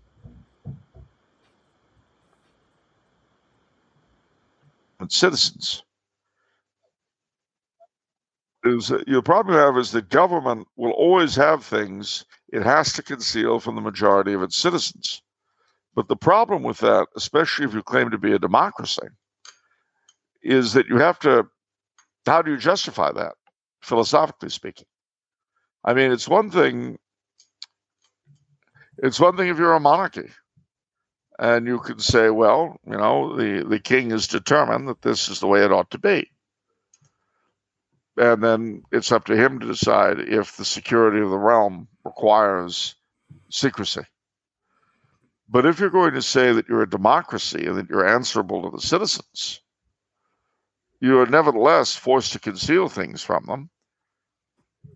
with 5.00 5.12
citizens 5.12 5.82
is 8.64 8.88
that 8.88 9.06
the 9.06 9.22
problem 9.22 9.54
you 9.54 9.60
have 9.60 9.76
is 9.76 9.92
that 9.92 10.08
government 10.08 10.66
will 10.76 10.90
always 10.92 11.34
have 11.36 11.64
things 11.64 12.24
it 12.52 12.62
has 12.62 12.92
to 12.94 13.02
conceal 13.02 13.60
from 13.60 13.76
the 13.76 13.80
majority 13.80 14.32
of 14.32 14.42
its 14.42 14.56
citizens. 14.56 15.22
But 15.98 16.06
the 16.06 16.14
problem 16.14 16.62
with 16.62 16.78
that, 16.78 17.08
especially 17.16 17.64
if 17.64 17.74
you 17.74 17.82
claim 17.82 18.10
to 18.12 18.18
be 18.18 18.32
a 18.32 18.38
democracy, 18.38 19.08
is 20.44 20.74
that 20.74 20.86
you 20.86 20.98
have 20.98 21.18
to 21.18 21.48
how 22.24 22.40
do 22.40 22.52
you 22.52 22.56
justify 22.56 23.10
that, 23.10 23.32
philosophically 23.80 24.50
speaking? 24.50 24.86
I 25.84 25.94
mean, 25.94 26.12
it's 26.12 26.28
one 26.28 26.52
thing. 26.52 27.00
It's 28.98 29.18
one 29.18 29.36
thing 29.36 29.48
if 29.48 29.58
you're 29.58 29.74
a 29.74 29.80
monarchy, 29.80 30.30
and 31.36 31.66
you 31.66 31.80
can 31.80 31.98
say, 31.98 32.30
well, 32.30 32.76
you 32.86 32.96
know, 32.96 33.34
the 33.34 33.64
the 33.68 33.80
king 33.80 34.12
is 34.12 34.28
determined 34.28 34.86
that 34.86 35.02
this 35.02 35.28
is 35.28 35.40
the 35.40 35.48
way 35.48 35.64
it 35.64 35.72
ought 35.72 35.90
to 35.90 35.98
be, 35.98 36.30
and 38.16 38.40
then 38.40 38.84
it's 38.92 39.10
up 39.10 39.24
to 39.24 39.36
him 39.36 39.58
to 39.58 39.66
decide 39.66 40.20
if 40.20 40.56
the 40.56 40.64
security 40.64 41.18
of 41.20 41.30
the 41.30 41.38
realm 41.38 41.88
requires 42.04 42.94
secrecy. 43.50 44.02
But 45.48 45.64
if 45.66 45.80
you're 45.80 45.90
going 45.90 46.14
to 46.14 46.22
say 46.22 46.52
that 46.52 46.68
you're 46.68 46.82
a 46.82 46.90
democracy 46.90 47.66
and 47.66 47.76
that 47.76 47.88
you're 47.88 48.06
answerable 48.06 48.62
to 48.62 48.76
the 48.76 48.82
citizens, 48.82 49.60
you 51.00 51.20
are 51.20 51.26
nevertheless 51.26 51.96
forced 51.96 52.32
to 52.32 52.40
conceal 52.40 52.88
things 52.88 53.22
from 53.22 53.44
them 53.46 53.70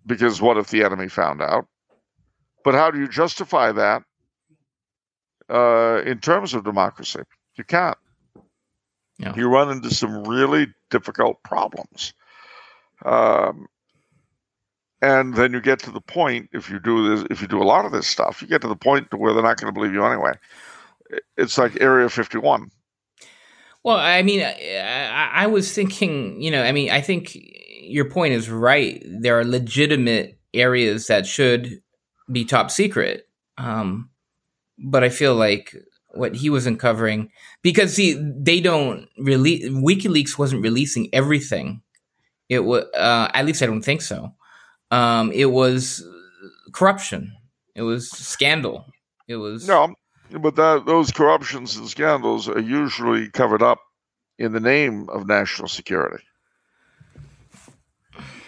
because 0.05 0.43
what 0.43 0.59
if 0.59 0.69
the 0.69 0.85
enemy 0.85 1.09
found 1.09 1.41
out? 1.41 1.67
But 2.65 2.75
how 2.75 2.91
do 2.91 2.99
you 2.99 3.09
justify 3.09 3.73
that 3.73 4.03
uh, 5.49 6.03
in 6.05 6.19
terms 6.19 6.55
of 6.55 6.65
democracy? 6.65 7.21
You 7.57 7.65
can't. 7.65 7.99
Yeah. 9.19 9.35
You 9.37 9.49
run 9.49 9.71
into 9.71 9.91
some 9.91 10.25
really 10.25 10.67
difficult 10.91 11.43
problems. 11.43 12.13
Um, 13.05 13.67
and 15.03 15.35
then 15.35 15.53
you 15.53 15.61
get 15.61 15.81
to 15.81 15.91
the 15.91 16.01
point 16.01 16.49
if 16.53 16.71
you 16.71 16.79
do 16.79 17.17
this, 17.17 17.27
if 17.29 17.43
you 17.43 17.49
do 17.49 17.61
a 17.61 17.65
lot 17.65 17.85
of 17.85 17.91
this 17.91 18.07
stuff, 18.07 18.41
you 18.41 18.47
get 18.47 18.63
to 18.63 18.69
the 18.69 18.77
point 18.77 19.11
to 19.11 19.17
where 19.17 19.35
they're 19.35 19.43
not 19.43 19.61
going 19.61 19.73
to 19.73 19.79
believe 19.79 19.93
you 19.93 20.05
anyway. 20.05 20.33
It's 21.37 21.59
like 21.59 21.81
Area 21.81 22.09
51. 22.09 22.71
Well, 23.83 23.97
I 23.97 24.23
mean, 24.23 24.43
I, 24.43 25.31
I, 25.35 25.47
was 25.49 25.75
thinking, 25.75 26.41
you 26.41 26.53
know, 26.53 26.63
I 26.63 26.71
mean, 26.71 26.89
I 26.91 27.01
think 27.01 27.37
your 27.81 28.09
point 28.09 28.33
is 28.33 28.49
right. 28.49 29.05
There 29.05 29.41
are 29.41 29.45
legitimate 29.45 30.39
areas 30.55 31.09
that 31.09 31.27
should 31.27 31.83
be 32.31 32.45
top 32.45 32.71
secret. 32.71 33.29
Um, 33.59 34.09
but 34.79 35.03
I 35.03 35.09
feel 35.09 35.35
like 35.35 35.75
what 36.15 36.37
he 36.37 36.49
was 36.49 36.67
uncovering 36.67 37.31
because 37.63 37.95
see 37.95 38.15
they 38.15 38.61
don't 38.61 39.09
release 39.19 39.67
WikiLeaks 39.69 40.39
wasn't 40.39 40.63
releasing 40.63 41.09
everything. 41.13 41.83
It 42.49 42.61
was 42.61 42.85
uh, 42.95 43.29
at 43.35 43.47
least 43.47 43.63
I 43.63 43.67
don't 43.67 43.83
think 43.83 44.03
so. 44.03 44.35
Um, 44.93 45.33
it 45.33 45.47
was 45.47 46.07
corruption. 46.73 47.33
It 47.75 47.83
was 47.83 48.11
scandal. 48.11 48.85
It 49.27 49.37
was 49.37 49.67
no, 49.67 49.95
but 50.31 50.55
that 50.57 50.85
those 50.85 51.11
corruptions 51.11 51.77
and 51.77 51.89
scandals 51.89 52.47
are 52.47 52.61
usually 52.61 53.31
covered 53.31 53.63
up 53.63 53.81
in 54.39 54.53
the 54.53 54.61
name 54.61 55.09
of 55.09 55.27
national 55.27 55.69
security. 55.69 56.23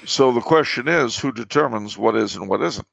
So 0.05 0.33
the 0.33 0.43
question 0.43 0.87
is, 0.87 1.19
who 1.19 1.33
determines 1.33 1.97
what 1.97 2.15
is 2.15 2.37
and 2.37 2.47
what 2.47 2.61
isn't? 2.61 2.87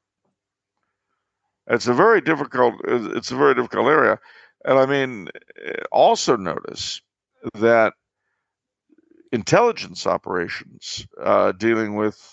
It's 1.66 1.88
a 1.88 1.92
very 1.92 2.22
difficult. 2.22 2.76
It's 2.86 3.30
a 3.30 3.36
very 3.36 3.54
difficult 3.54 3.86
area, 3.86 4.18
and 4.64 4.78
I 4.78 4.86
mean, 4.86 5.28
also 5.92 6.36
notice 6.36 7.02
that 7.54 7.92
intelligence 9.30 10.06
operations 10.06 11.06
uh, 11.20 11.52
dealing 11.52 11.96
with, 11.96 12.31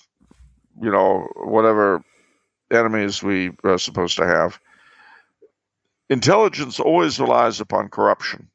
you 0.82 0.92
know, 0.92 1.28
whatever 1.36 2.04
enemies 2.72 3.22
we 3.24 3.52
are 3.64 3.78
supposed 3.78 4.18
to 4.18 4.26
have, 4.26 4.60
intelligence 6.10 6.80
always 6.80 7.20
relies 7.20 7.60
upon 7.60 7.90
corruption. 7.90 8.50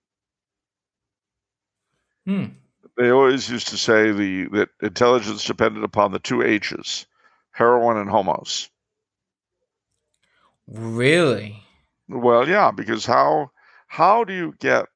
Hmm. 2.26 2.46
They 2.96 3.10
always 3.10 3.50
used 3.50 3.68
to 3.68 3.76
say 3.76 4.12
the 4.12 4.48
that 4.52 4.68
intelligence 4.80 5.44
depended 5.44 5.84
upon 5.84 6.12
the 6.12 6.18
two 6.18 6.42
H's, 6.42 7.06
heroin 7.50 7.96
and 7.96 8.08
homos. 8.08 8.70
Really? 10.66 11.62
Well, 12.08 12.48
yeah, 12.48 12.70
because 12.70 13.04
how 13.04 13.50
how 13.88 14.24
do 14.24 14.32
you 14.32 14.54
get 14.58 14.86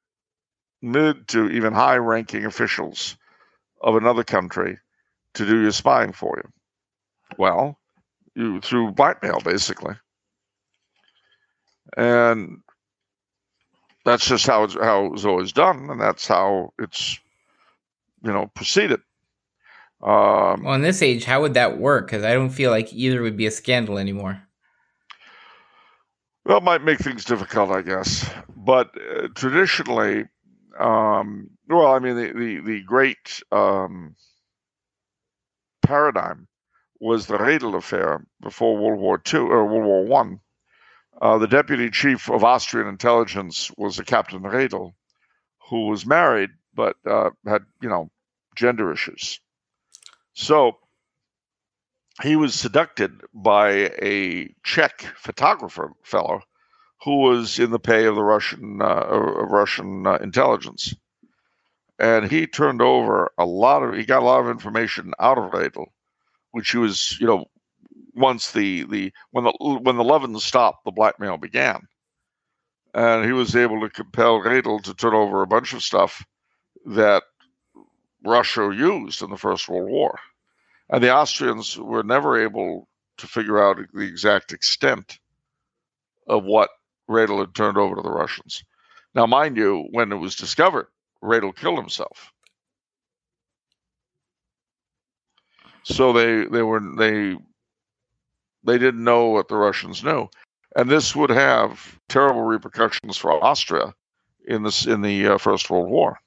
mid 0.81 1.29
to 1.29 1.51
even 1.51 1.73
high 1.73 1.97
ranking 1.97 2.45
officials 2.45 3.17
of 3.81 3.97
another 3.97 4.25
country 4.25 4.79
to 5.35 5.47
do 5.47 5.61
your 5.61 5.73
spying 5.73 6.13
for 6.13 6.43
you? 6.43 6.53
Well, 7.39 7.79
you 8.35 8.61
through 8.61 8.93
blackmail 8.93 9.41
basically. 9.41 9.95
And 11.97 12.59
that's 14.05 14.27
just 14.27 14.47
how 14.47 14.65
it's 14.65 14.75
how 14.75 15.07
it 15.07 15.13
was 15.13 15.25
always 15.25 15.53
done, 15.53 15.89
and 15.91 16.01
that's 16.01 16.27
how 16.27 16.73
it's 16.79 17.19
you 18.23 18.33
know 18.33 18.51
proceeded. 18.55 19.01
Um, 20.03 20.65
well, 20.65 20.75
in 20.75 20.83
this 20.83 21.03
age, 21.03 21.25
how 21.25 21.41
would 21.41 21.55
that 21.55 21.79
work? 21.79 22.07
Because 22.07 22.25
I 22.25 22.33
don't 22.33 22.51
feel 22.51 22.71
like 22.71 22.93
either 22.93 23.23
would 23.23 23.37
be 23.37 23.47
a 23.47 23.51
scandal 23.51 23.99
anymore. 23.99 24.43
Well, 26.45 26.59
it 26.59 26.63
might 26.63 26.85
make 26.85 26.99
things 26.99 27.25
difficult, 27.25 27.71
I 27.71 27.83
guess. 27.83 28.29
But 28.57 28.91
uh, 28.97 29.29
traditionally, 29.35 30.25
um, 30.79 31.51
well, 31.69 31.95
I 31.95 31.99
mean, 31.99 32.17
the 32.17 32.33
the, 32.33 32.61
the 32.61 32.83
great 32.83 33.43
um, 33.53 34.15
paradigm 35.83 36.48
was 37.01 37.27
the 37.27 37.39
Redl 37.39 37.77
affair 37.77 38.25
before 38.41 38.77
World 38.77 39.01
War 39.01 39.23
II 39.33 39.41
or 39.41 39.67
World 39.67 39.85
War 39.85 40.05
One. 40.05 40.41
Uh, 41.21 41.39
the 41.39 41.49
deputy 41.49 41.91
chief 41.91 42.31
of 42.31 42.45
Austrian 42.45 42.89
intelligence 42.89 43.71
was 43.77 43.99
a 43.99 44.05
Captain 44.05 44.41
Redl, 44.43 44.95
who 45.69 45.87
was 45.87 46.07
married 46.07 46.51
but 46.75 46.97
uh, 47.07 47.31
had 47.45 47.63
you 47.83 47.89
know 47.89 48.11
gender 48.55 48.93
issues. 48.93 49.41
So 50.35 50.79
he 52.23 52.37
was 52.37 52.55
seduced 52.55 53.11
by 53.35 53.91
a 54.01 54.55
Czech 54.63 55.03
photographer 55.17 55.93
fellow 56.03 56.41
who 57.03 57.17
was 57.19 57.59
in 57.59 57.71
the 57.71 57.79
pay 57.79 58.07
of 58.07 58.15
the 58.15 58.23
Russian 58.23 58.81
uh, 58.81 58.85
of 58.85 59.51
Russian 59.51 60.07
uh, 60.07 60.19
intelligence, 60.23 60.95
and 61.99 62.31
he 62.31 62.47
turned 62.47 62.81
over 62.81 63.33
a 63.37 63.45
lot 63.45 63.83
of 63.83 63.95
he 63.95 64.05
got 64.05 64.23
a 64.23 64.27
lot 64.27 64.41
of 64.41 64.51
information 64.51 65.13
out 65.19 65.39
of 65.39 65.51
Redl, 65.51 65.87
which 66.53 66.71
he 66.71 66.79
was 66.79 67.19
you 67.21 67.27
know 67.27 67.47
once 68.15 68.53
the 68.53 68.85
the 68.85 69.13
when 69.31 69.45
the 69.45 69.53
when 69.83 69.97
the 69.97 70.05
Levin 70.05 70.39
stopped, 70.39 70.85
the 70.85 70.91
blackmail 70.91 71.37
began, 71.39 71.87
and 72.95 73.25
he 73.25 73.33
was 73.33 73.55
able 73.57 73.81
to 73.81 73.91
compel 73.91 74.41
Redl 74.41 74.83
to 74.83 74.95
turn 74.95 75.15
over 75.15 75.43
a 75.43 75.47
bunch 75.47 75.73
of 75.73 75.83
stuff 75.83 76.25
that 76.87 77.23
Russia 78.25 78.71
used 78.75 79.23
in 79.23 79.31
the 79.31 79.37
First 79.37 79.69
World 79.69 79.91
War. 79.91 80.19
And 80.91 81.03
the 81.03 81.15
Austrians 81.15 81.79
were 81.79 82.03
never 82.03 82.43
able 82.43 82.89
to 83.19 83.27
figure 83.27 83.63
out 83.63 83.79
the 83.93 84.03
exact 84.03 84.53
extent 84.53 85.19
of 86.27 86.45
what 86.45 86.71
Redl 87.09 87.41
had 87.41 87.55
turned 87.55 87.79
over 87.79 87.97
to 87.97 88.03
the 88.03 88.11
Russians. 88.11 88.65
Now, 89.15 89.27
mind 89.27 89.57
you, 89.57 89.87
when 89.91 90.13
it 90.13 90.17
was 90.17 90.37
discovered, 90.37 90.89
Redl 91.23 91.55
killed 91.55 91.79
himself. 91.79 92.33
So 95.89 96.13
they 96.13 96.45
they 96.45 96.63
were 96.63 96.81
they 96.81 97.37
they 98.63 98.77
didn't 98.79 99.03
know 99.03 99.27
what 99.27 99.49
the 99.49 99.57
Russians 99.57 100.05
knew, 100.05 100.29
and 100.77 100.91
this 100.91 101.17
would 101.17 101.31
have 101.31 101.99
terrible 102.09 102.43
repercussions 102.43 103.17
for 103.17 103.33
Austria 103.43 103.95
in 104.47 104.63
this 104.63 104.87
in 104.87 105.01
the 105.01 105.29
uh, 105.29 105.39
First 105.39 105.71
World 105.71 105.89
War. 105.89 106.19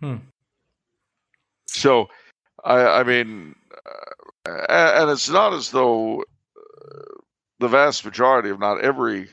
Hmm. 0.00 0.16
So, 1.66 2.08
I, 2.64 3.00
I 3.00 3.02
mean, 3.04 3.54
uh, 4.46 4.66
and 4.68 5.10
it's 5.10 5.30
not 5.30 5.54
as 5.54 5.70
though 5.70 6.20
uh, 6.20 7.20
the 7.60 7.68
vast 7.68 8.04
majority, 8.04 8.50
of 8.50 8.58
not 8.58 8.82
every 8.82 9.28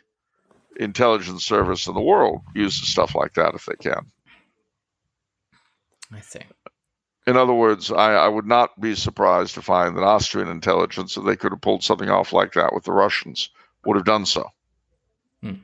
intelligence 0.77 1.43
service 1.43 1.87
in 1.87 1.93
the 1.93 2.01
world, 2.01 2.41
uses 2.55 2.87
stuff 2.87 3.15
like 3.15 3.33
that 3.33 3.55
if 3.55 3.65
they 3.65 3.75
can. 3.75 4.09
I 6.11 6.21
see. 6.21 6.39
In 7.25 7.35
other 7.35 7.53
words, 7.53 7.91
I, 7.91 8.13
I, 8.13 8.27
would 8.29 8.45
not 8.45 8.79
be 8.79 8.95
surprised 8.95 9.55
to 9.55 9.61
find 9.61 9.97
that 9.97 10.03
Austrian 10.03 10.47
intelligence, 10.47 11.17
if 11.17 11.25
they 11.25 11.35
could 11.35 11.51
have 11.51 11.59
pulled 11.59 11.83
something 11.83 12.09
off 12.09 12.31
like 12.31 12.53
that 12.53 12.73
with 12.73 12.85
the 12.85 12.93
Russians, 12.93 13.49
would 13.85 13.97
have 13.97 14.05
done 14.05 14.25
so. 14.25 14.49
Hmm. 15.41 15.55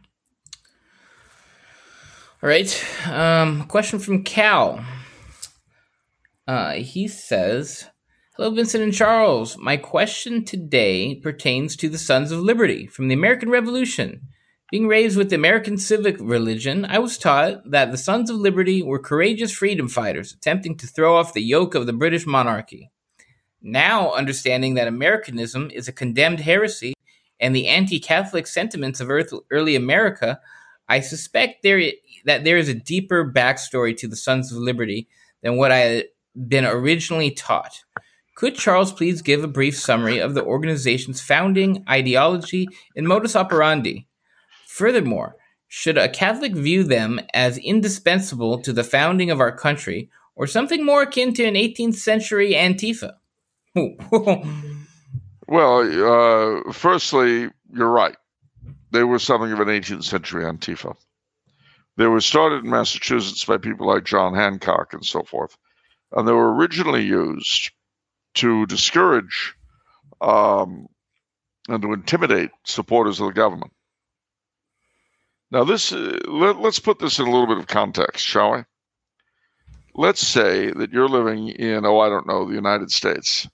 All 2.42 2.50
right. 2.50 2.86
Um, 3.08 3.64
question 3.68 4.00
from 4.00 4.24
Cal. 4.24 4.84
Uh, 6.46 6.74
he 6.74 7.08
says, 7.08 7.90
Hello, 8.36 8.50
Vincent 8.50 8.84
and 8.84 8.94
Charles. 8.94 9.58
My 9.58 9.78
question 9.78 10.44
today 10.44 11.16
pertains 11.16 11.78
to 11.78 11.88
the 11.88 11.98
Sons 11.98 12.32
of 12.32 12.40
Liberty 12.40 12.88
from 12.88 13.08
the 13.08 13.14
American 13.14 13.50
Revolution. 13.50 14.28
Being 14.74 14.88
raised 14.88 15.18
with 15.18 15.30
the 15.30 15.36
American 15.36 15.78
civic 15.78 16.18
religion, 16.20 16.84
I 16.84 16.98
was 16.98 17.20
taught 17.20 17.70
that 17.70 17.92
the 17.92 17.96
Sons 17.98 18.32
of 18.32 18.38
Liberty 18.38 18.82
were 18.82 18.98
courageous 18.98 19.52
freedom 19.52 19.88
fighters 19.88 20.34
attempting 20.34 20.78
to 20.78 20.88
throw 20.88 21.16
off 21.16 21.36
the 21.36 21.44
yoke 21.44 21.76
of 21.76 21.86
the 21.86 21.94
British 21.94 22.26
monarchy. 22.26 22.90
Now, 23.62 24.14
understanding 24.14 24.74
that 24.74 24.88
Americanism 24.88 25.70
is 25.70 25.88
a 25.88 25.94
condemned 25.94 26.40
heresy 26.40 26.96
and 27.40 27.56
the 27.56 27.68
anti 27.68 28.00
Catholic 28.00 28.48
sentiments 28.48 29.00
of 29.00 29.12
early 29.52 29.76
America, 29.76 30.40
I 30.90 31.02
suspect 31.02 31.62
there 31.62 31.92
that 32.26 32.44
there 32.44 32.58
is 32.58 32.68
a 32.68 32.74
deeper 32.74 33.32
backstory 33.32 33.96
to 33.98 34.08
the 34.08 34.16
Sons 34.16 34.52
of 34.52 34.58
Liberty 34.58 35.08
than 35.44 35.56
what 35.56 35.72
I 35.72 35.78
had 35.78 36.06
been 36.48 36.66
originally 36.66 37.30
taught. 37.30 37.84
Could 38.36 38.56
Charles 38.56 38.92
please 38.92 39.22
give 39.22 39.44
a 39.44 39.48
brief 39.48 39.78
summary 39.78 40.18
of 40.18 40.34
the 40.34 40.44
organization's 40.44 41.22
founding, 41.22 41.86
ideology, 41.88 42.68
and 42.96 43.08
modus 43.08 43.36
operandi? 43.36 44.08
Furthermore, 44.74 45.36
should 45.68 46.00
a 46.00 46.10
Catholic 46.10 46.54
view 46.54 46.84
them 46.84 47.20
as 47.32 47.60
indispensable 47.60 48.60
to 48.64 48.74
the 48.74 48.84
founding 48.84 49.30
of 49.30 49.40
our 49.40 49.56
country 49.56 50.10
or 50.34 50.48
something 50.48 50.84
more 50.84 51.04
akin 51.04 51.32
to 51.36 51.46
an 51.46 51.54
18th 51.54 51.94
century 51.94 52.54
Antifa? 52.54 53.18
well, 55.48 55.78
uh, 55.78 56.74
firstly, 56.74 57.52
you're 57.72 57.88
right. 57.88 58.16
They 58.90 59.04
were 59.04 59.20
something 59.20 59.52
of 59.52 59.60
an 59.60 59.68
18th 59.68 60.06
century 60.06 60.44
Antifa. 60.44 60.96
They 61.98 62.08
were 62.08 62.20
started 62.20 62.64
in 62.64 62.72
Massachusetts 62.72 63.46
by 63.46 63.60
people 63.60 63.86
like 63.86 64.06
John 64.06 64.34
Hancock 64.34 64.94
and 64.94 65.06
so 65.06 65.22
forth. 65.22 65.56
And 66.12 66.28
they 66.28 66.32
were 66.32 66.52
originally 66.52 67.04
used 67.04 67.70
to 68.36 68.66
discourage 68.66 69.54
um, 70.20 70.88
and 71.70 71.84
to 71.84 71.94
intimidate 71.94 72.50
supporters 72.64 73.20
of 73.20 73.28
the 73.28 73.34
government. 73.34 73.72
Now, 75.54 75.64
this 75.64 75.94
uh, 75.94 76.18
let, 76.28 76.60
let's 76.60 76.80
put 76.80 76.98
this 76.98 77.20
in 77.20 77.28
a 77.28 77.32
little 77.32 77.46
bit 77.48 77.60
of 77.60 77.68
context, 77.68 78.26
shall 78.26 78.54
we? 78.54 78.64
Let's 79.94 80.28
say 80.28 80.72
that 80.72 80.92
you're 80.92 81.08
living 81.08 81.50
in, 81.50 81.86
oh, 81.86 82.00
I 82.00 82.10
don't 82.10 82.28
know, 82.28 82.48
the 82.48 82.56
United 82.56 82.90
States, 82.92 83.48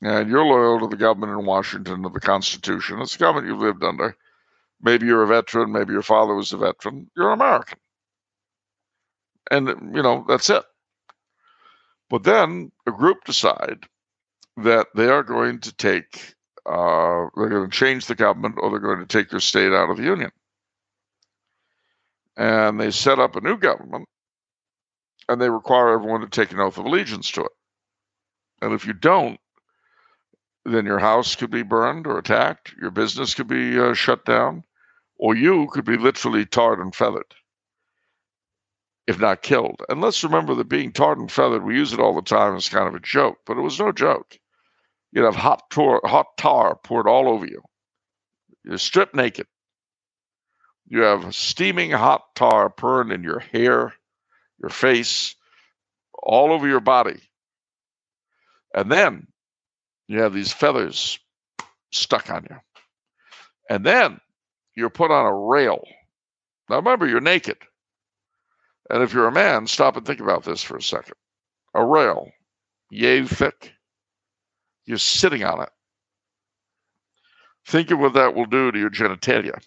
and 0.00 0.30
you're 0.30 0.44
loyal 0.44 0.78
to 0.80 0.86
the 0.86 0.96
government 0.96 1.32
in 1.32 1.44
Washington, 1.44 2.04
to 2.04 2.08
the 2.08 2.20
Constitution. 2.20 3.00
It's 3.00 3.14
the 3.14 3.18
government 3.18 3.48
you've 3.48 3.58
lived 3.58 3.82
under. 3.82 4.16
Maybe 4.80 5.06
you're 5.06 5.24
a 5.24 5.26
veteran, 5.26 5.72
maybe 5.72 5.92
your 5.92 6.02
father 6.02 6.34
was 6.34 6.52
a 6.52 6.58
veteran. 6.58 7.10
You're 7.16 7.32
an 7.32 7.40
American. 7.40 7.78
and 9.50 9.68
you 9.94 10.02
know 10.02 10.24
that's 10.28 10.50
it. 10.50 10.62
But 12.10 12.22
then 12.22 12.70
a 12.86 12.92
group 12.92 13.24
decide 13.24 13.86
that 14.58 14.86
they 14.94 15.08
are 15.08 15.24
going 15.24 15.60
to 15.60 15.74
take, 15.74 16.34
uh, 16.66 17.26
they're 17.36 17.48
going 17.48 17.70
to 17.70 17.76
change 17.76 18.06
the 18.06 18.14
government, 18.14 18.56
or 18.58 18.70
they're 18.70 18.78
going 18.78 19.00
to 19.00 19.06
take 19.06 19.32
your 19.32 19.40
state 19.40 19.72
out 19.72 19.90
of 19.90 19.96
the 19.96 20.04
union. 20.04 20.30
And 22.36 22.80
they 22.80 22.90
set 22.90 23.18
up 23.18 23.36
a 23.36 23.40
new 23.40 23.58
government, 23.58 24.08
and 25.28 25.40
they 25.40 25.50
require 25.50 25.90
everyone 25.90 26.22
to 26.22 26.28
take 26.28 26.52
an 26.52 26.60
oath 26.60 26.78
of 26.78 26.86
allegiance 26.86 27.30
to 27.32 27.42
it. 27.42 27.52
And 28.62 28.72
if 28.72 28.86
you 28.86 28.92
don't, 28.92 29.38
then 30.64 30.86
your 30.86 30.98
house 30.98 31.34
could 31.34 31.50
be 31.50 31.62
burned 31.62 32.06
or 32.06 32.18
attacked, 32.18 32.72
your 32.80 32.90
business 32.90 33.34
could 33.34 33.48
be 33.48 33.78
uh, 33.78 33.94
shut 33.94 34.24
down, 34.24 34.64
or 35.16 35.34
you 35.34 35.68
could 35.72 35.84
be 35.84 35.96
literally 35.96 36.46
tarred 36.46 36.78
and 36.78 36.94
feathered, 36.94 37.34
if 39.06 39.18
not 39.18 39.42
killed. 39.42 39.82
And 39.88 40.00
let's 40.00 40.22
remember 40.24 40.54
that 40.54 40.68
being 40.68 40.92
tarred 40.92 41.18
and 41.18 41.30
feathered, 41.30 41.64
we 41.64 41.76
use 41.76 41.92
it 41.92 42.00
all 42.00 42.14
the 42.14 42.22
time 42.22 42.54
as 42.54 42.68
kind 42.68 42.88
of 42.88 42.94
a 42.94 43.00
joke, 43.00 43.38
but 43.44 43.58
it 43.58 43.62
was 43.62 43.78
no 43.78 43.92
joke. 43.92 44.38
You'd 45.12 45.24
have 45.24 45.36
hot 45.36 45.68
tar, 45.70 46.00
hot 46.04 46.36
tar 46.38 46.76
poured 46.76 47.08
all 47.08 47.28
over 47.28 47.44
you. 47.44 47.62
You're 48.64 48.78
stripped 48.78 49.14
naked. 49.14 49.46
You 50.92 51.00
have 51.04 51.34
steaming 51.34 51.90
hot 51.90 52.34
tar 52.34 52.68
burned 52.68 53.12
in 53.12 53.22
your 53.22 53.38
hair, 53.38 53.94
your 54.60 54.68
face, 54.68 55.34
all 56.12 56.52
over 56.52 56.68
your 56.68 56.80
body. 56.80 57.18
And 58.74 58.92
then 58.92 59.26
you 60.06 60.20
have 60.20 60.34
these 60.34 60.52
feathers 60.52 61.18
stuck 61.92 62.28
on 62.28 62.46
you. 62.50 62.56
And 63.70 63.86
then 63.86 64.20
you're 64.76 64.90
put 64.90 65.10
on 65.10 65.24
a 65.24 65.34
rail. 65.34 65.82
Now 66.68 66.76
remember, 66.76 67.06
you're 67.06 67.22
naked. 67.22 67.56
And 68.90 69.02
if 69.02 69.14
you're 69.14 69.28
a 69.28 69.32
man, 69.32 69.66
stop 69.66 69.96
and 69.96 70.04
think 70.04 70.20
about 70.20 70.44
this 70.44 70.62
for 70.62 70.76
a 70.76 70.82
second. 70.82 71.14
A 71.72 71.82
rail, 71.82 72.30
yay 72.90 73.24
thick. 73.24 73.72
You're 74.84 74.98
sitting 74.98 75.42
on 75.42 75.62
it. 75.62 75.70
Think 77.66 77.90
of 77.90 77.98
what 77.98 78.12
that 78.12 78.34
will 78.34 78.44
do 78.44 78.70
to 78.70 78.78
your 78.78 78.90
genitalia. 78.90 79.58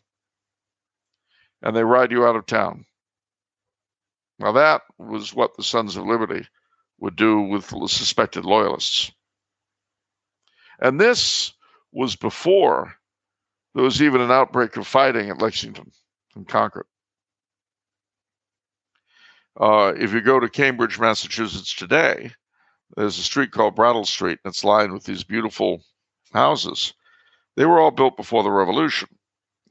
And 1.65 1.75
they 1.75 1.83
ride 1.83 2.11
you 2.11 2.25
out 2.25 2.37
of 2.37 2.45
town. 2.45 2.85
Now, 4.39 4.53
that 4.53 4.83
was 4.97 5.33
what 5.33 5.57
the 5.57 5.63
Sons 5.63 5.97
of 5.97 6.05
Liberty 6.05 6.47
would 6.99 7.15
do 7.15 7.41
with 7.41 7.65
suspected 7.89 8.45
loyalists. 8.45 9.11
And 10.79 11.01
this 11.01 11.53
was 11.91 12.15
before 12.15 12.95
there 13.73 13.83
was 13.83 14.01
even 14.01 14.21
an 14.21 14.31
outbreak 14.31 14.77
of 14.77 14.87
fighting 14.87 15.29
at 15.29 15.41
Lexington 15.41 15.91
and 16.35 16.47
Concord. 16.47 16.85
Uh, 19.59 19.93
if 19.97 20.13
you 20.13 20.21
go 20.21 20.39
to 20.39 20.49
Cambridge, 20.49 20.99
Massachusetts 20.99 21.73
today, 21.73 22.31
there's 22.95 23.17
a 23.17 23.23
street 23.23 23.51
called 23.51 23.75
Brattle 23.75 24.05
Street, 24.05 24.39
and 24.43 24.51
it's 24.51 24.63
lined 24.63 24.93
with 24.93 25.05
these 25.05 25.23
beautiful 25.23 25.81
houses. 26.33 26.93
They 27.55 27.65
were 27.65 27.79
all 27.79 27.91
built 27.91 28.17
before 28.17 28.43
the 28.43 28.51
Revolution, 28.51 29.09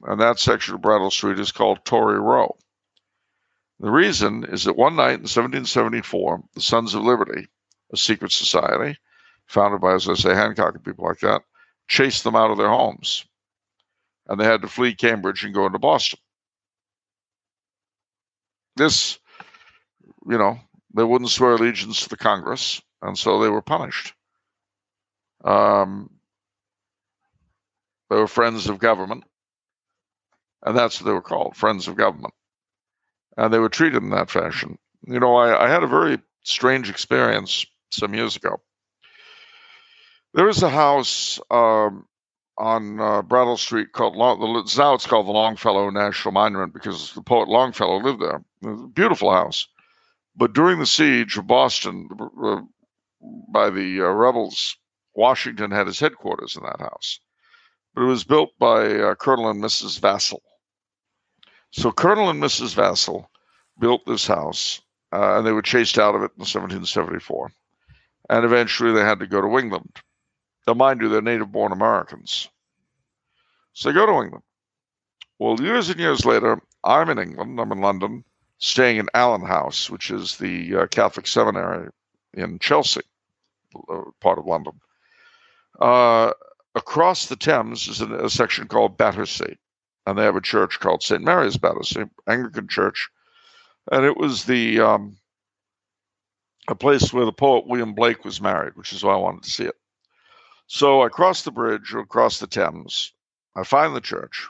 and 0.07 0.21
that 0.21 0.39
section 0.39 0.75
of 0.75 0.81
Brattle 0.81 1.11
Street 1.11 1.39
is 1.39 1.51
called 1.51 1.83
Tory 1.83 2.19
Row. 2.19 2.55
The 3.79 3.91
reason 3.91 4.45
is 4.45 4.63
that 4.63 4.77
one 4.77 4.95
night 4.95 5.19
in 5.19 5.27
1774, 5.27 6.43
the 6.53 6.61
Sons 6.61 6.93
of 6.93 7.03
Liberty, 7.03 7.47
a 7.91 7.97
secret 7.97 8.31
society, 8.31 8.97
founded 9.47 9.81
by, 9.81 9.93
as 9.93 10.07
I 10.07 10.13
say, 10.13 10.33
Hancock 10.33 10.75
and 10.75 10.83
people 10.83 11.05
like 11.05 11.19
that, 11.19 11.41
chased 11.87 12.23
them 12.23 12.35
out 12.35 12.51
of 12.51 12.57
their 12.57 12.69
homes. 12.69 13.25
And 14.27 14.39
they 14.39 14.45
had 14.45 14.61
to 14.61 14.67
flee 14.67 14.95
Cambridge 14.95 15.43
and 15.43 15.53
go 15.53 15.65
into 15.65 15.79
Boston. 15.79 16.19
This, 18.75 19.19
you 20.27 20.37
know, 20.37 20.59
they 20.93 21.03
wouldn't 21.03 21.29
swear 21.29 21.53
allegiance 21.53 22.03
to 22.03 22.09
the 22.09 22.17
Congress, 22.17 22.81
and 23.01 23.17
so 23.17 23.41
they 23.41 23.49
were 23.49 23.61
punished. 23.61 24.13
Um, 25.43 26.09
they 28.09 28.15
were 28.15 28.27
friends 28.27 28.67
of 28.67 28.79
government, 28.79 29.23
and 30.65 30.75
that's 30.75 30.99
what 30.99 31.05
they 31.05 31.13
were 31.13 31.21
called, 31.21 31.55
friends 31.55 31.87
of 31.87 31.95
government. 31.95 32.33
And 33.37 33.53
they 33.53 33.59
were 33.59 33.69
treated 33.69 34.01
in 34.01 34.09
that 34.09 34.31
fashion. 34.31 34.77
You 35.07 35.19
know, 35.19 35.35
I, 35.35 35.65
I 35.65 35.69
had 35.69 35.83
a 35.83 35.87
very 35.87 36.19
strange 36.43 36.89
experience 36.89 37.65
some 37.91 38.13
years 38.13 38.35
ago. 38.35 38.61
There 40.33 40.49
is 40.49 40.63
a 40.63 40.69
house 40.69 41.39
um, 41.51 42.07
on 42.57 42.99
uh, 42.99 43.21
Brattle 43.21 43.57
Street 43.57 43.91
called 43.93 44.15
Long, 44.15 44.39
now 44.77 44.93
it's 44.93 45.07
called 45.07 45.27
the 45.27 45.31
Longfellow 45.31 45.89
National 45.91 46.31
Monument 46.31 46.73
because 46.73 47.13
the 47.13 47.21
poet 47.21 47.47
Longfellow 47.47 47.97
lived 47.97 48.21
there. 48.21 48.41
a 48.63 48.87
beautiful 48.87 49.31
house. 49.31 49.67
But 50.35 50.53
during 50.53 50.79
the 50.79 50.85
siege 50.85 51.37
of 51.37 51.47
Boston 51.47 52.09
uh, 52.43 52.61
by 53.49 53.69
the 53.69 54.01
uh, 54.01 54.09
rebels, 54.09 54.75
Washington 55.13 55.71
had 55.71 55.87
his 55.87 55.99
headquarters 55.99 56.57
in 56.57 56.63
that 56.63 56.79
house. 56.79 57.19
But 57.93 58.03
it 58.03 58.07
was 58.07 58.25
built 58.25 58.49
by 58.59 58.93
uh, 58.93 59.15
Colonel 59.15 59.49
and 59.49 59.63
Mrs. 59.63 59.99
Vassall. 59.99 60.41
So 61.71 61.91
Colonel 61.91 62.29
and 62.29 62.41
Mrs. 62.41 62.75
Vassall 62.75 63.27
built 63.79 64.05
this 64.05 64.25
house, 64.27 64.81
uh, 65.11 65.37
and 65.37 65.47
they 65.47 65.51
were 65.51 65.61
chased 65.61 65.97
out 65.97 66.15
of 66.15 66.21
it 66.21 66.31
in 66.37 66.41
1774. 66.41 67.51
And 68.29 68.45
eventually 68.45 68.93
they 68.93 69.01
had 69.01 69.19
to 69.19 69.27
go 69.27 69.41
to 69.41 69.57
England 69.59 70.01
now, 70.67 70.73
mind 70.73 71.01
you, 71.01 71.09
they're 71.09 71.21
native 71.21 71.51
born 71.51 71.71
Americans. 71.71 72.49
So 73.73 73.89
they 73.89 73.93
go 73.93 74.05
to 74.05 74.23
England. 74.23 74.43
Well, 75.37 75.59
years 75.61 75.89
and 75.89 75.99
years 75.99 76.25
later, 76.25 76.61
I'm 76.83 77.09
in 77.09 77.19
England, 77.19 77.59
I'm 77.59 77.71
in 77.71 77.81
London, 77.81 78.23
staying 78.57 78.97
in 78.97 79.09
Allen 79.13 79.45
House, 79.45 79.89
which 79.89 80.09
is 80.09 80.37
the 80.37 80.75
uh, 80.75 80.87
Catholic 80.87 81.27
seminary 81.27 81.89
in 82.33 82.57
Chelsea, 82.59 83.01
uh, 83.89 84.01
part 84.21 84.39
of 84.39 84.45
London. 84.45 84.73
Uh, 85.79 86.31
across 86.73 87.25
the 87.25 87.35
Thames 87.35 87.87
is 87.87 88.01
a, 88.01 88.25
a 88.25 88.29
section 88.29 88.67
called 88.67 88.97
Battersea, 88.97 89.57
and 90.05 90.17
they 90.17 90.23
have 90.23 90.35
a 90.35 90.41
church 90.41 90.79
called 90.79 91.03
St. 91.03 91.23
Mary's 91.23 91.57
Battersea, 91.57 92.05
Anglican 92.27 92.67
church. 92.67 93.09
And 93.91 94.05
it 94.05 94.17
was 94.17 94.45
the 94.45 94.79
um, 94.79 95.17
a 96.67 96.75
place 96.75 97.13
where 97.13 97.25
the 97.25 97.31
poet 97.31 97.67
William 97.67 97.93
Blake 97.93 98.25
was 98.25 98.41
married, 98.41 98.75
which 98.75 98.93
is 98.93 99.03
why 99.03 99.13
I 99.13 99.17
wanted 99.17 99.43
to 99.43 99.49
see 99.49 99.65
it. 99.65 99.75
So 100.67 101.03
I 101.03 101.09
cross 101.09 101.43
the 101.43 101.51
bridge 101.51 101.93
across 101.93 102.39
the 102.39 102.47
Thames. 102.47 103.13
I 103.55 103.63
find 103.63 103.95
the 103.95 104.01
church, 104.01 104.47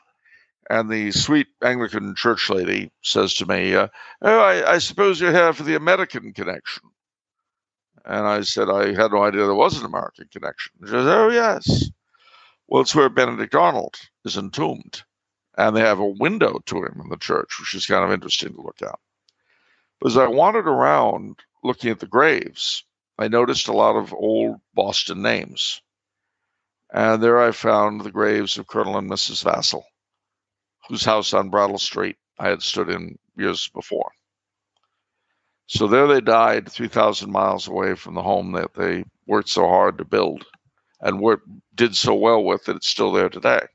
and 0.69 0.89
the 0.89 1.11
sweet 1.11 1.47
Anglican 1.61 2.15
church 2.15 2.49
lady 2.49 2.91
says 3.01 3.33
to 3.35 3.45
me, 3.45 3.75
uh, 3.75 3.89
"Oh, 4.21 4.39
I, 4.39 4.73
I, 4.73 4.77
suppose 4.77 5.19
you're 5.19 5.31
here 5.31 5.53
for 5.53 5.63
the 5.63 5.75
American 5.75 6.33
connection." 6.33 6.83
And 8.05 8.25
I 8.25 8.41
said, 8.41 8.69
"I 8.69 8.93
had 8.93 9.11
no 9.11 9.23
idea 9.23 9.41
there 9.41 9.53
was 9.53 9.77
an 9.77 9.85
American 9.85 10.27
connection." 10.31 10.73
She 10.85 10.91
says, 10.91 11.05
"Oh, 11.05 11.29
yes. 11.29 11.89
Well, 12.67 12.81
it's 12.81 12.95
where 12.95 13.09
Benedict 13.09 13.53
Arnold 13.53 13.95
is 14.23 14.37
entombed, 14.37 15.03
and 15.57 15.75
they 15.75 15.81
have 15.81 15.99
a 15.99 16.05
window 16.05 16.59
to 16.65 16.83
him 16.83 16.99
in 17.01 17.09
the 17.09 17.17
church, 17.17 17.59
which 17.59 17.73
is 17.75 17.85
kind 17.85 18.03
of 18.03 18.11
interesting 18.11 18.53
to 18.53 18.61
look 18.61 18.81
at." 18.81 18.99
But 19.99 20.11
as 20.11 20.17
I 20.17 20.27
wandered 20.27 20.67
around 20.67 21.39
looking 21.63 21.89
at 21.91 21.99
the 21.99 22.07
graves, 22.07 22.83
I 23.17 23.27
noticed 23.27 23.67
a 23.67 23.73
lot 23.73 23.95
of 23.95 24.13
old 24.13 24.59
Boston 24.73 25.21
names. 25.21 25.81
And 26.93 27.23
there 27.23 27.41
I 27.41 27.51
found 27.51 28.01
the 28.01 28.11
graves 28.11 28.57
of 28.57 28.67
Colonel 28.67 28.97
and 28.97 29.09
Mrs. 29.09 29.43
Vassall, 29.43 29.85
whose 30.87 31.05
house 31.05 31.33
on 31.33 31.49
Brattle 31.49 31.77
Street 31.77 32.17
I 32.37 32.49
had 32.49 32.61
stood 32.61 32.89
in 32.89 33.17
years 33.37 33.69
before. 33.69 34.11
So 35.67 35.87
there 35.87 36.07
they 36.07 36.21
died 36.21 36.71
3,000 36.71 37.31
miles 37.31 37.67
away 37.67 37.95
from 37.95 38.13
the 38.13 38.21
home 38.21 38.51
that 38.51 38.73
they 38.75 39.03
worked 39.25 39.49
so 39.49 39.67
hard 39.67 39.97
to 39.97 40.05
build 40.05 40.45
and 41.01 41.19
worked, 41.19 41.47
did 41.73 41.95
so 41.95 42.13
well 42.13 42.43
with 42.43 42.65
that 42.65 42.75
it's 42.75 42.87
still 42.87 43.11
there 43.11 43.29
today. 43.29 43.65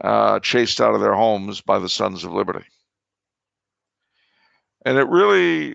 Uh, 0.00 0.38
chased 0.40 0.80
out 0.80 0.94
of 0.94 1.00
their 1.00 1.14
homes 1.14 1.60
by 1.60 1.78
the 1.78 1.88
Sons 1.88 2.24
of 2.24 2.32
Liberty. 2.32 2.64
And 4.84 4.96
it 4.96 5.08
really, 5.08 5.70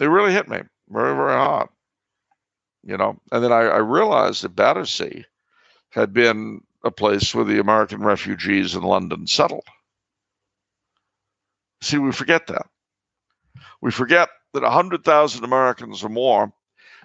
it 0.00 0.06
really 0.06 0.32
hit 0.32 0.48
me 0.48 0.60
very, 0.88 1.14
very 1.14 1.34
hard 1.34 1.68
you 2.88 2.96
know. 2.96 3.20
And 3.30 3.44
then 3.44 3.52
I, 3.52 3.62
I 3.62 3.78
realized 3.78 4.42
that 4.42 4.56
Battersea 4.56 5.24
had 5.90 6.12
been 6.12 6.62
a 6.84 6.90
place 6.90 7.34
where 7.34 7.44
the 7.44 7.60
American 7.60 8.02
refugees 8.02 8.74
in 8.74 8.82
London 8.82 9.26
settled. 9.26 9.66
See, 11.82 11.98
we 11.98 12.12
forget 12.12 12.46
that. 12.48 12.66
We 13.80 13.90
forget 13.90 14.30
that 14.54 14.62
100,000 14.62 15.44
Americans 15.44 16.02
or 16.02 16.08
more 16.08 16.52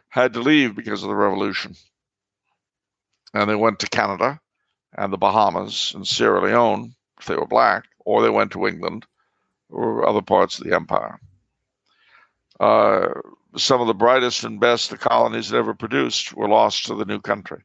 had 0.10 0.34
to 0.34 0.40
leave 0.40 0.76
because 0.76 1.04
of 1.04 1.10
the 1.10 1.16
revolution. 1.16 1.76
And 3.34 3.50
they 3.50 3.56
went 3.56 3.80
to 3.80 3.90
Canada 3.90 4.40
and 4.96 5.12
the 5.12 5.18
Bahamas 5.18 5.94
and 5.96 6.08
Sierra 6.08 6.42
Leone 6.42 6.96
if 7.20 7.26
they 7.28 7.36
were 7.36 7.48
black, 7.48 7.86
or 8.00 8.22
they 8.22 8.30
went 8.30 8.52
to 8.52 8.68
England 8.68 9.06
or 9.70 10.08
other 10.08 10.22
parts 10.22 10.60
of 10.60 10.66
the 10.66 10.76
empire. 10.76 11.20
Uh, 12.60 13.08
some 13.56 13.82
of 13.82 13.88
the 13.88 13.94
brightest 13.94 14.44
and 14.44 14.60
best 14.60 14.90
the 14.90 14.98
colonies 14.98 15.50
had 15.50 15.58
ever 15.58 15.74
produced 15.74 16.34
were 16.34 16.48
lost 16.48 16.86
to 16.86 16.96
the 16.96 17.06
new 17.06 17.20
country. 17.20 17.64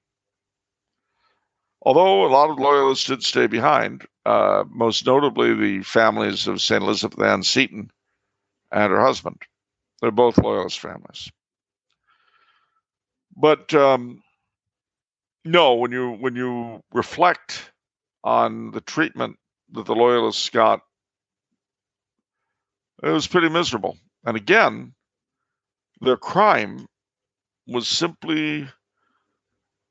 Although 1.83 2.25
a 2.25 2.29
lot 2.29 2.51
of 2.51 2.59
loyalists 2.59 3.07
did 3.07 3.23
stay 3.23 3.47
behind, 3.47 4.07
uh, 4.27 4.65
most 4.69 5.07
notably 5.07 5.55
the 5.55 5.83
families 5.83 6.47
of 6.47 6.61
St. 6.61 6.83
Elizabeth 6.83 7.21
Ann 7.23 7.43
Seton 7.43 7.91
and 8.71 8.93
her 8.93 9.01
husband. 9.01 9.41
They're 10.01 10.11
both 10.11 10.39
loyalist 10.39 10.81
families. 10.81 11.31
But 13.37 13.73
um, 13.75 14.23
no, 15.45 15.75
when 15.75 15.93
you 15.93 16.13
when 16.13 16.37
you 16.37 16.81
reflect 16.93 17.73
on 18.25 18.71
the 18.71 18.81
treatment 18.81 19.37
that 19.73 19.87
the 19.87 19.95
loyalists 19.95 20.51
got, 20.51 20.81
it 23.03 23.11
was 23.11 23.27
pretty 23.27 23.49
miserable. 23.49 23.97
And 24.25 24.37
again, 24.37 24.95
their 26.01 26.17
crime 26.17 26.87
was 27.67 27.89
simply 27.89 28.69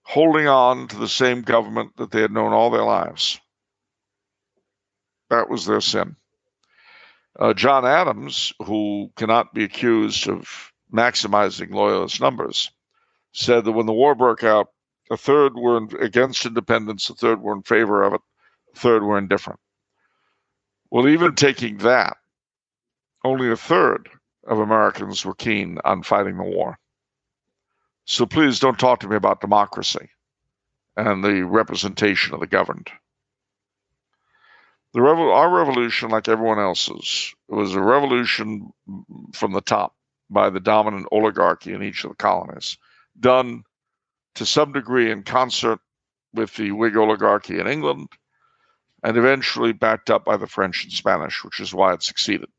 holding 0.03 0.47
on 0.47 0.87
to 0.87 0.97
the 0.97 1.07
same 1.07 1.41
government 1.41 1.91
that 1.97 2.11
they 2.11 2.21
had 2.21 2.31
known 2.31 2.53
all 2.53 2.69
their 2.69 2.83
lives. 2.83 3.39
That 5.29 5.49
was 5.49 5.65
their 5.65 5.81
sin. 5.81 6.15
Uh, 7.39 7.53
John 7.53 7.85
Adams, 7.85 8.53
who 8.65 9.11
cannot 9.15 9.53
be 9.53 9.63
accused 9.63 10.27
of 10.27 10.71
maximizing 10.93 11.71
loyalist 11.71 12.21
numbers, 12.21 12.71
said 13.33 13.65
that 13.65 13.73
when 13.73 13.85
the 13.85 13.93
war 13.93 14.15
broke 14.15 14.43
out, 14.43 14.69
a 15.09 15.17
third 15.17 15.55
were 15.55 15.77
against 15.99 16.45
independence, 16.45 17.09
a 17.09 17.15
third 17.15 17.41
were 17.41 17.53
in 17.53 17.63
favor 17.63 18.03
of 18.03 18.13
it, 18.13 18.21
a 18.75 18.79
third 18.79 19.03
were 19.03 19.17
indifferent. 19.17 19.59
Well, 20.89 21.07
even 21.07 21.35
taking 21.35 21.77
that, 21.79 22.17
only 23.23 23.51
a 23.51 23.57
third 23.57 24.09
of 24.45 24.59
Americans 24.59 25.25
were 25.25 25.35
keen 25.35 25.79
on 25.83 26.03
fighting 26.03 26.37
the 26.37 26.43
war. 26.43 26.79
So 28.05 28.25
please 28.25 28.59
don't 28.59 28.79
talk 28.79 29.01
to 29.01 29.07
me 29.07 29.17
about 29.17 29.41
democracy 29.41 30.09
and 30.95 31.23
the 31.23 31.43
representation 31.43 32.33
of 32.33 32.39
the 32.39 32.47
governed. 32.47 32.89
The 34.93 35.01
revo- 35.01 35.35
our 35.35 35.49
revolution, 35.49 36.09
like 36.09 36.29
everyone 36.29 36.59
else's, 36.59 37.35
was 37.49 37.75
a 37.75 37.81
revolution 37.81 38.71
from 39.33 39.51
the 39.51 39.61
top 39.61 39.93
by 40.29 40.49
the 40.49 40.61
dominant 40.61 41.07
oligarchy 41.11 41.73
in 41.73 41.83
each 41.83 42.03
of 42.03 42.11
the 42.11 42.15
colonies, 42.15 42.77
done 43.19 43.63
to 44.37 44.45
some 44.45 44.71
degree 44.71 45.11
in 45.11 45.23
concert 45.23 45.79
with 46.33 46.55
the 46.55 46.71
Whig 46.71 46.95
oligarchy 46.95 47.59
in 47.59 47.67
England, 47.67 48.09
and 49.03 49.17
eventually 49.17 49.73
backed 49.73 50.09
up 50.09 50.25
by 50.25 50.37
the 50.37 50.47
French 50.47 50.83
and 50.83 50.93
Spanish, 50.93 51.43
which 51.43 51.59
is 51.59 51.73
why 51.73 51.93
it 51.93 52.03
succeeded. 52.03 52.49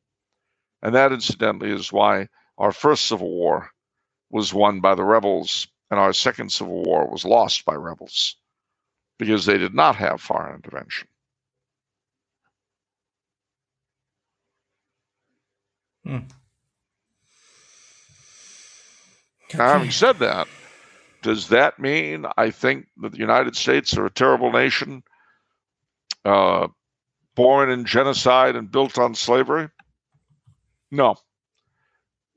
And 0.83 0.95
that, 0.95 1.13
incidentally, 1.13 1.71
is 1.71 1.93
why 1.93 2.29
our 2.57 2.73
first 2.73 3.07
Civil 3.07 3.31
War 3.31 3.71
was 4.31 4.53
won 4.53 4.81
by 4.81 4.95
the 4.95 5.05
rebels, 5.05 5.69
and 5.91 5.99
our 6.01 6.13
second 6.13 6.51
Civil 6.53 6.83
War 6.83 7.09
was 7.11 7.25
lost 7.25 7.65
by 7.65 7.75
rebels 7.75 8.37
because 9.19 9.47
they 9.47 9.59
did 9.59 9.75
not 9.75 9.97
have 9.97 10.21
foreign 10.21 10.57
intervention. 10.57 11.09
Hmm. 16.05 16.19
Now, 19.55 19.73
having 19.75 19.91
said 19.91 20.19
that, 20.19 20.47
does 21.23 21.49
that 21.49 21.79
mean 21.79 22.27
I 22.37 22.51
think 22.51 22.87
that 22.99 23.13
the 23.13 23.19
United 23.19 23.57
States 23.57 23.97
are 23.97 24.07
a 24.07 24.11
terrible 24.11 24.53
nation, 24.53 25.03
uh, 26.25 26.69
born 27.35 27.71
in 27.71 27.85
genocide 27.85 28.57
and 28.57 28.71
built 28.71 28.99
on 28.99 29.15
slavery? 29.15 29.69
No. 30.91 31.17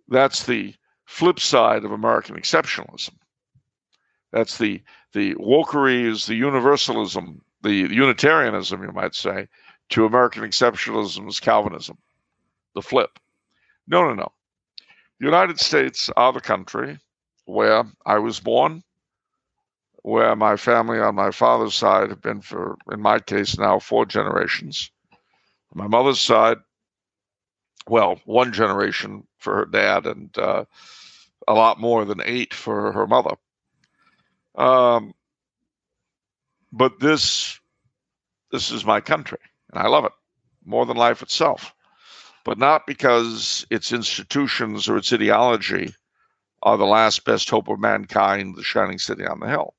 That's 0.07 0.43
the 0.43 0.75
flip 1.05 1.39
side 1.39 1.85
of 1.85 1.91
American 1.91 2.35
exceptionalism. 2.35 3.15
That's 4.31 4.57
the 4.57 4.81
the 5.13 5.35
wokery 5.35 6.05
is 6.05 6.25
the 6.25 6.35
universalism, 6.35 7.41
the, 7.63 7.87
the 7.87 7.95
Unitarianism, 7.95 8.81
you 8.81 8.91
might 8.93 9.13
say, 9.13 9.49
to 9.89 10.05
American 10.05 10.43
exceptionalism 10.43 11.27
is 11.27 11.41
Calvinism, 11.41 11.97
the 12.75 12.81
flip. 12.81 13.19
No, 13.87 14.07
no, 14.07 14.13
no. 14.13 14.31
The 15.19 15.25
United 15.25 15.59
States 15.59 16.09
are 16.15 16.31
the 16.31 16.39
country 16.39 16.97
where 17.45 17.85
I 18.05 18.19
was 18.19 18.39
born, 18.39 18.83
where 20.03 20.35
my 20.35 20.57
family 20.57 20.99
on 20.99 21.15
my 21.15 21.31
father's 21.31 21.75
side 21.75 22.09
have 22.09 22.21
been 22.21 22.41
for, 22.41 22.77
in 22.91 23.01
my 23.01 23.19
case 23.19 23.57
now, 23.57 23.79
four 23.79 24.05
generations. 24.05 24.91
my 25.73 25.87
mother's 25.87 26.19
side, 26.19 26.57
well, 27.87 28.19
one 28.25 28.53
generation 28.53 29.27
for 29.37 29.55
her 29.55 29.65
dad 29.65 30.05
and 30.05 30.37
uh, 30.37 30.65
a 31.47 31.53
lot 31.53 31.79
more 31.79 32.05
than 32.05 32.21
eight 32.23 32.53
for 32.53 32.91
her 32.91 33.07
mother. 33.07 33.35
Um, 34.55 35.13
but 36.71 36.99
this 36.99 37.59
this 38.51 38.71
is 38.71 38.85
my 38.85 38.99
country, 38.99 39.39
and 39.71 39.81
I 39.81 39.87
love 39.87 40.05
it 40.05 40.11
more 40.65 40.85
than 40.85 40.97
life 40.97 41.21
itself. 41.21 41.73
But 42.43 42.57
not 42.57 42.87
because 42.87 43.65
its 43.69 43.91
institutions 43.91 44.89
or 44.89 44.97
its 44.97 45.13
ideology 45.13 45.93
are 46.63 46.77
the 46.77 46.85
last 46.85 47.25
best 47.25 47.49
hope 47.49 47.67
of 47.67 47.79
mankind, 47.79 48.55
the 48.55 48.63
shining 48.63 48.99
city 48.99 49.25
on 49.25 49.39
the 49.39 49.47
hill. 49.47 49.73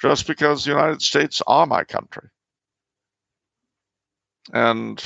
Just 0.00 0.26
because 0.26 0.64
the 0.64 0.70
United 0.70 1.02
States 1.02 1.42
are 1.46 1.66
my 1.66 1.84
country. 1.84 2.28
And 4.52 5.02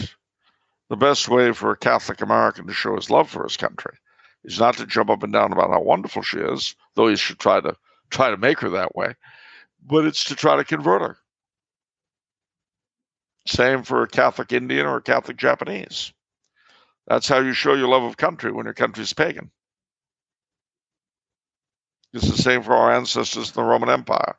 the 0.88 0.96
best 0.96 1.28
way 1.28 1.52
for 1.52 1.70
a 1.70 1.76
Catholic 1.76 2.20
American 2.20 2.66
to 2.66 2.72
show 2.72 2.94
his 2.94 3.10
love 3.10 3.28
for 3.28 3.42
his 3.42 3.56
country 3.56 3.96
is 4.44 4.58
not 4.58 4.76
to 4.76 4.86
jump 4.86 5.10
up 5.10 5.22
and 5.22 5.32
down 5.32 5.52
about 5.52 5.70
how 5.70 5.80
wonderful 5.80 6.22
she 6.22 6.38
is, 6.38 6.74
though 6.94 7.08
he 7.08 7.16
should 7.16 7.38
try 7.38 7.60
to 7.60 7.76
try 8.10 8.30
to 8.30 8.36
make 8.36 8.60
her 8.60 8.70
that 8.70 8.94
way, 8.94 9.14
but 9.84 10.04
it's 10.04 10.24
to 10.24 10.36
try 10.36 10.56
to 10.56 10.64
convert 10.64 11.02
her. 11.02 11.18
Same 13.46 13.82
for 13.82 14.02
a 14.02 14.08
Catholic 14.08 14.52
Indian 14.52 14.86
or 14.86 14.96
a 14.96 15.02
Catholic 15.02 15.36
Japanese. 15.36 16.12
That's 17.06 17.28
how 17.28 17.40
you 17.40 17.52
show 17.52 17.74
your 17.74 17.88
love 17.88 18.04
of 18.04 18.16
country 18.16 18.52
when 18.52 18.64
your 18.64 18.74
country 18.74 19.02
is 19.02 19.12
pagan. 19.12 19.50
It's 22.14 22.30
the 22.30 22.40
same 22.40 22.62
for 22.62 22.74
our 22.74 22.94
ancestors 22.94 23.48
in 23.48 23.54
the 23.54 23.64
Roman 23.68 23.90
Empire. 23.90 24.36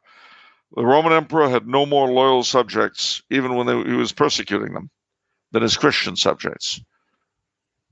The 0.76 0.86
Roman 0.86 1.12
emperor 1.12 1.50
had 1.50 1.68
no 1.68 1.86
more 1.86 2.10
loyal 2.10 2.44
subjects, 2.44 3.22
even 3.30 3.56
when 3.56 3.68
they, 3.68 3.76
he 3.84 3.98
was 3.98 4.14
persecuting 4.14 4.74
them, 4.74 4.90
than 5.52 5.62
his 5.62 5.76
Christian 5.76 6.16
subjects. 6.16 6.82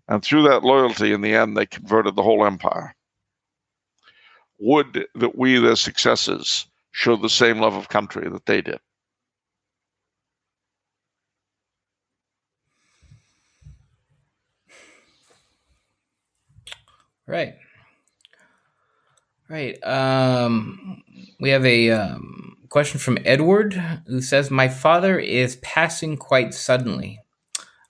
And 0.08 0.24
through 0.24 0.44
that 0.44 0.64
loyalty, 0.64 1.12
in 1.12 1.22
the 1.22 1.36
end, 1.36 1.58
they 1.58 1.66
converted 1.66 2.16
the 2.16 2.24
whole 2.24 2.46
empire. 2.46 2.96
Would 4.60 5.06
that 5.16 5.38
we, 5.38 5.60
their 5.60 5.76
successors, 5.76 6.66
show 6.92 7.18
the 7.18 7.30
same 7.30 7.60
love 7.60 7.76
of 7.76 7.90
country 7.90 8.30
that 8.30 8.46
they 8.46 8.62
did. 8.62 8.80
Right. 17.28 17.56
Right. 19.54 19.78
Um, 19.84 21.04
we 21.40 21.52
have 21.52 21.64
a 21.64 21.92
um, 21.92 22.58
question 22.70 23.00
from 23.00 23.20
Edward 23.24 23.76
who 24.08 24.20
says, 24.20 24.50
My 24.50 24.68
father 24.68 25.20
is 25.20 25.58
passing 25.58 26.18
quite 26.18 26.56
suddenly. 26.56 27.20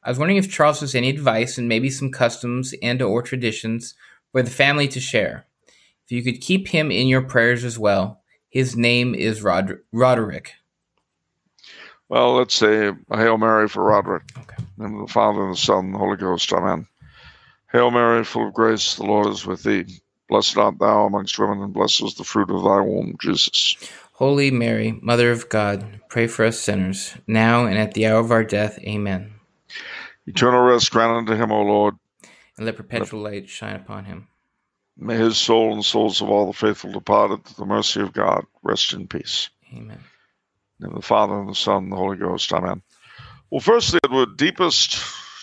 I 0.03 0.09
was 0.09 0.20
wondering 0.20 0.36
if 0.36 0.51
Charles 0.51 0.82
has 0.82 0.93
any 0.93 1.07
advice 1.07 1.57
and 1.57 1.70
maybe 1.70 1.89
some 1.89 2.11
customs 2.11 2.74
and 2.84 3.01
or 3.01 3.22
traditions 3.22 3.93
for 4.34 4.41
the 4.41 4.49
family 4.49 4.89
to 4.89 4.99
share. 4.99 5.45
If 6.03 6.11
you 6.11 6.22
could 6.22 6.41
keep 6.41 6.68
him 6.68 6.91
in 6.91 7.07
your 7.07 7.22
prayers 7.22 7.64
as 7.64 7.80
well. 7.80 8.22
His 8.49 8.76
name 8.76 9.16
is 9.16 9.41
Rod- 9.41 9.80
Roderick. 9.93 10.55
Well, 12.09 12.34
let's 12.34 12.55
say 12.55 12.91
Hail 13.09 13.38
Mary 13.38 13.70
for 13.70 13.86
Roderick. 13.86 14.30
Okay. 14.38 14.57
In 14.59 14.66
the 14.84 14.89
name 14.89 14.99
of 14.99 15.07
the 15.07 15.14
Father, 15.14 15.41
and 15.43 15.53
the 15.53 15.57
Son, 15.57 15.86
and 15.86 15.93
the 15.93 15.99
Holy 15.99 16.18
Ghost. 16.18 16.51
Amen. 16.51 16.88
Hail 17.72 17.89
Mary, 17.89 18.26
full 18.26 18.49
of 18.49 18.53
grace, 18.53 18.95
the 18.95 19.05
Lord 19.05 19.28
is 19.28 19.45
with 19.45 19.64
thee. 19.64 19.86
Blessed 20.34 20.58
art 20.58 20.80
thou 20.80 21.06
amongst 21.06 21.38
women, 21.38 21.62
and 21.62 21.72
blessed 21.72 22.02
is 22.02 22.16
the 22.16 22.24
fruit 22.24 22.50
of 22.50 22.64
thy 22.64 22.82
womb, 22.82 23.16
Jesus. 23.22 23.78
Holy 24.14 24.50
Mary, 24.50 24.98
Mother 25.00 25.30
of 25.32 25.48
God, 25.48 26.02
pray 26.10 26.26
for 26.26 26.44
us 26.44 26.60
sinners, 26.60 27.16
now 27.28 27.68
and 27.68 27.78
at 27.78 27.94
the 27.94 28.08
hour 28.08 28.18
of 28.18 28.32
our 28.32 28.44
death. 28.44 28.80
Amen. 28.80 29.36
Eternal 30.26 30.64
rest 30.64 30.90
grant 30.90 31.12
unto 31.12 31.40
him, 31.40 31.52
O 31.52 31.62
Lord. 31.62 31.94
And 32.58 32.66
let 32.66 32.78
perpetual 32.78 33.22
light 33.22 33.48
shine 33.48 33.76
upon 33.76 34.06
him. 34.06 34.28
May 34.98 35.18
his 35.18 35.38
soul 35.38 35.72
and 35.72 35.86
souls 35.86 36.20
of 36.20 36.32
all 36.32 36.48
the 36.48 36.54
faithful 36.54 36.92
departed 36.92 37.46
to 37.46 37.56
the 37.56 37.68
mercy 37.68 38.02
of 38.02 38.12
God 38.12 38.44
rest 38.64 38.92
in 38.92 39.08
peace. 39.08 39.52
Amen. 39.72 40.00
In 40.82 40.96
the 40.96 41.02
Father 41.04 41.40
and 41.40 41.50
the 41.50 41.54
Son 41.54 41.84
and 41.84 41.92
the 41.92 41.98
Holy 41.98 42.18
Ghost. 42.18 42.52
Amen. 42.52 42.82
Well, 43.52 43.60
firstly, 43.60 44.00
Edward, 44.04 44.36
deepest, 44.36 44.98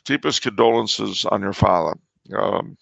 deepest 0.05 0.43
condolences 0.43 1.25
on 1.27 1.43
your 1.43 1.53
father. 1.53 1.97
Um, 2.37 2.77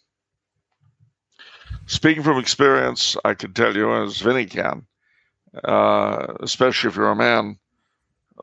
speaking 1.88 2.22
from 2.22 2.38
experience, 2.38 3.16
I 3.24 3.34
can 3.34 3.52
tell 3.52 3.74
you, 3.76 3.92
as 4.04 4.20
Vinny 4.20 4.46
can, 4.46 4.86
uh, 5.64 6.34
especially 6.40 6.88
if 6.90 6.96
you're 6.96 7.10
a 7.10 7.16
man, 7.16 7.58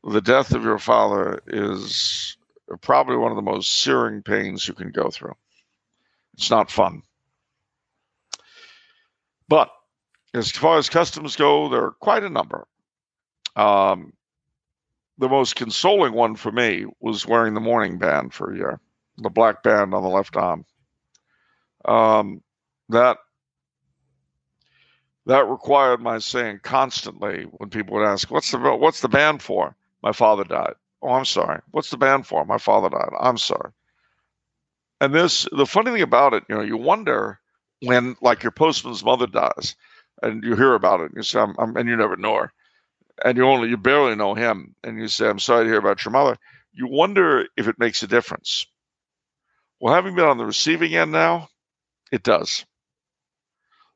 the 0.04 0.22
death 0.22 0.54
of 0.54 0.64
your 0.64 0.80
father 0.80 1.42
is 1.48 2.38
probably 2.82 3.16
one 3.16 3.32
of 3.32 3.38
the 3.38 3.42
most 3.42 3.82
searing 3.82 4.22
pains 4.22 4.68
you 4.68 4.74
can 4.74 4.92
go 4.92 5.10
through. 5.10 5.36
It's 6.34 6.50
not 6.50 6.72
fun. 6.72 7.04
But 9.48 9.70
as 10.34 10.52
far 10.52 10.78
as 10.78 10.90
customs 10.90 11.36
go, 11.36 11.70
there 11.70 11.84
are 11.84 11.92
quite 11.92 12.24
a 12.24 12.30
number. 12.30 12.68
Um, 13.56 14.12
the 15.18 15.30
most 15.30 15.56
consoling 15.56 16.14
one 16.14 16.36
for 16.36 16.52
me 16.52 16.86
was 17.00 17.26
wearing 17.26 17.54
the 17.54 17.62
mourning 17.62 18.00
band 18.00 18.34
for 18.34 18.52
a 18.52 18.58
year, 18.58 18.80
the 19.18 19.30
black 19.30 19.64
band 19.64 19.94
on 19.94 20.04
the 20.04 20.10
left 20.10 20.36
arm. 20.36 20.66
um, 21.86 22.42
that 22.90 23.18
that 25.26 25.48
required 25.48 26.02
my 26.02 26.20
saying 26.20 26.60
constantly 26.64 27.44
when 27.44 27.70
people 27.70 27.96
would 27.96 28.06
ask, 28.06 28.30
"What's 28.30 28.52
the 28.52 28.58
what's 28.58 29.02
the 29.02 29.10
band 29.10 29.42
for?" 29.42 29.76
My 30.04 30.12
father 30.12 30.44
died. 30.44 30.76
Oh, 31.02 31.10
I'm 31.10 31.26
sorry. 31.26 31.62
What's 31.72 31.90
the 31.90 31.98
band 31.98 32.26
for? 32.28 32.46
My 32.46 32.58
father 32.58 32.90
died. 32.90 33.10
I'm 33.20 33.38
sorry. 33.38 33.72
And 35.02 35.14
this, 35.14 35.48
the 35.52 35.66
funny 35.66 35.92
thing 35.92 36.02
about 36.02 36.34
it, 36.34 36.44
you 36.50 36.56
know, 36.56 36.62
you 36.62 36.78
wonder 36.78 37.40
when, 37.82 38.16
like, 38.22 38.44
your 38.44 38.52
postman's 38.52 39.04
mother 39.04 39.28
dies, 39.28 39.76
and 40.24 40.44
you 40.44 40.56
hear 40.56 40.74
about 40.74 41.02
it, 41.02 41.08
and 41.08 41.18
you 41.18 41.24
say, 41.24 41.40
I'm, 41.40 41.56
I'm, 41.60 41.76
and 41.76 41.90
you 41.90 41.96
never 41.96 42.16
know 42.16 42.36
her, 42.36 42.54
and 43.24 43.38
you 43.38 43.46
only, 43.46 43.70
you 43.70 43.78
barely 43.78 44.16
know 44.16 44.34
him, 44.34 44.76
and 44.84 44.98
you 44.98 45.08
say, 45.08 45.28
I'm 45.28 45.40
sorry 45.40 45.66
to 45.66 45.70
hear 45.70 45.80
about 45.80 46.04
your 46.06 46.12
mother. 46.12 46.38
You 46.74 46.88
wonder 46.88 47.48
if 47.58 47.68
it 47.68 47.78
makes 47.78 48.02
a 48.04 48.08
difference. 48.08 48.66
Well, 49.80 49.94
having 49.94 50.16
been 50.16 50.26
on 50.26 50.38
the 50.38 50.46
receiving 50.46 50.96
end 50.96 51.12
now, 51.12 51.50
it 52.12 52.24
does. 52.24 52.66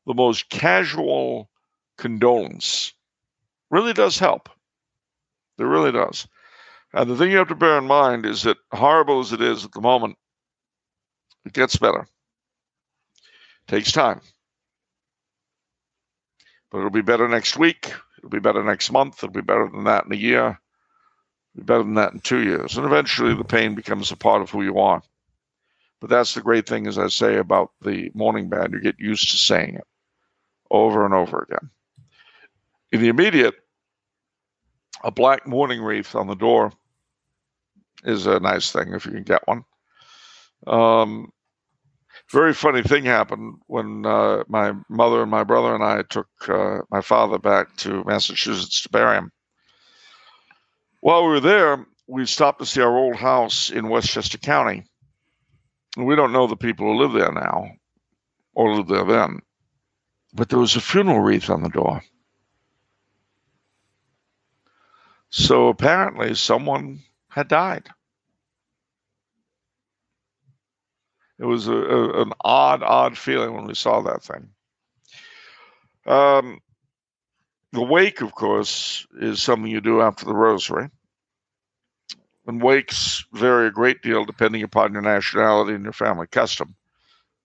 The 0.09 0.15
most 0.15 0.49
casual 0.49 1.51
condolence 1.99 2.93
really 3.69 3.93
does 3.93 4.17
help. 4.17 4.49
It 5.59 5.63
really 5.65 5.91
does. 5.91 6.27
And 6.93 7.07
the 7.07 7.15
thing 7.15 7.29
you 7.29 7.37
have 7.37 7.49
to 7.49 7.55
bear 7.55 7.77
in 7.77 7.85
mind 7.85 8.25
is 8.25 8.41
that 8.41 8.57
horrible 8.71 9.19
as 9.19 9.33
it 9.33 9.41
is 9.41 9.65
at 9.65 9.71
the 9.71 9.81
moment, 9.81 10.17
it 11.45 11.53
gets 11.53 11.75
better. 11.75 12.07
It 13.19 13.67
takes 13.67 13.91
time. 13.91 14.21
But 16.71 16.79
it'll 16.79 16.89
be 16.89 17.01
better 17.01 17.27
next 17.27 17.57
week. 17.57 17.93
It'll 18.17 18.31
be 18.31 18.39
better 18.39 18.63
next 18.63 18.91
month. 18.91 19.23
It'll 19.23 19.31
be 19.31 19.41
better 19.41 19.69
than 19.71 19.83
that 19.83 20.07
in 20.07 20.11
a 20.11 20.15
year. 20.15 20.59
It'll 21.53 21.57
be 21.57 21.63
better 21.65 21.83
than 21.83 21.93
that 21.93 22.13
in 22.13 22.19
two 22.21 22.41
years. 22.41 22.77
And 22.77 22.85
eventually 22.87 23.35
the 23.35 23.43
pain 23.43 23.75
becomes 23.75 24.11
a 24.11 24.17
part 24.17 24.41
of 24.41 24.49
who 24.49 24.63
you 24.63 24.79
are. 24.79 25.03
But 26.01 26.09
that's 26.09 26.33
the 26.33 26.41
great 26.41 26.67
thing, 26.67 26.87
as 26.87 26.97
I 26.97 27.09
say, 27.09 27.35
about 27.35 27.73
the 27.81 28.09
mourning 28.15 28.49
band. 28.49 28.73
You 28.73 28.81
get 28.81 28.99
used 28.99 29.29
to 29.29 29.37
saying 29.37 29.75
it 29.75 29.85
over 30.71 31.05
and 31.05 31.13
over 31.13 31.47
again. 31.49 31.69
In 32.91 33.01
the 33.01 33.09
immediate, 33.09 33.55
a 35.03 35.11
black 35.11 35.47
mourning 35.47 35.81
wreath 35.81 36.15
on 36.15 36.27
the 36.27 36.35
door 36.35 36.71
is 38.03 38.25
a 38.25 38.39
nice 38.39 38.71
thing 38.71 38.93
if 38.93 39.05
you 39.05 39.11
can 39.11 39.23
get 39.23 39.47
one. 39.47 39.63
Um, 40.67 41.31
very 42.31 42.53
funny 42.53 42.83
thing 42.83 43.05
happened 43.05 43.55
when 43.67 44.05
uh, 44.05 44.43
my 44.47 44.73
mother 44.89 45.21
and 45.21 45.31
my 45.31 45.43
brother 45.43 45.73
and 45.73 45.83
I 45.83 46.03
took 46.03 46.27
uh, 46.47 46.79
my 46.91 47.01
father 47.01 47.39
back 47.39 47.75
to 47.77 48.03
Massachusetts 48.03 48.81
to 48.83 48.89
bury 48.89 49.17
him. 49.17 49.31
While 51.01 51.23
we 51.23 51.29
were 51.29 51.39
there, 51.39 51.85
we 52.07 52.25
stopped 52.25 52.59
to 52.59 52.65
see 52.65 52.81
our 52.81 52.95
old 52.95 53.15
house 53.15 53.69
in 53.69 53.89
Westchester 53.89 54.37
County. 54.37 54.83
We 55.97 56.15
don't 56.15 56.33
know 56.33 56.45
the 56.45 56.55
people 56.55 56.87
who 56.87 56.99
live 56.99 57.13
there 57.13 57.31
now 57.31 57.71
or 58.53 58.75
lived 58.75 58.89
there 58.89 59.05
then, 59.05 59.39
but 60.33 60.49
there 60.49 60.59
was 60.59 60.75
a 60.75 60.81
funeral 60.81 61.19
wreath 61.19 61.49
on 61.49 61.63
the 61.63 61.69
door. 61.69 62.03
So 65.29 65.67
apparently, 65.67 66.33
someone 66.35 67.03
had 67.29 67.47
died. 67.47 67.89
It 71.37 71.45
was 71.45 71.67
a, 71.67 71.73
a, 71.73 72.21
an 72.23 72.33
odd, 72.41 72.83
odd 72.83 73.17
feeling 73.17 73.53
when 73.53 73.65
we 73.65 73.75
saw 73.75 74.01
that 74.01 74.23
thing. 74.23 74.49
Um, 76.05 76.59
the 77.71 77.83
wake, 77.83 78.21
of 78.21 78.33
course, 78.33 79.05
is 79.21 79.41
something 79.41 79.71
you 79.71 79.79
do 79.81 80.01
after 80.01 80.25
the 80.25 80.35
rosary. 80.35 80.89
And 82.47 82.61
wakes 82.61 83.23
vary 83.31 83.67
a 83.67 83.71
great 83.71 84.01
deal 84.01 84.25
depending 84.25 84.63
upon 84.63 84.93
your 84.93 85.03
nationality 85.03 85.75
and 85.75 85.83
your 85.83 85.93
family 85.93 86.25
custom. 86.27 86.75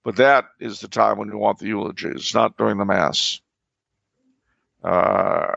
But 0.05 0.16
that 0.16 0.44
is 0.61 0.80
the 0.80 0.88
time 0.88 1.16
when 1.16 1.28
you 1.28 1.38
want 1.38 1.59
the 1.59 1.66
eulogies, 1.66 2.34
not 2.34 2.59
during 2.59 2.76
the 2.76 2.84
Mass. 2.84 3.40
Uh, 4.84 5.55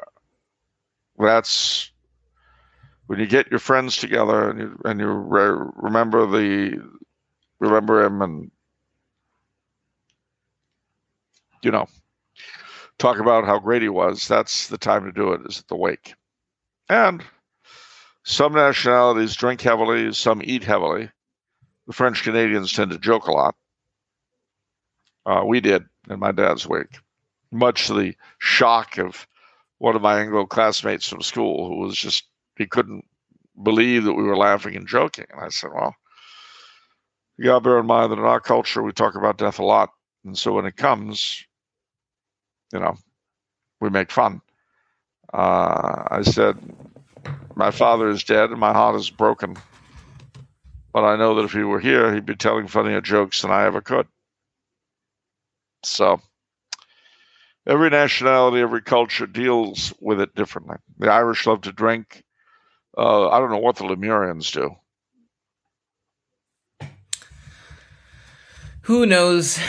that's 1.19 1.91
when 3.07 3.19
you 3.19 3.27
get 3.27 3.51
your 3.51 3.59
friends 3.59 3.97
together 3.97 4.49
and 4.49 4.59
you, 4.59 4.79
and 4.85 4.99
you 5.01 5.07
re- 5.07 5.69
remember 5.75 6.25
the 6.25 6.81
remember 7.59 8.05
him 8.05 8.21
and 8.21 8.51
you 11.61 11.71
know 11.71 11.87
talk 12.97 13.19
about 13.19 13.43
how 13.43 13.59
great 13.59 13.81
he 13.81 13.89
was. 13.89 14.29
That's 14.29 14.67
the 14.67 14.77
time 14.77 15.03
to 15.03 15.11
do 15.11 15.33
it 15.33 15.41
is 15.45 15.59
at 15.59 15.67
the 15.67 15.75
wake. 15.75 16.13
And 16.87 17.21
some 18.23 18.53
nationalities 18.53 19.35
drink 19.35 19.59
heavily 19.59 20.13
some 20.13 20.41
eat 20.41 20.63
heavily. 20.63 21.09
The 21.87 21.93
french 21.93 22.23
canadians 22.23 22.71
tend 22.71 22.91
to 22.91 22.97
joke 22.97 23.27
a 23.27 23.31
lot 23.31 23.55
uh, 25.27 25.43
we 25.45 25.59
did 25.59 25.83
in 26.09 26.19
my 26.19 26.31
dad's 26.31 26.67
wake 26.67 26.97
much 27.51 27.87
to 27.87 27.93
the 27.93 28.15
shock 28.39 28.97
of 28.97 29.27
one 29.77 29.95
of 29.95 30.01
my 30.01 30.19
anglo 30.19 30.45
classmates 30.45 31.07
from 31.07 31.21
school 31.21 31.67
who 31.67 31.77
was 31.85 31.95
just 31.95 32.25
he 32.57 32.65
couldn't 32.65 33.05
believe 33.61 34.03
that 34.03 34.13
we 34.13 34.23
were 34.23 34.37
laughing 34.37 34.75
and 34.75 34.87
joking 34.87 35.25
and 35.31 35.41
i 35.41 35.49
said 35.49 35.69
well 35.73 35.95
you 37.37 37.45
got 37.45 37.55
to 37.55 37.61
bear 37.61 37.79
in 37.79 37.85
mind 37.85 38.11
that 38.11 38.17
in 38.17 38.25
our 38.25 38.39
culture 38.39 38.81
we 38.81 38.91
talk 38.91 39.15
about 39.15 39.37
death 39.37 39.59
a 39.59 39.63
lot, 39.63 39.91
and 40.25 40.37
so 40.37 40.53
when 40.53 40.65
it 40.65 40.75
comes, 40.75 41.45
you 42.73 42.79
know, 42.79 42.97
we 43.79 43.89
make 43.89 44.11
fun. 44.11 44.41
Uh, 45.31 46.03
I 46.09 46.21
said, 46.23 46.57
my 47.55 47.69
father 47.69 48.09
is 48.09 48.23
dead 48.23 48.49
and 48.49 48.59
my 48.59 48.73
heart 48.73 48.95
is 48.95 49.09
broken, 49.11 49.55
but 50.91 51.03
I 51.03 51.15
know 51.15 51.35
that 51.35 51.45
if 51.45 51.51
he 51.51 51.63
were 51.63 51.79
here, 51.79 52.13
he'd 52.13 52.25
be 52.25 52.35
telling 52.35 52.67
funnier 52.67 53.01
jokes 53.01 53.43
than 53.43 53.51
I 53.51 53.65
ever 53.65 53.81
could. 53.81 54.07
So 55.87 56.21
every 57.65 57.89
nationality, 57.89 58.61
every 58.61 58.81
culture 58.81 59.27
deals 59.27 59.93
with 59.99 60.21
it 60.21 60.35
differently. 60.35 60.77
The 60.99 61.11
Irish 61.11 61.45
love 61.45 61.61
to 61.61 61.71
drink. 61.71 62.23
Uh, 62.97 63.29
I 63.29 63.39
don't 63.39 63.51
know 63.51 63.57
what 63.57 63.75
the 63.75 63.83
Lemurians 63.83 64.51
do. 64.51 64.75
Who 68.81 69.05
knows? 69.05 69.59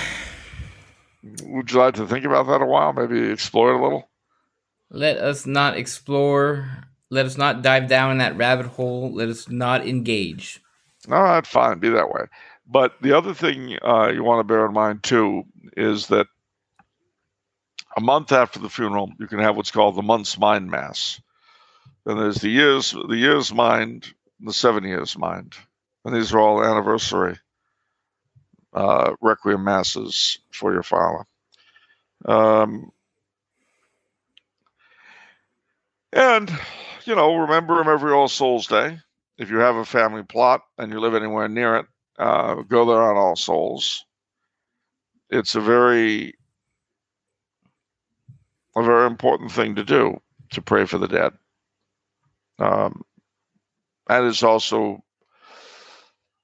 Would 1.42 1.72
you 1.72 1.78
like 1.78 1.94
to 1.94 2.06
think 2.06 2.24
about 2.24 2.46
that 2.46 2.62
a 2.62 2.66
while? 2.66 2.92
Maybe 2.92 3.30
explore 3.30 3.72
it 3.72 3.80
a 3.80 3.82
little? 3.82 4.08
Let 4.90 5.18
us 5.18 5.44
not 5.44 5.76
explore. 5.76 6.84
Let 7.10 7.26
us 7.26 7.36
not 7.36 7.62
dive 7.62 7.88
down 7.88 8.12
in 8.12 8.18
that 8.18 8.36
rabbit 8.36 8.66
hole. 8.66 9.12
Let 9.12 9.28
us 9.28 9.48
not 9.48 9.86
engage. 9.86 10.60
All 11.10 11.22
right, 11.22 11.46
fine. 11.46 11.78
Be 11.78 11.88
that 11.90 12.10
way. 12.10 12.26
But 12.68 12.92
the 13.00 13.16
other 13.16 13.32
thing 13.32 13.78
uh, 13.82 14.10
you 14.12 14.22
want 14.22 14.40
to 14.40 14.44
bear 14.44 14.66
in 14.66 14.74
mind, 14.74 15.02
too, 15.02 15.44
is 15.76 16.08
that 16.08 16.26
a 17.96 18.00
month 18.00 18.30
after 18.30 18.58
the 18.58 18.68
funeral, 18.68 19.10
you 19.18 19.26
can 19.26 19.38
have 19.38 19.56
what's 19.56 19.70
called 19.70 19.96
the 19.96 20.02
month's 20.02 20.38
mind 20.38 20.70
mass. 20.70 21.20
And 22.04 22.18
there's 22.18 22.36
the 22.36 22.50
years, 22.50 22.92
the 22.92 23.16
year's 23.16 23.52
mind, 23.52 24.12
the 24.40 24.52
seven 24.52 24.84
years 24.84 25.16
mind. 25.16 25.54
And 26.04 26.14
these 26.14 26.32
are 26.32 26.38
all 26.38 26.62
anniversary 26.62 27.38
uh, 28.74 29.14
requiem 29.20 29.64
masses 29.64 30.38
for 30.50 30.72
your 30.72 30.82
father. 30.82 31.24
Um, 32.26 32.92
and, 36.12 36.50
you 37.04 37.14
know, 37.14 37.34
remember 37.34 37.80
him 37.80 37.88
every 37.88 38.12
All 38.12 38.28
Souls 38.28 38.66
Day. 38.66 38.98
If 39.38 39.50
you 39.50 39.58
have 39.58 39.76
a 39.76 39.84
family 39.84 40.22
plot 40.22 40.62
and 40.76 40.92
you 40.92 41.00
live 41.00 41.14
anywhere 41.14 41.48
near 41.48 41.76
it, 41.76 41.86
uh, 42.18 42.56
go 42.62 42.84
there 42.84 43.02
on 43.02 43.16
All 43.16 43.36
Souls. 43.36 44.04
It's 45.30 45.54
a 45.54 45.60
very, 45.60 46.34
a 48.76 48.82
very 48.82 49.06
important 49.06 49.52
thing 49.52 49.74
to 49.76 49.84
do 49.84 50.18
to 50.52 50.62
pray 50.62 50.84
for 50.84 50.98
the 50.98 51.08
dead. 51.08 51.32
Um, 52.58 53.02
and 54.08 54.26
it's 54.26 54.42
also 54.42 55.02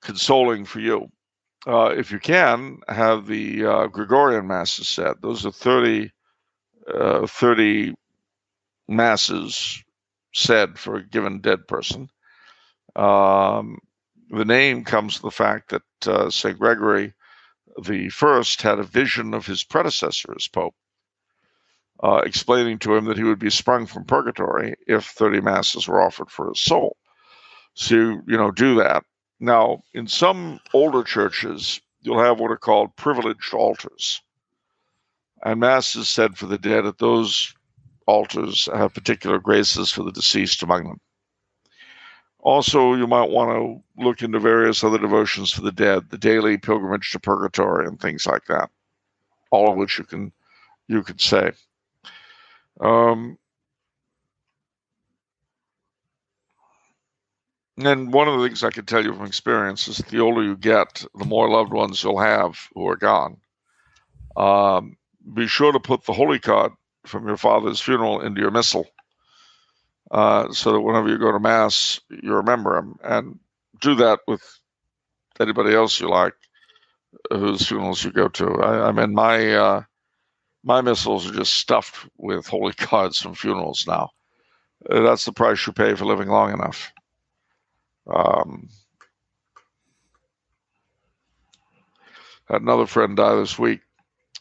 consoling 0.03 0.64
for 0.64 0.81
you 0.81 1.11
uh, 1.66 1.95
if 1.97 2.12
you 2.12 2.18
can, 2.18 2.79
have 2.89 3.27
the 3.27 3.64
uh, 3.64 3.87
Gregorian 3.87 4.47
masses 4.47 4.89
said. 4.89 5.14
Those 5.22 5.47
are 5.47 5.53
30, 5.53 6.11
uh, 6.93 7.27
30 7.27 7.95
masses 8.89 9.83
said 10.35 10.79
for 10.79 10.97
a 10.97 11.07
given 11.07 11.41
dead 11.41 11.66
person. 11.66 12.11
Um, 12.97 13.79
the 14.39 14.45
name 14.45 14.85
comes 14.85 15.16
from 15.16 15.28
the 15.28 15.35
fact 15.35 15.70
that 15.70 15.82
uh, 16.07 16.30
St. 16.30 16.59
Gregory 16.59 17.14
the 17.82 18.09
first 18.09 18.62
had 18.62 18.78
a 18.78 18.85
vision 18.85 19.35
of 19.35 19.47
his 19.47 19.64
predecessor 19.64 20.32
as 20.37 20.49
Pope, 20.49 20.74
uh, 22.03 22.22
explaining 22.24 22.78
to 22.78 22.95
him 22.95 23.07
that 23.07 23.16
he 23.16 23.24
would 23.24 23.39
be 23.39 23.51
sprung 23.51 23.87
from 23.87 24.05
purgatory 24.05 24.76
if 24.87 25.07
30 25.07 25.41
masses 25.41 25.89
were 25.89 26.01
offered 26.01 26.30
for 26.30 26.51
his 26.51 26.61
soul. 26.61 26.97
So, 27.74 27.95
you 27.97 28.37
know, 28.37 28.53
do 28.53 28.76
that 28.76 29.05
now, 29.41 29.82
in 29.93 30.07
some 30.07 30.61
older 30.72 31.03
churches, 31.03 31.80
you'll 32.01 32.22
have 32.22 32.39
what 32.39 32.51
are 32.51 32.57
called 32.57 32.97
privileged 32.97 33.53
altars. 33.53 34.22
And 35.45 35.61
Mass 35.61 35.97
is 35.97 36.09
said 36.09 36.39
for 36.39 36.47
the 36.47 36.59
dead 36.59 36.87
at 36.87 36.99
those 36.99 37.53
altars 38.07 38.68
have 38.72 38.95
particular 38.95 39.39
graces 39.39 39.91
for 39.91 40.03
the 40.03 40.12
deceased 40.12 40.62
among 40.62 40.85
them. 40.85 41.01
Also, 42.45 42.93
you 42.93 43.07
might 43.07 43.31
want 43.31 43.51
to 43.51 44.05
look 44.05 44.23
into 44.23 44.39
various 44.39 44.85
other 44.85 44.99
devotions 44.99 45.51
for 45.51 45.63
the 45.63 45.73
dead, 45.73 46.11
the 46.11 46.19
daily 46.19 46.59
pilgrimage 46.59 47.11
to 47.11 47.19
purgatory, 47.19 47.87
and 47.87 47.99
things 47.99 48.27
like 48.27 48.45
that. 48.45 48.69
All 49.51 49.73
of 49.73 49.79
which 49.79 49.99
you 49.99 50.05
can 50.05 50.31
you 50.87 51.03
could 51.03 51.23
say. 51.23 51.53
Um, 52.81 53.39
and 57.79 58.13
one 58.13 58.29
of 58.29 58.39
the 58.39 58.47
things 58.47 58.63
I 58.63 58.71
can 58.71 58.85
tell 58.85 59.03
you 59.03 59.15
from 59.15 59.25
experience 59.25 59.89
is 59.89 59.99
the 59.99 60.21
older 60.21 60.43
you 60.43 60.57
get, 60.57 61.03
the 61.15 61.25
more 61.25 61.49
loved 61.49 61.73
ones 61.73 62.05
you'll 62.05 62.19
have 62.21 62.59
who 62.75 62.87
are 62.89 62.97
gone. 62.97 63.39
Um, 64.37 64.99
be 65.33 65.47
sure 65.47 65.73
to 65.73 65.81
put 65.81 66.05
the 66.05 66.13
holy 66.13 66.41
card 66.41 66.73
from 67.07 67.27
your 67.27 67.39
father's 67.39 67.81
funeral 67.81 68.21
into 68.21 68.43
your 68.43 68.51
missal 68.51 68.87
uh, 70.11 70.53
so 70.53 70.73
that 70.73 70.81
whenever 70.81 71.09
you 71.09 71.19
go 71.19 71.33
to 71.33 71.41
mass, 71.41 72.01
you 72.11 72.35
remember 72.35 72.77
him, 72.77 72.99
and 73.03 73.39
do 73.81 73.95
that 73.97 74.21
with 74.27 74.43
anybody 75.41 75.75
else 75.75 76.01
you 76.01 76.09
like, 76.09 76.35
whose 77.31 77.67
funerals 77.67 78.05
you 78.05 78.13
go 78.13 78.29
to. 78.29 78.47
I, 78.63 78.89
I 78.89 78.93
mean, 78.93 79.15
my 79.15 79.55
uh, 79.55 79.83
my 80.63 80.81
missals 80.81 81.29
are 81.29 81.35
just 81.35 81.55
stuffed 81.55 82.07
with 82.19 82.47
holy 82.47 82.73
cards 82.77 83.21
from 83.21 83.35
funerals 83.35 83.87
now. 83.87 84.11
Uh, 84.89 85.01
that's 85.03 85.25
the 85.25 85.33
price 85.33 85.67
you 85.67 85.73
pay 85.73 85.95
for 85.95 86.05
living 86.05 86.29
long 86.29 86.53
enough. 86.53 86.93
Um, 88.07 88.69
had 92.49 92.63
another 92.63 92.87
friend 92.87 93.17
die 93.17 93.37
this 93.37 93.59
week. 93.59 93.81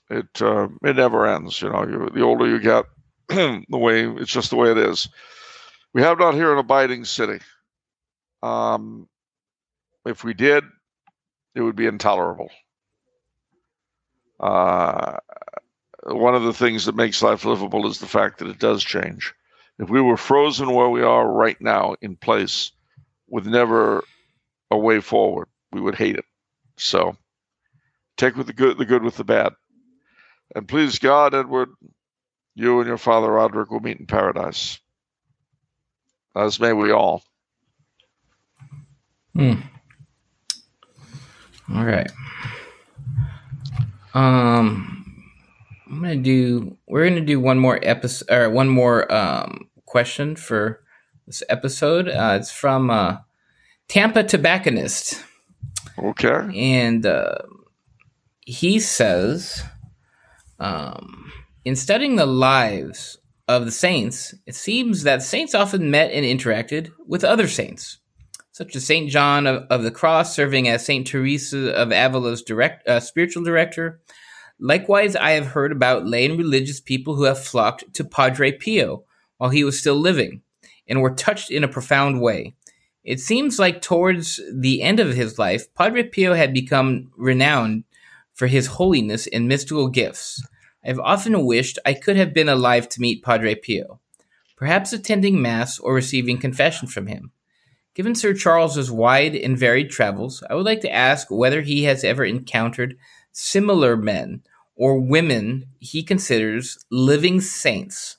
It 0.10 0.42
uh, 0.42 0.68
it 0.84 0.96
never 0.98 1.26
ends. 1.26 1.62
You 1.62 1.70
know, 1.70 1.86
you, 1.88 2.10
the 2.14 2.22
older 2.22 2.46
you 2.48 2.60
get, 2.60 2.86
the 3.30 3.64
way 3.78 4.06
it's 4.06 4.32
just 4.32 4.50
the 4.50 4.58
way 4.58 4.72
it 4.72 4.78
is. 4.78 5.10
We 5.94 6.02
have 6.02 6.18
not 6.18 6.34
here 6.34 6.52
an 6.52 6.58
abiding 6.58 7.06
city. 7.06 7.40
Um, 8.42 9.08
if 10.06 10.24
we 10.24 10.34
did, 10.34 10.64
it 11.56 11.62
would 11.62 11.76
be 11.76 11.86
intolerable. 11.86 12.50
Uh, 14.40 15.18
one 16.06 16.36
of 16.36 16.44
the 16.44 16.54
things 16.54 16.86
that 16.86 16.96
makes 16.96 17.22
life 17.22 17.46
livable 17.46 17.88
is 17.88 18.00
the 18.00 18.08
fact 18.08 18.40
that 18.40 18.50
it 18.50 18.60
does 18.60 18.84
change. 18.84 19.34
If 19.80 19.90
we 19.90 20.02
were 20.02 20.18
frozen 20.18 20.74
where 20.74 20.90
we 20.90 21.04
are 21.04 21.28
right 21.28 21.60
now 21.62 21.96
in 22.02 22.16
place 22.16 22.72
with 23.30 23.46
never 23.46 24.04
a 24.72 24.78
way 24.78 25.00
forward, 25.00 25.48
we 25.72 25.80
would 25.80 25.96
hate 25.96 26.16
it. 26.16 26.26
So 26.78 27.16
take 28.18 28.36
with 28.36 28.48
the 28.48 28.54
good 28.54 28.78
the 28.78 28.86
good 28.86 29.04
with 29.04 29.16
the 29.16 29.24
bad. 29.24 29.54
And 30.56 30.68
please 30.68 31.00
God, 31.00 31.34
Edward, 31.34 31.70
you 32.56 32.80
and 32.80 32.88
your 32.88 32.98
father 32.98 33.32
Roderick 33.32 33.72
will 33.72 33.80
meet 33.80 34.00
in 34.00 34.06
paradise 34.06 34.80
as 36.36 36.60
may 36.60 36.74
we 36.74 36.92
all. 36.92 37.24
Hmm. 39.36 39.54
All 41.74 41.86
right. 41.86 42.12
Um, 44.14 45.24
I'm 45.90 46.02
gonna 46.02 46.16
do. 46.18 46.78
We're 46.88 47.10
gonna 47.10 47.22
do 47.22 47.40
one 47.40 47.58
more 47.58 47.80
episode 47.82 48.32
or 48.32 48.50
one 48.50 48.70
more 48.70 49.12
um 49.12 49.70
question 49.86 50.36
for 50.36 50.84
this 51.26 51.42
episode. 51.50 52.08
Uh, 52.08 52.38
it's 52.40 52.52
from 52.52 52.90
uh, 52.90 53.18
Tampa 53.88 54.24
Tobacconist. 54.24 55.24
Okay. 55.98 56.50
And 56.56 57.06
uh, 57.06 57.38
he 58.42 58.80
says, 58.80 59.64
um, 60.60 61.32
in 61.66 61.76
studying 61.76 62.16
the 62.16 62.26
lives 62.26 63.18
of 63.48 63.66
the 63.66 63.72
saints, 63.72 64.34
it 64.46 64.56
seems 64.56 65.04
that 65.04 65.22
saints 65.22 65.54
often 65.54 65.92
met 65.92 66.12
and 66.12 66.26
interacted 66.26 66.92
with 67.06 67.24
other 67.24 67.48
saints, 67.48 68.00
such 68.52 68.76
as 68.76 68.86
Saint 68.86 69.10
John 69.10 69.48
of, 69.48 69.64
of 69.70 69.84
the 69.84 69.92
Cross, 69.92 70.36
serving 70.36 70.68
as 70.68 70.86
Saint 70.86 71.08
Teresa 71.08 71.74
of 71.74 71.92
Avila's 71.92 72.42
direct 72.42 72.88
uh, 72.88 73.00
spiritual 73.00 73.44
director. 73.44 74.02
Likewise, 74.60 75.16
I 75.16 75.32
have 75.32 75.48
heard 75.48 75.72
about 75.72 76.08
lay 76.08 76.26
and 76.26 76.38
religious 76.38 76.80
people 76.80 77.16
who 77.16 77.24
have 77.24 77.44
flocked 77.44 77.94
to 77.96 78.04
Padre 78.04 78.52
Pio 78.52 79.04
while 79.38 79.50
he 79.50 79.64
was 79.64 79.78
still 79.80 79.96
living, 79.96 80.42
and 80.88 81.02
were 81.02 81.14
touched 81.14 81.52
in 81.52 81.64
a 81.64 81.68
profound 81.68 82.22
way. 82.22 82.56
It 83.04 83.20
seems 83.20 83.60
like 83.60 83.82
towards 83.82 84.40
the 84.54 84.82
end 84.82 85.02
of 85.02 85.14
his 85.14 85.38
life, 85.38 85.74
Padre 85.74 86.04
Pio 86.04 86.34
had 86.34 86.54
become 86.54 87.12
renowned 87.18 87.84
for 88.34 88.48
his 88.48 88.68
holiness 88.68 89.28
and 89.28 89.48
mystical 89.48 89.90
gifts. 89.90 90.42
I've 90.86 91.00
often 91.00 91.46
wished 91.46 91.80
I 91.86 91.94
could 91.94 92.16
have 92.18 92.34
been 92.34 92.50
alive 92.50 92.90
to 92.90 93.02
meet 93.02 93.24
Padre 93.24 93.56
Pio, 93.56 94.00
perhaps 94.58 94.94
attending 94.94 95.42
Mass 95.42 95.80
or 95.80 95.94
receiving 95.94 96.38
confession 96.38 96.88
from 96.88 97.08
him. 97.08 97.32
Given 97.96 98.16
Sir 98.16 98.34
Charles's 98.34 98.92
wide 98.92 99.36
and 99.36 99.58
varied 99.58 99.92
travels, 99.92 100.44
I 100.50 100.56
would 100.56 100.66
like 100.66 100.82
to 100.82 100.92
ask 100.92 101.28
whether 101.30 101.62
he 101.62 101.84
has 101.84 102.04
ever 102.04 102.26
encountered 102.26 102.98
similar 103.32 103.96
men 103.96 104.42
or 104.76 105.00
women 105.00 105.66
he 105.80 106.04
considers 106.04 106.84
living 106.90 107.40
saints. 107.40 108.18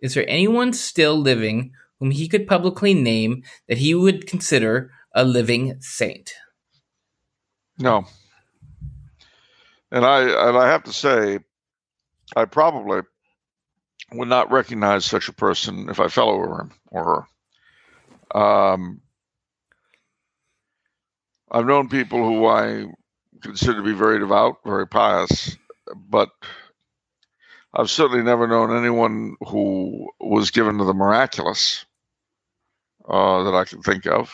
Is 0.00 0.14
there 0.14 0.28
anyone 0.28 0.72
still 0.72 1.16
living 1.16 1.72
whom 1.98 2.12
he 2.12 2.28
could 2.28 2.46
publicly 2.46 2.94
name 2.94 3.42
that 3.66 3.78
he 3.78 3.94
would 3.94 4.26
consider 4.26 4.92
a 5.12 5.24
living 5.24 5.76
saint? 5.80 6.34
No. 7.78 8.06
And 9.90 10.04
I 10.04 10.48
and 10.48 10.56
I 10.56 10.68
have 10.68 10.84
to 10.84 10.92
say, 10.92 11.40
I 12.36 12.44
probably 12.44 13.02
would 14.12 14.28
not 14.28 14.50
recognize 14.50 15.04
such 15.04 15.28
a 15.28 15.34
person 15.34 15.88
if 15.88 16.00
I 16.00 16.08
fell 16.08 16.30
over 16.30 16.60
him 16.60 16.72
or 16.90 17.26
her. 18.34 18.40
Um, 18.40 19.00
I've 21.50 21.66
known 21.66 21.88
people 21.88 22.24
who 22.24 22.46
I 22.46 22.86
consider 23.42 23.78
to 23.78 23.82
be 23.82 23.92
very 23.92 24.18
devout, 24.18 24.58
very 24.64 24.86
pious, 24.86 25.56
but 25.94 26.30
I've 27.72 27.90
certainly 27.90 28.22
never 28.22 28.46
known 28.46 28.76
anyone 28.76 29.36
who 29.40 30.10
was 30.20 30.50
given 30.50 30.78
to 30.78 30.84
the 30.84 30.94
miraculous 30.94 31.84
uh, 33.08 33.44
that 33.44 33.54
I 33.54 33.64
can 33.64 33.82
think 33.82 34.06
of. 34.06 34.32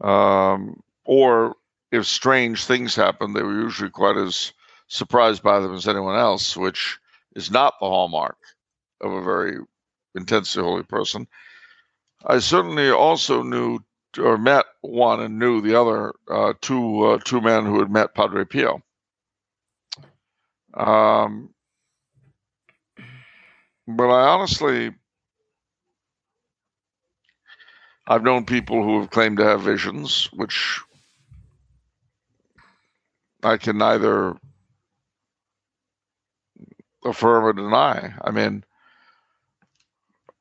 Um, 0.00 0.82
or 1.04 1.56
if 1.90 2.06
strange 2.06 2.64
things 2.64 2.96
happened, 2.96 3.34
they 3.36 3.42
were 3.42 3.60
usually 3.60 3.90
quite 3.90 4.16
as 4.16 4.52
surprised 4.92 5.42
by 5.42 5.58
them 5.58 5.74
as 5.74 5.88
anyone 5.88 6.18
else, 6.18 6.54
which 6.54 6.98
is 7.34 7.50
not 7.50 7.74
the 7.80 7.86
hallmark 7.86 8.36
of 9.00 9.10
a 9.10 9.22
very 9.22 9.56
intensely 10.14 10.62
holy 10.62 10.82
person. 10.82 11.26
I 12.26 12.38
certainly 12.40 12.90
also 12.90 13.42
knew 13.42 13.80
or 14.18 14.36
met 14.36 14.66
one 14.82 15.20
and 15.22 15.38
knew 15.38 15.62
the 15.62 15.80
other 15.80 16.12
uh, 16.30 16.52
two 16.60 17.04
uh, 17.06 17.18
two 17.24 17.40
men 17.40 17.64
who 17.64 17.78
had 17.78 17.90
met 17.90 18.14
Padre 18.14 18.44
Pio. 18.44 18.82
Um, 20.74 21.54
but 23.88 24.08
I 24.10 24.28
honestly, 24.28 24.92
I've 28.06 28.22
known 28.22 28.44
people 28.44 28.82
who 28.82 29.00
have 29.00 29.10
claimed 29.10 29.38
to 29.38 29.44
have 29.44 29.62
visions, 29.62 30.28
which 30.34 30.80
I 33.42 33.56
can 33.56 33.78
neither 33.78 34.36
affirm 37.04 37.44
or 37.44 37.52
deny. 37.52 38.14
I 38.22 38.30
mean, 38.30 38.64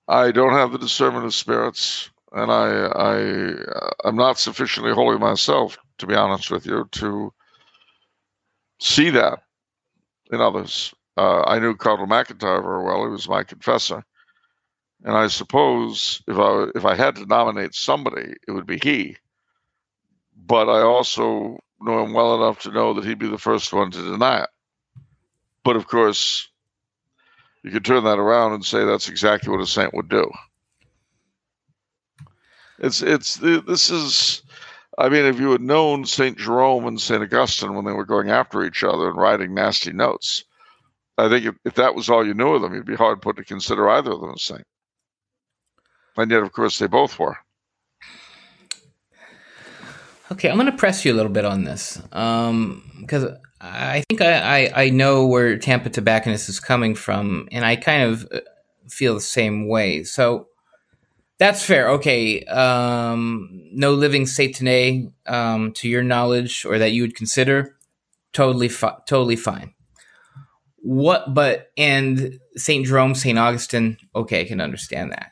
I 0.08 0.32
don't 0.32 0.54
have 0.54 0.72
the 0.72 0.78
discernment 0.78 1.26
of 1.26 1.34
spirits, 1.34 2.10
and 2.32 2.52
I 2.52 2.88
I 2.88 4.08
I'm 4.08 4.16
not 4.16 4.40
sufficiently 4.40 4.94
holy 4.94 5.18
myself, 5.18 5.78
to 6.00 6.08
be 6.08 6.16
honest 6.16 6.52
with 6.52 6.66
you, 6.66 6.88
to 6.92 7.34
see 8.80 9.10
that 9.12 9.44
in 10.32 10.42
others. 10.42 10.94
Uh, 11.18 11.44
I 11.44 11.60
knew 11.60 11.76
Cardinal 11.76 12.08
McIntyre 12.08 12.64
very 12.64 12.84
well; 12.84 13.04
he 13.04 13.10
was 13.10 13.30
my 13.30 13.44
confessor, 13.44 14.04
and 15.04 15.16
I 15.16 15.28
suppose 15.28 16.22
if 16.28 16.38
I 16.38 16.68
if 16.76 16.86
I 16.86 16.96
had 16.96 17.16
to 17.16 17.26
nominate 17.26 17.76
somebody, 17.76 18.34
it 18.48 18.52
would 18.52 18.68
be 18.68 18.80
he. 18.82 19.18
But 20.46 20.70
I 20.70 20.82
also 20.82 21.60
know 21.80 22.04
him 22.04 22.14
well 22.14 22.36
enough 22.36 22.60
to 22.62 22.72
know 22.72 22.94
that 22.94 23.06
he'd 23.06 23.20
be 23.20 23.30
the 23.30 23.38
first 23.38 23.74
one 23.74 23.92
to 23.92 24.12
deny 24.12 24.44
it. 24.44 24.50
But 25.64 25.76
of 25.76 25.88
course, 25.88 26.51
you 27.64 27.72
could 27.72 27.86
turn 27.86 28.04
that 28.04 28.20
around 28.20 28.54
and 28.54 28.66
say 28.66 28.84
that's 28.84 29.10
exactly 29.10 29.52
what 29.52 29.62
a 29.62 29.68
saint 29.68 29.94
would 29.94 30.10
do. 30.10 30.30
It's 32.80 33.02
it's 33.02 33.36
this 33.36 33.90
is 33.90 34.42
I 34.98 35.10
mean, 35.10 35.26
if 35.26 35.40
you 35.40 35.52
had 35.52 35.62
known 35.62 36.06
St. 36.06 36.38
Jerome 36.38 36.86
and 36.86 37.00
St. 37.00 37.24
Augustine 37.24 37.76
when 37.76 37.86
they 37.86 37.94
were 37.94 38.06
going 38.06 38.30
after 38.30 38.64
each 38.64 38.84
other 38.84 39.08
and 39.08 39.18
writing 39.18 39.54
nasty 39.54 39.94
notes, 39.94 40.44
I 41.18 41.30
think 41.30 41.46
if, 41.46 41.56
if 41.64 41.76
that 41.76 41.96
was 41.96 42.10
all 42.10 42.26
you 42.26 42.34
knew 42.34 42.56
of 42.56 42.62
them, 42.62 42.74
you'd 42.74 42.86
be 42.86 42.96
hard 42.96 43.22
put 43.22 43.38
to 43.38 43.44
consider 43.44 43.90
either 43.90 44.12
of 44.12 44.22
them 44.22 44.32
a 44.32 44.38
saint. 44.38 44.66
And 46.18 46.30
yet, 46.30 46.44
of 46.44 46.52
course, 46.52 46.78
they 46.78 46.88
both 46.88 47.18
were. 47.18 47.38
Okay, 50.32 50.50
I'm 50.50 50.56
going 50.56 50.66
to 50.66 50.78
press 50.78 51.06
you 51.06 51.14
a 51.14 51.16
little 51.16 51.32
bit 51.32 51.46
on 51.46 51.64
this 51.64 51.98
because 51.98 53.24
um, 53.24 53.38
I 53.62 54.04
think 54.10 54.22
I, 54.22 54.66
I, 54.66 54.84
I, 54.86 54.90
know 54.90 55.28
where 55.28 55.58
Tampa 55.58 55.90
Tobacconist 55.90 56.50
is 56.50 56.60
coming 56.60 56.96
from, 56.96 57.48
and 57.52 57.64
I 57.64 57.76
kind 57.76 58.04
of 58.04 58.28
uh, 58.32 58.40
feel 58.90 59.14
the 59.14 59.22
same 59.22 59.68
way. 59.68 60.04
So 60.04 60.48
That's 61.42 61.64
fair. 61.66 61.90
Okay. 61.90 62.44
Um, 62.46 63.50
no 63.74 63.94
living 63.96 64.26
Satane, 64.26 65.12
um, 65.26 65.72
to 65.74 65.90
your 65.90 66.04
knowledge, 66.04 66.66
or 66.66 66.78
that 66.78 66.92
you 66.92 67.02
would 67.02 67.16
consider, 67.16 67.76
totally, 68.32 68.70
fi- 68.70 69.00
totally 69.08 69.36
fine. 69.36 69.74
What, 70.84 71.34
but 71.34 71.72
and 71.78 72.40
Saint 72.58 72.86
Jerome, 72.86 73.16
Saint 73.16 73.40
Augustine. 73.40 73.98
Okay, 74.16 74.42
I 74.42 74.46
can 74.46 74.62
understand 74.62 75.14
that. 75.14 75.32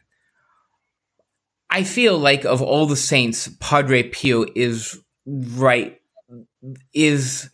I 1.69 1.83
feel 1.83 2.17
like 2.17 2.43
of 2.43 2.63
all 2.63 2.87
the 2.87 2.95
saints, 2.95 3.47
Padre 3.59 4.01
Pio 4.01 4.45
is 4.55 4.99
right. 5.27 6.01
Is 6.91 7.51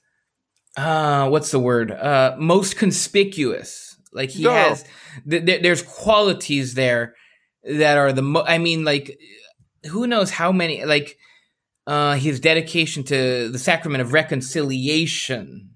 uh, 0.77 1.29
what's 1.29 1.51
the 1.51 1.59
word? 1.59 1.91
Uh, 1.91 2.35
most 2.37 2.77
conspicuous. 2.77 3.95
Like 4.13 4.29
he 4.29 4.43
No. 4.43 4.51
has, 4.51 4.83
th- 5.29 5.45
th- 5.45 5.61
there's 5.61 5.81
qualities 5.81 6.73
there 6.73 7.15
that 7.63 7.97
are 7.97 8.11
the. 8.13 8.21
Mo- 8.21 8.45
I 8.47 8.57
mean, 8.57 8.83
like, 8.85 9.17
who 9.91 10.07
knows 10.07 10.31
how 10.31 10.51
many? 10.51 10.85
Like, 10.85 11.17
uh, 11.87 12.15
his 12.15 12.39
dedication 12.39 13.03
to 13.05 13.49
the 13.49 13.59
sacrament 13.59 14.01
of 14.01 14.13
reconciliation, 14.13 15.71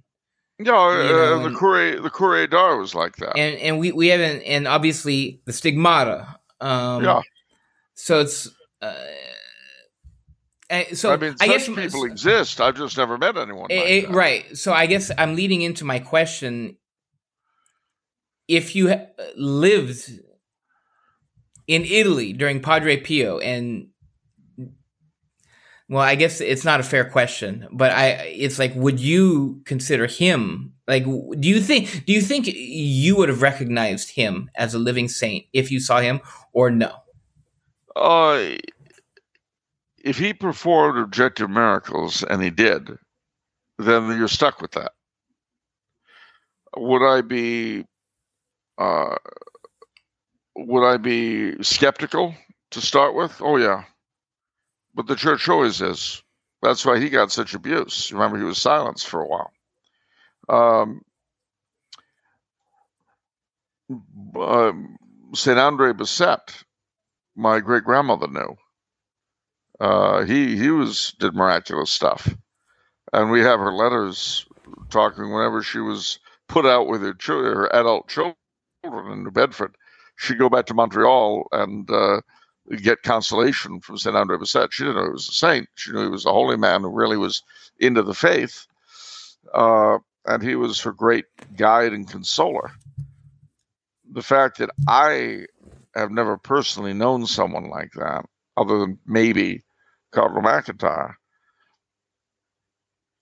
No, 0.57 0.91
You 0.91 1.15
uh, 1.15 1.37
know, 1.37 1.49
the 1.49 1.55
Curé, 1.55 2.01
the 2.01 2.09
Curé 2.09 2.49
d'Ars 2.49 2.79
was 2.79 2.95
like 2.95 3.15
that. 3.17 3.37
and 3.37 3.55
and 3.59 3.79
we 3.79 3.91
we 3.91 4.07
haven't, 4.07 4.41
and 4.43 4.67
obviously 4.67 5.41
the 5.45 5.53
stigmata. 5.53 6.39
Um, 6.61 7.03
yeah, 7.03 7.21
So 7.95 8.19
it's. 8.21 8.49
Uh, 8.81 8.93
uh, 10.69 10.83
so 10.93 11.11
I 11.13 11.17
mean, 11.17 11.35
I 11.41 11.47
guess 11.47 11.67
people 11.67 12.05
exist. 12.05 12.61
I've 12.61 12.75
just 12.77 12.97
never 12.97 13.17
met 13.17 13.37
anyone. 13.37 13.63
like 13.63 13.71
Eh, 13.71 13.83
eh, 13.83 14.01
that. 14.01 14.11
right. 14.11 14.57
So 14.57 14.71
I 14.73 14.85
guess 14.85 15.11
I'm 15.17 15.35
leading 15.35 15.61
into 15.61 15.83
my 15.85 15.99
question. 15.99 16.77
If 18.47 18.75
you 18.75 18.89
ha- 18.89 19.05
lived 19.35 20.09
in 21.67 21.85
Italy 21.85 22.33
during 22.33 22.61
Padre 22.61 22.97
Pio, 22.97 23.37
and 23.39 23.87
well, 25.87 26.01
I 26.03 26.15
guess 26.15 26.39
it's 26.41 26.63
not 26.65 26.79
a 26.79 26.83
fair 26.83 27.05
question, 27.09 27.67
but 27.71 27.91
I 27.91 28.09
it's 28.35 28.59
like, 28.59 28.73
would 28.75 28.99
you 28.99 29.61
consider 29.65 30.05
him 30.07 30.73
like? 30.87 31.03
Do 31.05 31.49
you 31.49 31.61
think 31.61 32.05
do 32.05 32.13
you 32.13 32.21
think 32.21 32.45
you 32.47 33.15
would 33.17 33.29
have 33.29 33.41
recognized 33.41 34.11
him 34.11 34.49
as 34.55 34.73
a 34.73 34.79
living 34.79 35.07
saint 35.07 35.45
if 35.53 35.71
you 35.71 35.79
saw 35.79 35.99
him, 35.99 36.21
or 36.53 36.69
no? 36.69 36.91
Uh, 37.95 38.55
if 40.03 40.17
he 40.17 40.33
performed 40.33 40.99
objective 40.99 41.49
miracles, 41.49 42.23
and 42.23 42.41
he 42.41 42.49
did, 42.49 42.97
then 43.77 44.17
you're 44.17 44.27
stuck 44.27 44.61
with 44.61 44.71
that. 44.71 44.93
Would 46.77 47.03
I 47.03 47.21
be, 47.21 47.85
uh, 48.77 49.15
would 50.55 50.85
I 50.85 50.97
be 50.97 51.61
skeptical 51.63 52.35
to 52.71 52.81
start 52.81 53.15
with? 53.15 53.41
Oh 53.41 53.57
yeah, 53.57 53.83
but 54.93 55.07
the 55.07 55.15
church 55.15 55.47
always 55.49 55.81
is. 55.81 56.21
That's 56.61 56.85
why 56.85 56.99
he 56.99 57.09
got 57.09 57.31
such 57.31 57.53
abuse. 57.53 58.11
Remember, 58.11 58.37
he 58.37 58.43
was 58.43 58.57
silenced 58.57 59.07
for 59.07 59.21
a 59.21 59.27
while. 59.27 59.51
Um, 60.49 61.01
um, 64.35 64.97
Saint 65.33 65.57
Andre 65.57 65.93
Bessette, 65.93 66.63
my 67.35 67.59
great 67.59 67.83
grandmother 67.85 68.27
knew. 68.27 68.57
Uh, 69.79 70.25
he 70.25 70.57
he 70.57 70.69
was 70.69 71.13
did 71.19 71.33
miraculous 71.35 71.89
stuff, 71.89 72.35
and 73.13 73.31
we 73.31 73.39
have 73.41 73.59
her 73.59 73.71
letters 73.73 74.45
talking 74.89 75.31
whenever 75.31 75.63
she 75.63 75.79
was 75.79 76.19
put 76.47 76.65
out 76.65 76.87
with 76.87 77.01
her 77.01 77.13
chil- 77.13 77.43
her 77.43 77.73
adult 77.73 78.09
children 78.09 78.35
in 78.83 79.23
New 79.23 79.31
Bedford. 79.31 79.75
She'd 80.17 80.37
go 80.37 80.49
back 80.49 80.65
to 80.65 80.73
Montreal 80.73 81.47
and 81.53 81.89
uh, 81.89 82.19
get 82.81 83.03
consolation 83.03 83.79
from 83.79 83.97
Saint 83.97 84.17
Andre 84.17 84.37
Bessette. 84.37 84.71
She 84.71 84.83
didn't 84.83 84.97
know 84.97 85.05
he 85.05 85.11
was 85.11 85.29
a 85.29 85.33
saint. 85.33 85.69
She 85.75 85.91
knew 85.93 86.03
he 86.03 86.09
was 86.09 86.25
a 86.25 86.33
holy 86.33 86.57
man 86.57 86.81
who 86.81 86.89
really 86.89 87.17
was 87.17 87.41
into 87.79 88.03
the 88.03 88.13
faith, 88.13 88.67
uh, 89.53 89.99
and 90.25 90.43
he 90.43 90.55
was 90.55 90.81
her 90.81 90.91
great 90.91 91.25
guide 91.55 91.93
and 91.93 92.09
consoler. 92.09 92.71
The 94.11 94.23
fact 94.23 94.57
that 94.57 94.71
I 94.89 95.45
have 95.95 96.11
never 96.11 96.37
personally 96.37 96.93
known 96.93 97.25
someone 97.25 97.69
like 97.69 97.93
that, 97.93 98.25
other 98.57 98.77
than 98.79 98.99
maybe 99.05 99.63
Cardinal 100.11 100.41
McIntyre. 100.41 101.15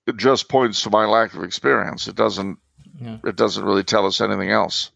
It 0.06 0.18
just 0.18 0.48
points 0.50 0.82
to 0.84 0.90
my 0.90 1.06
lack 1.06 1.34
of 1.34 1.44
experience. 1.44 2.08
It 2.08 2.16
doesn't. 2.16 2.60
Yeah. 3.02 3.18
It 3.26 3.36
doesn't 3.36 3.64
really 3.64 3.84
tell 3.84 4.06
us 4.06 4.22
anything 4.22 4.52
else. 4.52 4.92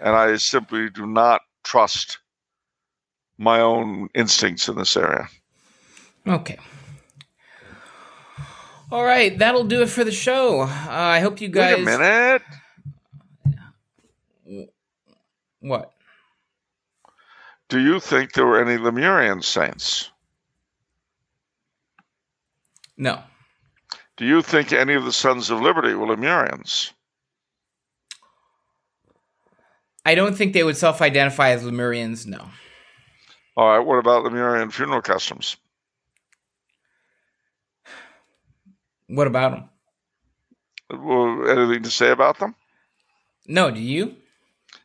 And 0.00 0.14
I 0.14 0.36
simply 0.36 0.90
do 0.90 1.06
not 1.06 1.42
trust 1.62 2.18
my 3.38 3.60
own 3.60 4.08
instincts 4.14 4.68
in 4.68 4.76
this 4.76 4.96
area. 4.96 5.28
Okay. 6.26 6.58
All 8.92 9.04
right, 9.04 9.38
that'll 9.38 9.64
do 9.64 9.82
it 9.82 9.88
for 9.88 10.02
the 10.02 10.12
show. 10.12 10.62
Uh, 10.62 10.66
I 10.88 11.20
hope 11.20 11.40
you 11.40 11.48
guys. 11.48 11.76
Wait 11.76 11.94
a 11.94 11.98
minute. 11.98 12.42
What? 15.60 15.92
Do 17.68 17.78
you 17.78 18.00
think 18.00 18.32
there 18.32 18.46
were 18.46 18.60
any 18.60 18.78
Lemurian 18.78 19.42
saints? 19.42 20.09
No. 23.00 23.22
Do 24.18 24.26
you 24.26 24.42
think 24.42 24.72
any 24.74 24.92
of 24.92 25.06
the 25.06 25.12
Sons 25.12 25.48
of 25.48 25.62
Liberty 25.62 25.94
were 25.94 26.06
Lemurians? 26.06 26.92
I 30.04 30.14
don't 30.14 30.36
think 30.36 30.52
they 30.52 30.62
would 30.62 30.76
self 30.76 31.00
identify 31.00 31.48
as 31.50 31.64
Lemurians, 31.64 32.26
no. 32.26 32.44
All 33.56 33.68
right. 33.68 33.78
What 33.78 33.98
about 33.98 34.24
Lemurian 34.24 34.70
funeral 34.70 35.00
customs? 35.00 35.56
What 39.08 39.26
about 39.26 39.52
them? 39.52 41.00
Well, 41.02 41.48
anything 41.48 41.82
to 41.84 41.90
say 41.90 42.10
about 42.10 42.38
them? 42.38 42.54
No, 43.46 43.70
do 43.70 43.80
you? 43.80 44.14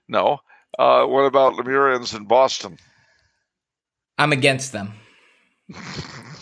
No. 0.07 0.39
Uh, 0.79 1.05
what 1.05 1.23
about 1.23 1.55
Lemurians 1.55 2.15
in 2.15 2.23
Boston? 2.23 2.77
I'm 4.17 4.31
against 4.31 4.71
them. 4.71 4.93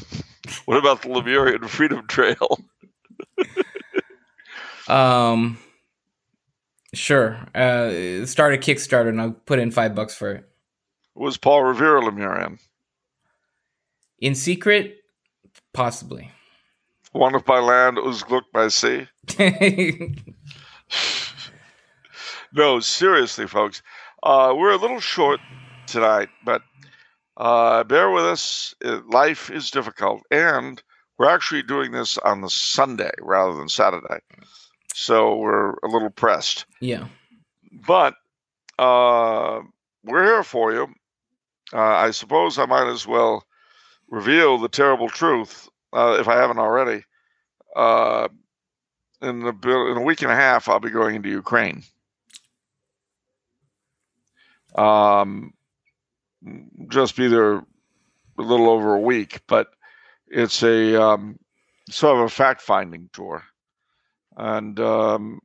What 0.66 0.78
about 0.78 1.02
the 1.02 1.10
Lemurian 1.10 1.68
Freedom 1.68 2.06
Trail? 2.08 2.60
Um, 4.88 5.58
sure. 6.94 7.38
Uh, 7.56 8.26
start 8.26 8.54
a 8.54 8.58
Kickstarter 8.58 9.10
and 9.10 9.22
I'll 9.22 9.32
put 9.32 9.60
in 9.60 9.72
five 9.72 9.96
bucks 9.96 10.16
for 10.16 10.32
it. 10.32 10.50
Was 11.16 11.38
Paul 11.38 11.64
Revere 11.64 11.98
a 11.98 12.06
Lemurian? 12.06 12.60
In 14.20 14.36
secret, 14.36 14.98
possibly. 15.74 16.32
One 17.12 17.36
of 17.36 17.46
by 17.46 17.60
land, 17.60 17.98
Uzgluk 17.98 18.44
by 18.52 18.70
sea? 18.70 19.08
No, 22.56 22.80
seriously, 22.80 23.48
folks. 23.48 23.82
Uh, 24.22 24.54
we're 24.56 24.74
a 24.74 24.78
little 24.78 25.00
short 25.00 25.40
tonight, 25.88 26.30
but 26.46 26.62
uh, 27.38 27.84
bear 27.84 28.12
with 28.12 28.26
us. 28.26 28.76
Uh, 28.84 29.02
Life 29.08 29.50
is 29.50 29.72
difficult, 29.72 30.22
and 30.32 30.82
we're 31.18 31.30
actually 31.30 31.64
doing 31.64 31.92
this 31.92 32.18
on 32.20 32.42
the 32.42 32.50
Sunday 32.50 33.12
rather 33.20 33.54
than 33.54 33.70
Saturday. 33.70 34.20
So 34.94 35.36
we're 35.38 35.72
a 35.72 35.88
little 35.88 36.10
pressed. 36.10 36.66
yeah. 36.80 37.08
But 37.88 38.14
uh, 38.78 39.62
we're 40.04 40.24
here 40.24 40.44
for 40.44 40.72
you. 40.72 40.88
Uh, 41.74 41.82
I 41.82 42.12
suppose 42.12 42.60
I 42.60 42.66
might 42.68 42.88
as 42.88 43.08
well 43.08 43.44
reveal 44.10 44.60
the 44.60 44.70
terrible 44.70 45.10
truth, 45.10 45.68
uh, 45.92 46.18
if 46.20 46.28
I 46.28 46.36
haven't 46.36 46.60
already. 46.60 47.04
Uh, 47.76 48.28
in, 49.24 49.40
the, 49.40 49.54
in 49.92 49.98
a 49.98 50.02
week 50.02 50.22
and 50.22 50.32
a 50.32 50.36
half, 50.36 50.70
I'll 50.70 50.80
be 50.80 50.92
going 50.92 51.16
into 51.16 51.30
Ukraine. 51.30 51.82
Um, 54.76 55.54
just 56.90 57.16
be 57.16 57.28
there 57.28 57.56
a 57.56 57.64
little 58.38 58.70
over 58.70 58.96
a 58.96 59.02
week, 59.02 59.42
but 59.48 59.68
it's 60.28 60.64
a 60.64 61.02
um, 61.02 61.40
sort 61.90 62.18
of 62.18 62.26
a 62.26 62.30
fact-finding 62.30 63.10
tour, 63.14 63.44
and 64.38 64.80
um, 64.80 65.40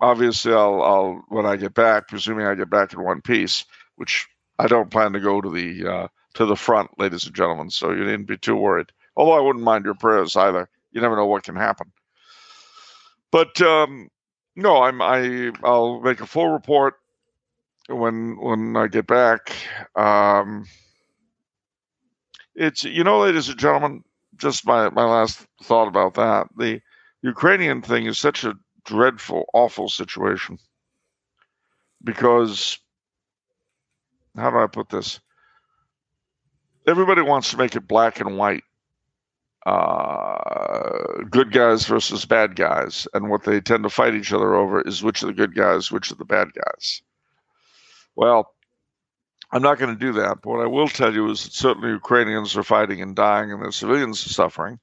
obviously 0.00 0.52
I'll, 0.52 0.82
I'll 0.82 1.24
when 1.28 1.46
I 1.46 1.56
get 1.56 1.74
back, 1.74 2.08
presuming 2.08 2.46
I 2.46 2.54
get 2.54 2.70
back 2.70 2.92
in 2.92 3.02
one 3.02 3.20
piece, 3.20 3.64
which 3.96 4.26
I 4.58 4.66
don't 4.66 4.90
plan 4.90 5.12
to 5.12 5.20
go 5.20 5.40
to 5.40 5.50
the 5.50 5.86
uh, 5.88 6.08
to 6.34 6.46
the 6.46 6.56
front, 6.56 6.90
ladies 6.98 7.26
and 7.26 7.34
gentlemen. 7.34 7.70
So 7.70 7.90
you 7.90 8.04
needn't 8.04 8.28
be 8.28 8.36
too 8.36 8.56
worried. 8.56 8.90
Although 9.16 9.38
I 9.38 9.40
wouldn't 9.40 9.64
mind 9.64 9.84
your 9.84 9.94
prayers 9.94 10.36
either. 10.36 10.68
You 10.92 11.00
never 11.00 11.16
know 11.16 11.26
what 11.26 11.42
can 11.42 11.56
happen. 11.56 11.92
But 13.30 13.60
um, 13.62 14.08
no, 14.56 14.82
I'm 14.82 15.02
I 15.02 15.50
I'll 15.64 16.00
make 16.00 16.20
a 16.20 16.26
full 16.26 16.50
report 16.50 16.94
when 17.88 18.36
when 18.40 18.76
I 18.76 18.86
get 18.88 19.06
back. 19.06 19.52
Um, 19.96 20.66
it's 22.54 22.84
you 22.84 23.04
know, 23.04 23.20
ladies 23.20 23.48
and 23.48 23.58
gentlemen, 23.58 24.04
just 24.36 24.66
my 24.66 24.90
my 24.90 25.04
last 25.04 25.46
thought 25.62 25.88
about 25.88 26.14
that. 26.14 26.48
The 26.56 26.80
Ukrainian 27.22 27.82
thing 27.82 28.06
is 28.06 28.18
such 28.18 28.44
a 28.44 28.54
dreadful, 28.84 29.46
awful 29.54 29.88
situation 29.88 30.58
because 32.02 32.78
how 34.36 34.50
do 34.50 34.58
I 34.58 34.66
put 34.66 34.90
this? 34.90 35.20
Everybody 36.86 37.22
wants 37.22 37.50
to 37.50 37.56
make 37.56 37.74
it 37.74 37.88
black 37.88 38.20
and 38.20 38.36
white. 38.36 38.62
Uh, 39.64 41.22
good 41.30 41.50
guys 41.50 41.86
versus 41.86 42.26
bad 42.26 42.54
guys, 42.54 43.08
and 43.14 43.30
what 43.30 43.44
they 43.44 43.62
tend 43.62 43.82
to 43.82 43.88
fight 43.88 44.14
each 44.14 44.30
other 44.30 44.54
over 44.54 44.82
is 44.82 45.02
which 45.02 45.22
are 45.22 45.26
the 45.26 45.32
good 45.32 45.54
guys, 45.54 45.90
which 45.90 46.12
are 46.12 46.16
the 46.16 46.24
bad 46.26 46.48
guys. 46.52 47.00
Well, 48.16 48.54
I'm 49.50 49.62
not 49.62 49.78
going 49.78 49.96
to 49.96 50.06
do 50.06 50.12
that, 50.14 50.38
but 50.42 50.50
what 50.50 50.60
I 50.60 50.66
will 50.66 50.88
tell 50.88 51.14
you 51.14 51.30
is 51.30 51.44
that 51.44 51.52
certainly 51.52 51.90
Ukrainians 51.90 52.56
are 52.56 52.62
fighting 52.62 53.00
and 53.02 53.14
dying, 53.14 53.52
and 53.52 53.62
their 53.62 53.72
civilians 53.72 54.26
are 54.26 54.30
suffering. 54.30 54.80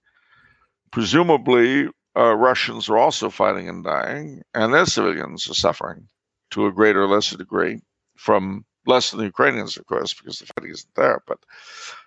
Presumably, 0.91 1.87
uh, 2.15 2.35
Russians 2.35 2.89
are 2.89 2.97
also 2.97 3.29
fighting 3.29 3.67
and 3.69 3.83
dying, 3.83 4.41
and 4.53 4.73
their 4.73 4.85
civilians 4.85 5.49
are 5.49 5.53
suffering 5.53 6.07
to 6.51 6.67
a 6.67 6.71
greater 6.71 7.03
or 7.03 7.07
lesser 7.07 7.37
degree 7.37 7.81
from 8.17 8.65
less 8.85 9.11
than 9.11 9.19
the 9.19 9.25
Ukrainians, 9.25 9.77
of 9.77 9.85
course, 9.87 10.13
because 10.13 10.39
the 10.39 10.45
fighting 10.45 10.71
isn't 10.71 10.95
there. 10.95 11.23
But 11.27 11.39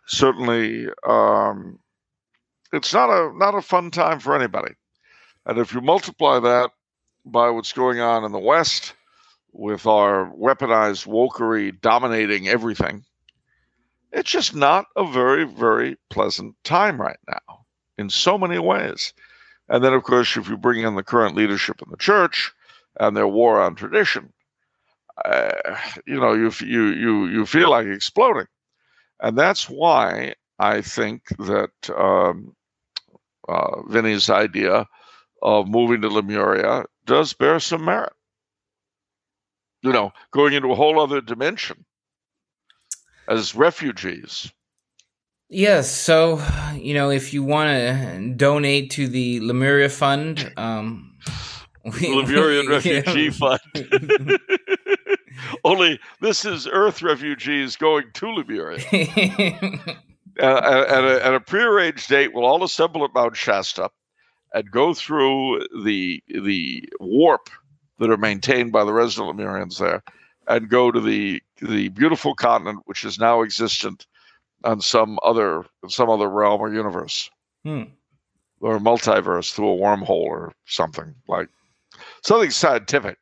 certainly, 0.07 0.89
um, 1.07 1.79
it's 2.73 2.93
not 2.93 3.09
a 3.11 3.37
not 3.37 3.55
a 3.55 3.63
fun 3.63 3.91
time 3.91 4.21
for 4.21 4.37
anybody. 4.37 4.75
And 5.47 5.59
if 5.59 5.73
you 5.75 5.81
multiply 5.81 6.41
that 6.41 6.71
by 7.25 7.51
what's 7.51 7.73
going 7.73 8.01
on 8.01 8.25
in 8.25 8.33
the 8.33 8.39
West, 8.39 8.95
with 9.55 9.87
our 9.87 10.31
weaponized 10.33 11.07
wokery 11.07 11.81
dominating 11.81 12.49
everything, 12.49 13.05
it's 14.13 14.31
just 14.31 14.55
not 14.55 14.87
a 14.97 15.11
very, 15.11 15.45
very 15.45 15.97
pleasant 16.11 16.55
time 16.65 17.01
right 17.01 17.19
now 17.29 17.65
in 17.97 18.11
so 18.11 18.37
many 18.37 18.59
ways. 18.59 19.15
And 19.69 19.83
then, 19.83 19.95
of 19.95 20.03
course, 20.03 20.37
if 20.37 20.49
you 20.49 20.57
bring 20.57 20.85
in 20.85 20.97
the 20.97 21.03
current 21.03 21.37
leadership 21.37 21.81
in 21.83 21.91
the 21.91 21.97
church 21.97 22.53
and 23.01 23.17
their 23.17 23.29
war 23.29 23.61
on 23.61 23.75
tradition, 23.77 24.33
uh, 25.25 25.79
you 26.07 26.21
know, 26.21 26.35
you 26.35 26.51
you 26.61 26.87
you 26.89 27.27
you 27.27 27.47
feel 27.47 27.71
like 27.71 27.87
exploding, 27.87 28.49
and 29.21 29.39
that's 29.39 29.71
why 29.71 30.35
I 30.59 30.81
think 30.83 31.29
that 31.39 31.71
um, 31.97 32.55
uh, 33.49 33.83
Vinny's 33.89 34.29
idea 34.29 34.87
of 35.41 35.69
moving 35.69 36.01
to 36.03 36.09
Lemuria 36.09 36.85
does 37.07 37.33
bear 37.33 37.61
some 37.61 37.85
merit. 37.85 38.13
You 39.85 39.93
know, 39.93 40.13
going 40.31 40.55
into 40.55 40.73
a 40.73 40.75
whole 40.75 40.99
other 40.99 41.21
dimension 41.21 41.85
as 43.29 43.55
refugees. 43.55 44.51
Yes, 45.51 45.91
so 45.91 46.43
you 46.75 46.95
know, 46.95 47.11
if 47.11 47.35
you 47.35 47.43
want 47.43 47.69
to 47.69 48.35
donate 48.35 48.91
to 48.93 49.07
the 49.07 49.41
Lemuria 49.41 49.91
Fund, 49.91 50.51
um, 50.57 51.19
we, 51.85 52.09
Lemurian 52.15 52.67
Refugee 52.67 53.29
Fund. 53.29 53.61
Only 55.65 56.01
this 56.23 56.47
is 56.47 56.67
Earth 56.67 57.03
refugees 57.03 57.77
going 57.77 58.05
to 58.15 58.31
Lemuria. 58.31 58.79
at, 60.41 60.65
at, 60.65 61.05
a, 61.05 61.27
at 61.27 61.35
a 61.35 61.41
prearranged 61.41 62.09
date, 62.09 62.33
we'll 62.33 62.47
all 62.47 62.65
assemble 62.65 63.05
at 63.05 63.13
Mount 63.15 63.37
Shasta 63.37 63.91
and 64.55 64.71
go 64.71 64.95
through 64.95 65.67
the 65.85 66.23
the 66.29 66.89
warp 67.01 67.51
that 67.99 68.11
are 68.11 68.17
maintained 68.17 68.73
by 68.73 68.85
the 68.85 68.93
resident 68.93 69.37
Lemurians 69.37 69.79
there, 69.79 70.03
and 70.47 70.69
go 70.69 70.91
to 70.91 71.01
the 71.01 71.43
the 71.61 71.89
beautiful 71.89 72.35
continent 72.35 72.81
which 72.87 73.05
is 73.05 73.19
now 73.19 73.43
existent 73.43 74.07
on 74.65 74.81
some 74.81 75.19
other 75.23 75.65
some 75.89 76.11
other 76.11 76.29
realm 76.29 76.61
or 76.61 76.73
universe, 76.73 77.31
hmm. 77.63 77.85
or 78.61 78.79
multiverse 78.79 79.53
through 79.53 79.73
a 79.73 79.77
wormhole 79.77 80.09
or 80.09 80.53
something 80.67 81.15
like 81.29 81.49
something 82.23 82.51
scientific, 82.51 83.19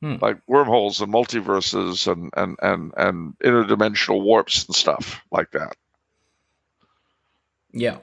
hmm. 0.00 0.16
like 0.20 0.38
wormholes 0.46 1.00
and 1.00 1.12
multiverses 1.12 2.10
and 2.10 2.30
and 2.36 2.56
and 2.62 2.92
and 2.96 3.38
interdimensional 3.38 4.22
warps 4.22 4.66
and 4.66 4.74
stuff 4.74 5.20
like 5.30 5.50
that. 5.52 5.76
Yeah, 7.72 7.98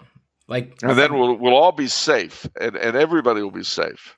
like 0.48 0.78
and 0.84 0.98
then 0.98 1.14
we'll 1.14 1.36
we'll 1.36 1.56
all 1.56 1.72
be 1.72 1.88
safe, 1.88 2.48
and 2.60 2.76
and 2.76 2.98
everybody 2.98 3.42
will 3.42 3.52
be 3.52 3.64
safe. 3.64 4.18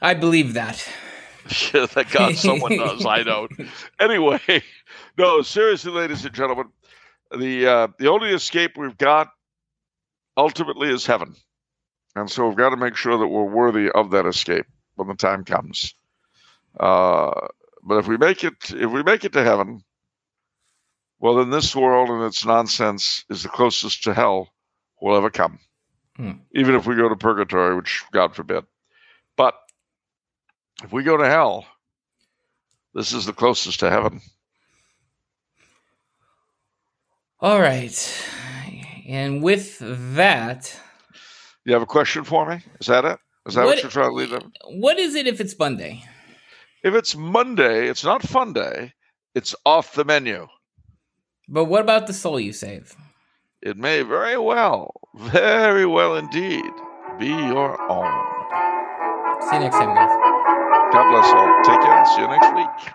I 0.00 0.14
believe 0.14 0.54
that. 0.54 0.86
Yeah, 1.72 1.86
thank 1.86 2.10
God 2.10 2.36
someone 2.36 2.76
does. 2.76 3.06
I 3.06 3.22
don't. 3.22 3.50
Anyway, 3.98 4.38
no, 5.16 5.40
seriously, 5.40 5.90
ladies 5.92 6.22
and 6.26 6.34
gentlemen, 6.34 6.66
the 7.34 7.66
uh, 7.66 7.88
the 7.98 8.10
only 8.10 8.34
escape 8.34 8.76
we've 8.76 8.98
got 8.98 9.28
ultimately 10.36 10.90
is 10.90 11.06
heaven, 11.06 11.34
and 12.16 12.30
so 12.30 12.46
we've 12.46 12.56
got 12.58 12.70
to 12.70 12.76
make 12.76 12.96
sure 12.96 13.16
that 13.16 13.28
we're 13.28 13.44
worthy 13.44 13.90
of 13.90 14.10
that 14.10 14.26
escape 14.26 14.66
when 14.96 15.08
the 15.08 15.14
time 15.14 15.42
comes. 15.42 15.94
Uh, 16.78 17.32
but 17.82 17.96
if 17.96 18.08
we 18.08 18.18
make 18.18 18.44
it, 18.44 18.70
if 18.70 18.90
we 18.90 19.02
make 19.02 19.24
it 19.24 19.32
to 19.32 19.42
heaven, 19.42 19.82
well, 21.18 21.36
then 21.36 21.48
this 21.48 21.74
world 21.74 22.10
and 22.10 22.22
its 22.24 22.44
nonsense 22.44 23.24
is 23.30 23.42
the 23.42 23.48
closest 23.48 24.04
to 24.04 24.12
hell 24.12 24.52
we'll 25.00 25.16
ever 25.16 25.30
come. 25.30 25.58
Hmm. 26.16 26.32
Even 26.52 26.74
if 26.74 26.86
we 26.86 26.94
go 26.94 27.08
to 27.08 27.16
purgatory, 27.16 27.74
which 27.74 28.04
God 28.12 28.34
forbid. 28.34 28.64
But 29.36 29.54
if 30.82 30.92
we 30.92 31.02
go 31.02 31.16
to 31.16 31.26
hell, 31.26 31.66
this 32.94 33.12
is 33.12 33.26
the 33.26 33.32
closest 33.32 33.80
to 33.80 33.90
heaven. 33.90 34.20
All 37.40 37.60
right. 37.60 38.24
And 39.06 39.42
with 39.42 39.78
that. 40.16 40.78
You 41.64 41.72
have 41.72 41.82
a 41.82 41.86
question 41.86 42.24
for 42.24 42.48
me? 42.48 42.60
Is 42.80 42.86
that 42.86 43.04
it? 43.04 43.18
Is 43.46 43.54
that 43.54 43.64
what, 43.64 43.76
what 43.76 43.82
you're 43.82 43.90
trying 43.90 44.10
to 44.10 44.14
lead 44.14 44.30
them? 44.30 44.52
What 44.66 44.98
is 44.98 45.14
it 45.14 45.26
if 45.26 45.40
it's 45.40 45.58
Monday? 45.58 46.04
If 46.82 46.94
it's 46.94 47.16
Monday, 47.16 47.88
it's 47.88 48.04
not 48.04 48.22
fun 48.22 48.52
day. 48.52 48.92
It's 49.34 49.54
off 49.64 49.94
the 49.94 50.04
menu. 50.04 50.46
But 51.48 51.64
what 51.64 51.80
about 51.80 52.06
the 52.06 52.12
soul 52.12 52.38
you 52.38 52.52
save? 52.52 52.94
It 53.62 53.76
may 53.76 54.02
very 54.02 54.36
well, 54.36 54.92
very 55.14 55.86
well 55.86 56.16
indeed, 56.16 56.70
be 57.18 57.28
your 57.28 57.80
own. 57.90 58.24
See 59.48 59.56
you 59.56 59.60
next 59.62 59.76
time, 59.76 59.94
guys. 59.94 60.27
God 60.92 61.06
bless 61.10 61.34
all. 61.34 61.52
Take 61.64 61.82
care. 61.82 62.04
See 62.06 62.22
you 62.22 62.28
next 62.28 62.54
week. 62.54 62.94